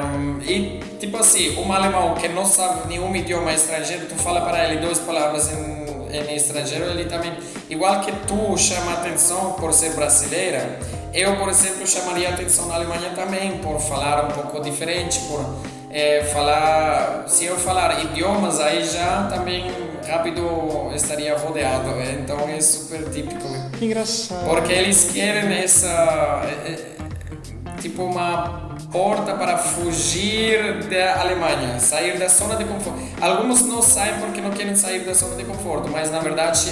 e 0.48 0.80
tipo 1.00 1.18
assim, 1.18 1.58
um 1.58 1.72
alemão 1.72 2.14
que 2.16 2.28
não 2.28 2.46
sabe 2.46 2.88
nenhum 2.88 3.16
idioma 3.16 3.54
estrangeiro, 3.54 4.06
tu 4.06 4.16
fala 4.16 4.42
para 4.42 4.66
ele 4.66 4.86
duas 4.86 5.00
palavras 5.00 5.52
em 5.52 5.86
em 6.24 6.36
estrangeiro, 6.36 6.86
ele 6.86 7.06
também, 7.06 7.34
igual 7.70 8.00
que 8.02 8.12
tu 8.28 8.58
chama 8.58 8.94
atenção 8.94 9.54
por 9.54 9.74
ser 9.74 9.94
brasileira, 9.94 10.80
eu, 11.14 11.36
por 11.38 11.50
exemplo, 11.50 11.86
chamaria 11.88 12.30
atenção 12.30 12.68
na 12.68 12.76
Alemanha 12.76 13.12
também 13.16 13.58
por 13.58 13.80
falar 13.80 14.26
um 14.26 14.32
pouco 14.32 14.62
diferente, 14.62 15.20
por 15.22 15.44
é, 15.90 16.24
falar, 16.26 17.26
se 17.28 17.46
eu 17.46 17.56
falar 17.58 18.04
idiomas, 18.04 18.60
aí 18.60 18.84
já 18.84 19.28
também 19.34 19.72
rápido 20.08 20.92
estaria 20.94 21.38
rodeado, 21.38 21.90
então 22.20 22.38
é 22.50 22.60
super 22.60 23.10
típico. 23.10 23.48
Engraçado. 23.82 24.46
Porque 24.46 24.74
eles 24.74 25.10
querem 25.12 25.58
essa, 25.58 26.44
é, 26.66 26.72
é, 26.72 27.82
tipo 27.82 28.04
uma 28.04 28.65
porta 28.96 29.34
para 29.34 29.58
fugir 29.58 30.86
da 30.86 31.20
Alemanha, 31.20 31.78
sair 31.82 32.18
da 32.18 32.30
zona 32.30 32.56
de 32.56 32.64
conforto. 32.64 32.98
Alguns 33.20 33.62
não 33.64 33.82
saem 33.82 34.22
porque 34.22 34.40
não 34.40 34.52
querem 34.52 34.74
sair 34.74 35.00
da 35.00 35.14
zona 35.14 35.36
de 35.36 35.44
conforto, 35.44 35.90
mas 35.90 36.10
na 36.10 36.20
verdade 36.20 36.72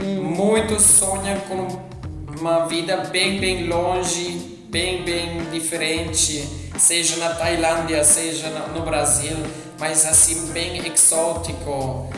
hum. 0.00 0.22
muitos 0.22 0.84
sonham 0.84 1.36
com 1.48 1.80
uma 2.38 2.66
vida 2.66 2.98
bem, 3.10 3.40
bem 3.40 3.66
longe, 3.66 4.60
bem, 4.68 5.02
bem 5.02 5.50
diferente, 5.50 6.48
seja 6.78 7.16
na 7.16 7.30
Tailândia, 7.30 8.04
seja 8.04 8.48
no 8.72 8.82
Brasil, 8.82 9.36
mas 9.76 10.06
assim 10.06 10.52
bem 10.52 10.80
exótico. 10.86 12.08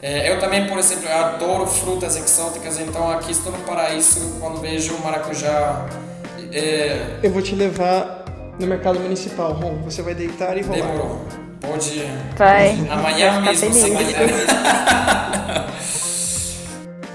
É, 0.00 0.30
eu 0.32 0.38
também, 0.38 0.68
por 0.68 0.78
exemplo, 0.78 1.10
adoro 1.10 1.66
frutas 1.66 2.14
exóticas, 2.16 2.78
então 2.78 3.10
aqui 3.10 3.32
estou 3.32 3.50
no 3.50 3.58
paraíso 3.64 4.36
quando 4.38 4.60
vejo 4.60 4.94
o 4.94 5.00
maracujá. 5.02 5.88
É... 6.52 7.18
Eu 7.22 7.32
vou 7.32 7.42
te 7.42 7.56
levar 7.56 8.19
no 8.60 8.66
mercado 8.66 9.00
municipal. 9.00 9.52
Ron, 9.52 9.78
você 9.84 10.02
vai 10.02 10.14
deitar 10.14 10.56
e 10.56 10.62
rolar. 10.62 10.86
Demorou. 10.86 11.24
Pode. 11.60 12.04
Vai. 12.36 12.70
Amanhã 12.88 13.40
vai 13.40 13.56
mesmo, 13.56 13.70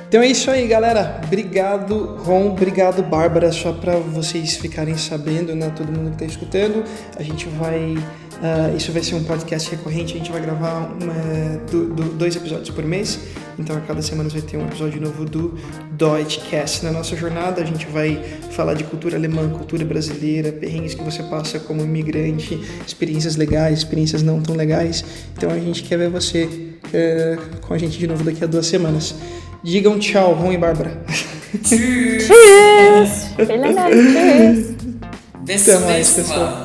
Então 0.07 0.21
é 0.21 0.27
isso 0.27 0.49
aí, 0.49 0.65
galera. 0.67 1.19
Obrigado, 1.25 2.15
Ron. 2.23 2.51
Obrigado, 2.51 3.03
Bárbara. 3.03 3.51
Só 3.51 3.73
para 3.73 3.97
vocês 3.97 4.55
ficarem 4.55 4.97
sabendo, 4.97 5.55
né? 5.55 5.71
Todo 5.75 5.91
mundo 5.91 6.15
que 6.15 6.23
está 6.23 6.25
escutando, 6.25 6.83
a 7.17 7.23
gente 7.23 7.49
vai 7.49 7.97
Uh, 8.45 8.77
isso 8.77 8.91
vai 8.91 9.01
ser 9.01 9.15
um 9.15 9.23
podcast 9.23 9.71
recorrente, 9.71 10.13
a 10.13 10.17
gente 10.17 10.31
vai 10.31 10.39
gravar 10.39 10.95
uma, 11.01 11.57
do, 11.71 11.87
do, 11.87 12.03
dois 12.13 12.35
episódios 12.35 12.69
por 12.69 12.85
mês, 12.85 13.17
então 13.57 13.75
a 13.75 13.79
cada 13.79 14.03
semana 14.03 14.29
vai 14.29 14.41
ter 14.41 14.55
um 14.55 14.67
episódio 14.67 15.01
novo 15.01 15.25
do 15.25 15.57
Deutschcast. 15.93 16.85
Na 16.85 16.91
nossa 16.91 17.15
jornada 17.15 17.63
a 17.63 17.65
gente 17.65 17.87
vai 17.87 18.21
falar 18.51 18.75
de 18.75 18.83
cultura 18.83 19.17
alemã, 19.17 19.49
cultura 19.49 19.83
brasileira, 19.83 20.51
perrengues 20.51 20.93
que 20.93 21.03
você 21.03 21.23
passa 21.23 21.57
como 21.57 21.81
imigrante, 21.81 22.61
experiências 22.85 23.35
legais, 23.35 23.79
experiências 23.79 24.21
não 24.21 24.39
tão 24.39 24.55
legais. 24.55 25.03
Então 25.35 25.49
a 25.49 25.57
gente 25.57 25.81
quer 25.81 25.97
ver 25.97 26.09
você 26.09 26.43
uh, 26.43 27.61
com 27.61 27.73
a 27.73 27.79
gente 27.79 27.97
de 27.97 28.05
novo 28.05 28.23
daqui 28.23 28.43
a 28.43 28.47
duas 28.47 28.67
semanas. 28.67 29.15
Digam 29.63 29.97
tchau, 29.97 30.35
Ron 30.35 30.51
e 30.51 30.57
Bárbara. 30.57 31.01
Tschüss! 31.63 32.27
Tschüss! 32.27 33.47
Vielen 33.47 33.73
Dank, 33.73 33.95
tschüss! 33.95 34.75
Bis 35.45 35.65
zum 35.65 35.81
nächsten 35.87 36.27
Mal! 36.27 36.64